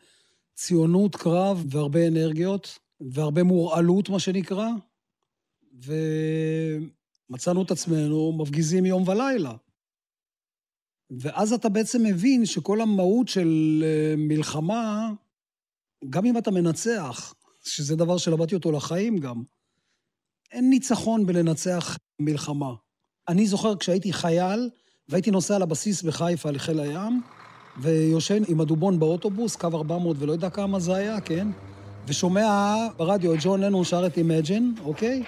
ציונות, 0.55 1.16
קרב 1.16 1.64
והרבה 1.70 2.07
אנרגיות, 2.07 2.78
והרבה 3.01 3.43
מורעלות, 3.43 4.09
מה 4.09 4.18
שנקרא, 4.18 4.68
ומצאנו 7.30 7.62
את 7.62 7.70
עצמנו 7.70 8.32
מפגיזים 8.39 8.87
יום 8.87 9.09
ולילה. 9.09 9.53
ואז 11.11 11.53
אתה 11.53 11.69
בעצם 11.69 12.03
מבין 12.03 12.47
שכל 12.47 12.81
המהות 12.81 13.29
של 13.29 13.83
אה, 13.87 14.15
מלחמה, 14.17 15.11
גם 16.11 16.27
אם 16.27 16.39
אתה 16.39 16.51
מנצח, 16.51 17.35
שזה 17.65 17.97
דבר 17.97 18.17
שלמדתי 18.17 18.55
אותו 18.55 18.73
לחיים 18.73 19.19
גם, 19.19 19.43
אין 20.53 20.71
ניצחון 20.71 21.27
בלנצח 21.27 21.99
מלחמה. 22.21 22.75
אני 23.29 23.47
זוכר 23.47 23.77
כשהייתי 23.77 24.13
חייל, 24.13 24.71
והייתי 25.09 25.31
נוסע 25.31 25.59
לבסיס 25.59 26.03
בחיפה 26.03 26.51
לחיל 26.51 26.81
הים, 26.81 27.23
ויושן 27.79 28.43
עם 28.49 28.61
הדובון 28.61 28.99
באוטובוס, 28.99 29.57
קו 29.57 29.69
400 29.75 30.17
ולא 30.21 30.33
יודע 30.33 30.51
כמה 30.51 30.81
זה 30.81 30.95
היה, 30.95 31.21
כן? 31.21 31.49
ושומע 32.07 32.75
ברדיו 32.97 33.35
את 33.35 33.39
ג'ון 33.43 33.61
לנון 33.61 33.85
שר 33.85 34.07
את 34.07 34.17
Imagine, 34.17 34.71
אוקיי? 34.85 35.23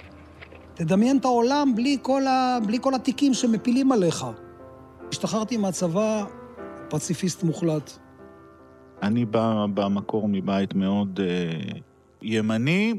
תדמיין 0.73 1.17
את 1.17 1.25
העולם 1.25 1.75
בלי 1.75 1.97
כל, 2.01 2.27
ה... 2.27 2.57
בלי 2.65 2.77
כל 2.81 2.95
התיקים 2.95 3.33
שמפילים 3.33 3.91
עליך. 3.91 4.25
השתחררתי 5.11 5.57
מהצבא 5.57 6.25
פציפיסט 6.89 7.43
מוחלט. 7.43 7.91
אני 9.01 9.25
בא 9.25 9.65
במקור 9.73 10.27
מבית 10.27 10.73
מאוד 10.73 11.19
אה, 11.19 11.79
ימני. 12.21 12.93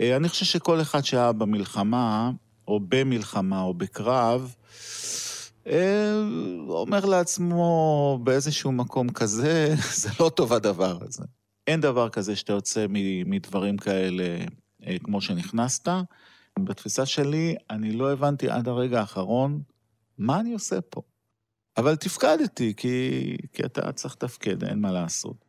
אה, 0.00 0.16
אני 0.16 0.28
חושב 0.28 0.44
שכל 0.44 0.80
אחד 0.80 1.00
שהיה 1.00 1.32
במלחמה, 1.32 2.30
או 2.68 2.80
במלחמה, 2.88 3.62
או 3.62 3.74
בקרב, 3.74 4.54
אה, 5.66 6.22
אומר 6.68 7.04
לעצמו 7.04 8.18
באיזשהו 8.22 8.72
מקום 8.72 9.08
כזה, 9.08 9.74
זה 10.02 10.08
לא 10.20 10.28
טוב 10.28 10.52
הדבר 10.52 10.98
הזה. 11.00 11.24
אין 11.66 11.80
דבר 11.80 12.08
כזה 12.08 12.36
שאתה 12.36 12.52
יוצא 12.52 12.86
מדברים 13.26 13.76
כאלה 13.76 14.38
אה, 14.86 14.96
כמו 15.02 15.20
שנכנסת. 15.20 15.88
בתפיסה 16.58 17.06
שלי, 17.06 17.54
אני 17.70 17.92
לא 17.92 18.12
הבנתי 18.12 18.50
עד 18.50 18.68
הרגע 18.68 19.00
האחרון 19.00 19.62
מה 20.18 20.40
אני 20.40 20.52
עושה 20.52 20.80
פה. 20.80 21.02
אבל 21.76 21.96
תפקדתי, 21.96 22.74
כי, 22.76 23.36
כי 23.52 23.62
אתה 23.64 23.92
צריך 23.92 24.14
לתפקד, 24.14 24.64
אין 24.64 24.80
מה 24.80 24.92
לעשות. 24.92 25.44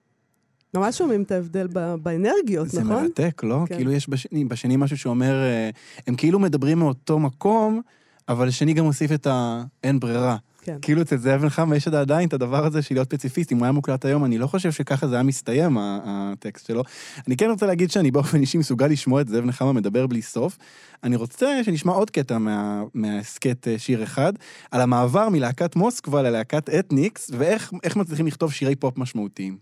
ממש 0.74 0.98
שומעים 0.98 1.24
את 1.24 1.32
ההבדל 1.32 1.68
ב- 1.74 1.96
באנרגיות, 1.96 2.70
זה 2.70 2.84
נכון? 2.84 3.04
מרתק, 3.04 3.44
לא? 3.44 3.64
כן. 3.68 3.76
כאילו 3.76 3.92
יש 3.92 4.10
בשני, 4.10 4.46
בשני 4.46 4.78
משהו 4.78 4.98
שאומר, 4.98 5.34
אה, 5.34 5.70
הם 6.08 6.16
כאילו 6.16 6.40
מדברים 6.40 6.80
מאותו 6.80 7.20
מקום, 7.20 7.82
אבל 8.30 8.48
השני 8.48 8.74
גם 8.74 8.86
מוסיף 8.86 9.12
את 9.12 9.28
האין 9.30 10.00
ברירה. 10.00 10.38
כן. 10.64 10.78
כאילו 10.82 11.02
אצל 11.02 11.18
זאב 11.18 11.46
נחמה 11.46 11.76
יש 11.76 11.88
עדיין 11.88 12.28
את 12.28 12.34
הדבר 12.34 12.66
הזה 12.66 12.82
של 12.82 12.96
להיות 12.96 13.10
פציפיסט, 13.10 13.52
אם 13.52 13.58
הוא 13.58 13.66
היה 13.66 13.72
מוקלט 13.72 14.06
היום, 14.06 14.26
אני 14.26 14.38
לא 14.38 14.48
חושב 14.48 14.72
שככה 14.72 15.08
זה 15.08 15.16
היה 15.16 15.24
מסתיים, 15.24 15.78
הטקסט 15.80 16.68
שלו. 16.68 16.84
אני 17.28 17.38
כן 17.38 17.50
רוצה 17.50 17.66
להגיד 17.66 17.92
שאני 17.92 18.12
באופן 18.12 18.40
אישי 18.42 18.58
מסוגל 18.58 18.88
לשמוע 18.88 19.22
את 19.22 19.28
זאב 19.28 19.46
נחמה 19.46 19.74
מדבר 19.74 20.08
בלי 20.08 20.22
סוף. 20.22 20.58
אני 21.04 21.16
רוצה 21.16 21.64
שנשמע 21.64 21.94
עוד 21.94 22.10
קטע 22.10 22.38
מה- 22.38 22.84
מההסכת 22.94 23.68
אה, 23.68 23.80
שיר 23.80 24.04
אחד, 24.04 24.34
על 24.72 24.82
המעבר 24.82 25.30
מלהקת 25.30 25.76
מוסקבה 25.76 26.22
ללהקת 26.22 26.70
אתניקס, 26.70 27.32
ואיך 27.38 27.72
איך 27.84 27.96
מצליחים 27.96 28.28
לכתוב 28.28 28.52
שירי 28.54 28.76
פופ 28.76 28.98
משמעותיים. 28.98 29.58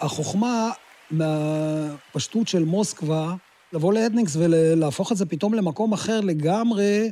החוכמה 0.00 0.70
מהפשטות 1.10 2.48
של 2.48 2.64
מוסקבה, 2.64 3.34
לבוא 3.72 3.92
לאתניקס 3.92 4.36
ולהפוך 4.36 5.12
את 5.12 5.16
זה 5.16 5.26
פתאום 5.26 5.54
למקום 5.54 5.92
אחר 5.92 6.20
לגמרי, 6.20 7.10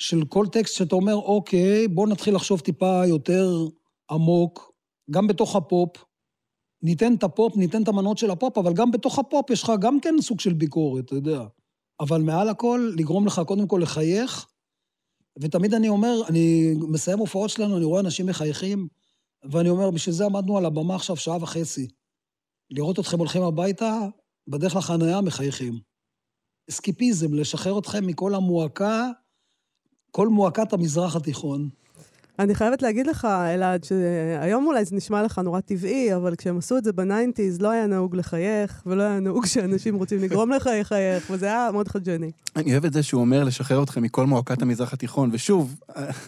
של 0.00 0.24
כל 0.28 0.46
טקסט 0.52 0.74
שאתה 0.74 0.94
אומר, 0.94 1.14
אוקיי, 1.14 1.88
בוא 1.88 2.08
נתחיל 2.08 2.34
לחשוב 2.34 2.60
טיפה 2.60 3.06
יותר 3.06 3.48
עמוק, 4.10 4.72
גם 5.10 5.26
בתוך 5.26 5.56
הפופ. 5.56 5.90
ניתן 6.82 7.14
את 7.14 7.22
הפופ, 7.22 7.56
ניתן 7.56 7.82
את 7.82 7.88
המנות 7.88 8.18
של 8.18 8.30
הפופ, 8.30 8.58
אבל 8.58 8.72
גם 8.72 8.90
בתוך 8.90 9.18
הפופ 9.18 9.50
יש 9.50 9.62
לך 9.62 9.72
גם 9.80 10.00
כן 10.00 10.14
סוג 10.20 10.40
של 10.40 10.52
ביקורת, 10.52 11.04
אתה 11.04 11.14
יודע. 11.14 11.44
אבל 12.00 12.22
מעל 12.22 12.48
הכל, 12.48 12.92
לגרום 12.96 13.26
לך 13.26 13.40
קודם 13.46 13.66
כל 13.66 13.80
לחייך, 13.82 14.46
ותמיד 15.40 15.74
אני 15.74 15.88
אומר, 15.88 16.22
אני 16.28 16.74
מסיים 16.88 17.18
הופעות 17.18 17.50
שלנו, 17.50 17.76
אני 17.76 17.84
רואה 17.84 18.00
אנשים 18.00 18.26
מחייכים, 18.26 18.88
ואני 19.50 19.68
אומר, 19.68 19.90
בשביל 19.90 20.14
זה 20.14 20.24
עמדנו 20.24 20.58
על 20.58 20.64
הבמה 20.64 20.94
עכשיו 20.94 21.16
שעה 21.16 21.36
וחצי. 21.40 21.88
לראות 22.70 22.98
אתכם 22.98 23.18
הולכים 23.18 23.42
הביתה, 23.42 23.98
בדרך 24.48 24.76
לחניה 24.76 25.20
מחייכים. 25.20 25.80
אסקיפיזם, 26.70 27.34
לשחרר 27.34 27.78
אתכם 27.78 28.06
מכל 28.06 28.34
המועקה, 28.34 29.10
כל 30.10 30.28
מועקת 30.28 30.72
המזרח 30.72 31.16
התיכון. 31.16 31.68
אני 32.40 32.54
חייבת 32.54 32.82
להגיד 32.82 33.06
לך, 33.06 33.24
אלעד, 33.24 33.84
שהיום 33.84 34.66
אולי 34.66 34.84
זה 34.84 34.96
נשמע 34.96 35.22
לך 35.22 35.38
נורא 35.38 35.60
טבעי, 35.60 36.14
אבל 36.14 36.34
כשהם 36.36 36.58
עשו 36.58 36.78
את 36.78 36.84
זה 36.84 36.92
בניינטיז, 36.92 37.60
לא 37.60 37.70
היה 37.70 37.86
נהוג 37.86 38.16
לחייך, 38.16 38.82
ולא 38.86 39.02
היה 39.02 39.20
נהוג 39.20 39.46
שאנשים 39.46 39.94
רוצים 39.94 40.18
לגרום 40.22 40.50
לך 40.50 40.68
לחייך, 40.80 41.30
וזה 41.30 41.46
היה 41.46 41.68
מאוד 41.72 41.88
חדשני. 41.88 42.30
אני 42.56 42.72
אוהב 42.72 42.84
את 42.84 42.92
זה 42.92 43.02
שהוא 43.02 43.20
אומר 43.20 43.44
לשחרר 43.44 43.82
אתכם 43.82 44.02
מכל 44.02 44.26
מועקת 44.26 44.62
המזרח 44.62 44.92
התיכון, 44.92 45.30
ושוב, 45.32 45.76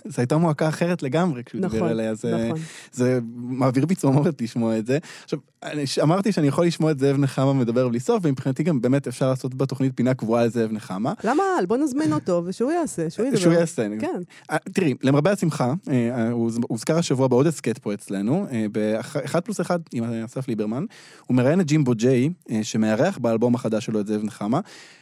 זו 0.05 0.15
הייתה 0.17 0.37
מועקה 0.37 0.69
אחרת 0.69 1.03
לגמרי 1.03 1.45
כשהוא 1.45 1.61
נכון, 1.61 1.79
דיבר 1.79 1.91
עליה, 1.91 2.15
זה, 2.15 2.37
נכון. 2.37 2.61
זה 2.93 3.21
מעביר 3.35 3.87
בי 3.87 3.95
צמרמורת 3.95 4.43
לשמוע 4.43 4.79
את 4.79 4.87
זה. 4.87 4.99
עכשיו, 5.25 5.39
אני 5.63 5.85
אמרתי 6.03 6.33
שאני 6.33 6.47
יכול 6.47 6.67
לשמוע 6.67 6.91
את 6.91 6.99
זאב 6.99 7.17
נחמה 7.17 7.53
מדבר 7.53 7.89
בלי 7.89 8.01
סוף, 8.01 8.21
ומבחינתי 8.23 8.63
גם 8.63 8.81
באמת 8.81 9.09
אפשר 9.09 9.29
לעשות 9.31 9.55
בתוכנית 9.55 9.93
פינה 9.95 10.15
קבועה 10.15 10.43
על 10.43 10.49
זאב 10.49 10.73
נחמה. 10.73 11.13
למה? 11.25 11.43
בוא 11.69 11.77
נזמין 11.77 12.13
אותו 12.13 12.43
ושהוא 12.47 12.73
יעשה, 12.73 13.11
שהוא 13.11 13.27
ידבר. 13.27 13.39
שהוא 13.39 13.53
יעשה. 13.53 13.87
כן. 14.01 14.21
אה, 14.51 14.57
תראי, 14.73 14.95
למרבה 15.03 15.33
השמחה, 15.33 15.75
אה, 15.91 16.02
הוזכר 16.69 16.99
השבוע 16.99 17.29
בעוד 17.29 17.47
הסכת 17.47 17.79
פה 17.79 17.95
אצלנו, 17.95 18.47
אה, 18.53 18.67
באחד 18.73 19.41
פלוס 19.41 19.61
אחד 19.61 19.79
עם 19.93 20.05
אסף 20.05 20.49
ליברמן. 20.49 20.85
הוא 21.27 21.37
מראיין 21.37 21.61
את 21.61 21.67
ג'ימבו 21.67 21.95
ג'יי, 21.95 22.31
אה, 22.51 22.65
שמארח 22.65 23.19
באלבום 23.19 23.55
החדש 23.55 23.87
שלו 23.87 24.01
את 24.01 24.07
זאב 24.07 24.25
נחמה. 24.25 24.61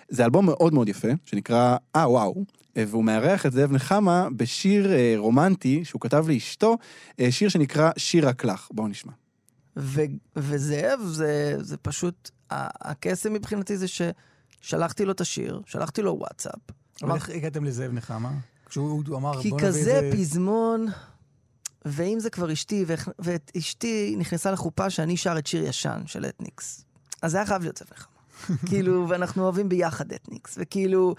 זה 0.08 0.24
אלבום 0.24 0.46
מאוד 0.46 0.74
מאוד 0.74 0.88
יפה, 0.88 1.08
שנקרא 1.24 1.76
אה 1.96 2.10
וואו, 2.10 2.44
אה, 2.76 2.84
והוא 2.88 3.04
מארח 3.04 3.46
את 3.46 3.52
זאב 3.52 3.72
נחמה 3.72 4.28
בשיר 4.36 4.92
אה, 4.92 5.14
רומנטי 5.16 5.84
שהוא 5.84 6.00
כתב 6.00 6.24
לאשתו, 6.28 6.76
אה, 7.20 7.32
שיר 7.32 7.48
שנקרא 7.48 7.90
שיר 7.96 8.28
רק 8.28 8.44
לך. 8.44 8.68
בואו 8.70 8.88
נשמע. 8.88 9.12
ו- 9.76 10.00
וזאב, 10.36 11.00
זה, 11.04 11.54
זה 11.60 11.76
פשוט, 11.76 12.30
הקסם 12.50 13.32
מבחינתי 13.32 13.76
זה 13.76 13.86
ששלחתי 13.88 15.04
לו 15.04 15.12
את 15.12 15.20
השיר, 15.20 15.60
שלחתי 15.66 16.02
לו 16.02 16.16
וואטסאפ. 16.18 16.60
אבל 17.02 17.14
איך 17.14 17.30
הגעתם 17.30 17.64
לזאב 17.64 17.92
נחמה? 17.92 18.32
כשהוא 18.70 19.02
הוא 19.06 19.16
אמר, 19.16 19.42
כי 19.42 19.50
כזה 19.60 19.78
איזה... 19.78 20.10
פזמון, 20.16 20.86
ואם 21.84 22.20
זה 22.20 22.30
כבר 22.30 22.52
אשתי, 22.52 22.84
ואיך- 22.86 23.08
ואת 23.18 23.50
אשתי 23.56 24.14
נכנסה 24.18 24.50
לחופה 24.50 24.90
שאני 24.90 25.16
שר 25.16 25.38
את 25.38 25.46
שיר 25.46 25.64
ישן 25.66 26.02
של 26.06 26.24
אתניקס. 26.26 26.84
אז 27.22 27.30
זה 27.30 27.36
היה 27.36 27.46
חייב 27.46 27.62
להיות 27.62 27.76
זאב 27.76 27.88
נחמה. 27.92 28.56
כאילו, 28.68 29.06
ואנחנו 29.08 29.42
אוהבים 29.42 29.68
ביחד 29.68 30.12
אתניקס, 30.12 30.54
וכאילו, 30.60 31.14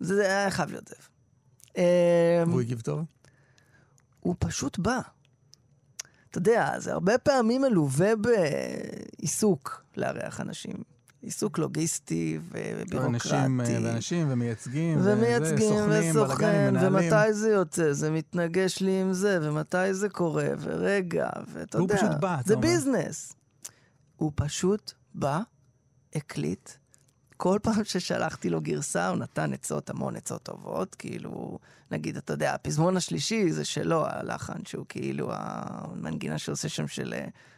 זה 0.00 0.14
זה 0.14 0.26
היה 0.26 0.50
חייב 0.50 0.70
להיות 0.70 0.88
זאב. 0.88 1.08
אמ, 1.76 1.82
והוא 2.50 2.60
הגיב 2.60 2.80
טוב? 2.80 3.00
הוא 4.20 4.34
פשוט 4.38 4.78
בא. 4.78 4.98
אתה 6.30 6.38
יודע, 6.38 6.74
זה 6.78 6.92
הרבה 6.92 7.18
פעמים 7.18 7.62
מלווה 7.62 8.10
בעיסוק 8.16 9.84
לארח 9.96 10.40
אנשים. 10.40 10.74
עיסוק 11.24 11.58
לוגיסטי 11.58 12.38
ובירוקרטי. 12.48 13.06
אנשים 13.06 13.60
אה, 13.60 13.78
ואנשים 13.82 14.26
ומייצגים, 14.30 14.98
ומייצגים, 15.04 15.58
סוכנים, 15.58 16.14
בלאגנים, 16.14 16.20
וסוכן. 16.20 16.74
ומתי 16.80 17.32
זה 17.32 17.50
יוצא, 17.50 17.92
זה 17.92 18.10
מתנגש 18.10 18.80
לי 18.80 19.00
עם 19.00 19.12
זה, 19.12 19.38
ומתי 19.42 19.94
זה 19.94 20.08
קורה, 20.08 20.46
ורגע, 20.58 21.28
ואתה 21.52 21.78
יודע, 21.78 21.96
פשוט 21.96 22.10
בא, 22.20 22.34
אתה 22.34 22.48
זה 22.48 22.54
אומר. 22.54 22.66
ביזנס. 22.66 23.32
הוא 24.16 24.32
פשוט 24.34 24.92
בא, 25.14 25.40
הקליט, 26.14 26.70
כל 27.44 27.58
פעם 27.62 27.84
ששלחתי 27.84 28.50
לו 28.50 28.60
גרסה, 28.60 29.08
הוא 29.08 29.16
נתן 29.16 29.52
עצות, 29.52 29.90
המון 29.90 30.16
עצות 30.16 30.42
טובות, 30.42 30.94
כאילו, 30.94 31.58
נגיד, 31.90 32.16
אתה 32.16 32.32
יודע, 32.32 32.54
הפזמון 32.54 32.96
השלישי 32.96 33.52
זה 33.52 33.64
שלו, 33.64 34.06
הלחן, 34.06 34.64
שהוא 34.64 34.86
כאילו 34.88 35.28
המנגינה 35.32 36.38
שעושה 36.38 36.68
שם 36.68 36.88
של... 36.88 37.14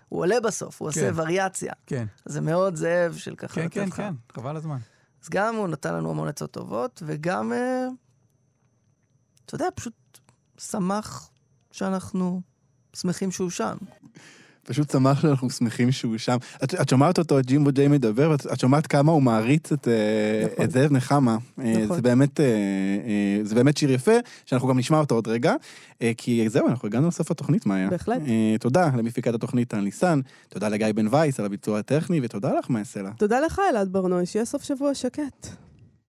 הוא 0.09 0.21
עולה 0.21 0.41
בסוף, 0.41 0.81
הוא 0.81 0.89
עושה 0.89 1.01
כן. 1.01 1.13
וריאציה. 1.15 1.73
כן. 1.87 2.07
זה 2.25 2.41
מאוד 2.41 2.77
זאב 2.77 3.17
של 3.17 3.37
ככה 3.37 3.55
כן, 3.55 3.65
לתת 3.65 3.75
כן, 3.75 3.89
לך. 3.89 3.95
כן, 3.95 4.15
חבל 4.33 4.57
הזמן. 4.57 4.79
אז 5.23 5.29
גם 5.31 5.55
הוא 5.55 5.69
נתן 5.69 5.95
לנו 5.95 6.11
המון 6.11 6.29
עצות 6.29 6.51
טובות, 6.51 7.03
וגם, 7.07 7.53
אה, 7.53 7.87
אתה 9.47 9.55
יודע, 9.55 9.67
פשוט 9.75 10.19
שמח 10.59 11.31
שאנחנו 11.73 12.41
שמחים 12.97 13.31
שהוא 13.31 13.51
שם. 13.51 13.77
פשוט 14.67 14.91
שמח 14.91 15.21
שאנחנו 15.21 15.51
שמחים 15.51 15.93
שהוא 15.93 16.19
שם. 16.19 16.37
את, 16.65 16.75
את 16.75 16.89
שומעת 16.89 17.19
אותו, 17.19 17.39
את 17.39 17.47
ג'ימבו 17.47 17.71
ג'יי 17.73 17.89
מדבר, 17.89 18.31
ואת 18.31 18.61
שומעת 18.61 18.87
כמה 18.87 19.13
הוא 19.13 19.23
מעריץ 19.23 19.73
את, 19.73 19.89
אה, 19.89 20.47
נכון. 20.53 20.65
את 20.65 20.71
זאב 20.71 20.93
נחמה. 20.93 21.37
אה, 21.61 21.73
נכון. 21.85 21.97
זה 21.97 22.03
באמת, 22.03 22.41
אה, 22.41 22.47
זה 23.43 23.55
באמת 23.55 23.77
שיר 23.77 23.93
יפה, 23.93 24.13
שאנחנו 24.47 24.69
גם 24.69 24.79
נשמע 24.79 24.99
אותו 24.99 25.15
עוד 25.15 25.29
רגע. 25.29 25.55
כי 26.17 26.49
זהו, 26.49 26.69
אנחנו 26.69 26.89
הגענו 26.89 27.09
לסוף 27.09 27.31
התוכנית, 27.31 27.67
מאיה. 27.67 27.91
בהחלט. 27.91 28.23
תודה 28.61 28.91
למפיקת 28.97 29.35
התוכנית 29.35 29.69
טל 29.69 29.81
ניסן, 29.81 30.21
תודה 30.49 30.69
לגיא 30.69 30.87
בן 30.95 31.07
וייס 31.11 31.41
על 31.41 31.47
הביצוע 31.47 31.79
הטכני, 31.79 32.21
ותודה 32.23 32.53
לך, 32.59 32.71
מאיה 32.71 32.85
סלע. 32.85 33.11
תודה 33.11 33.41
לך, 33.41 33.61
אלעד 33.71 33.93
ברנועי, 33.93 34.27
שיהיה 34.27 34.45
סוף 34.45 34.63
שבוע 34.63 34.95
שקט. 34.95 35.66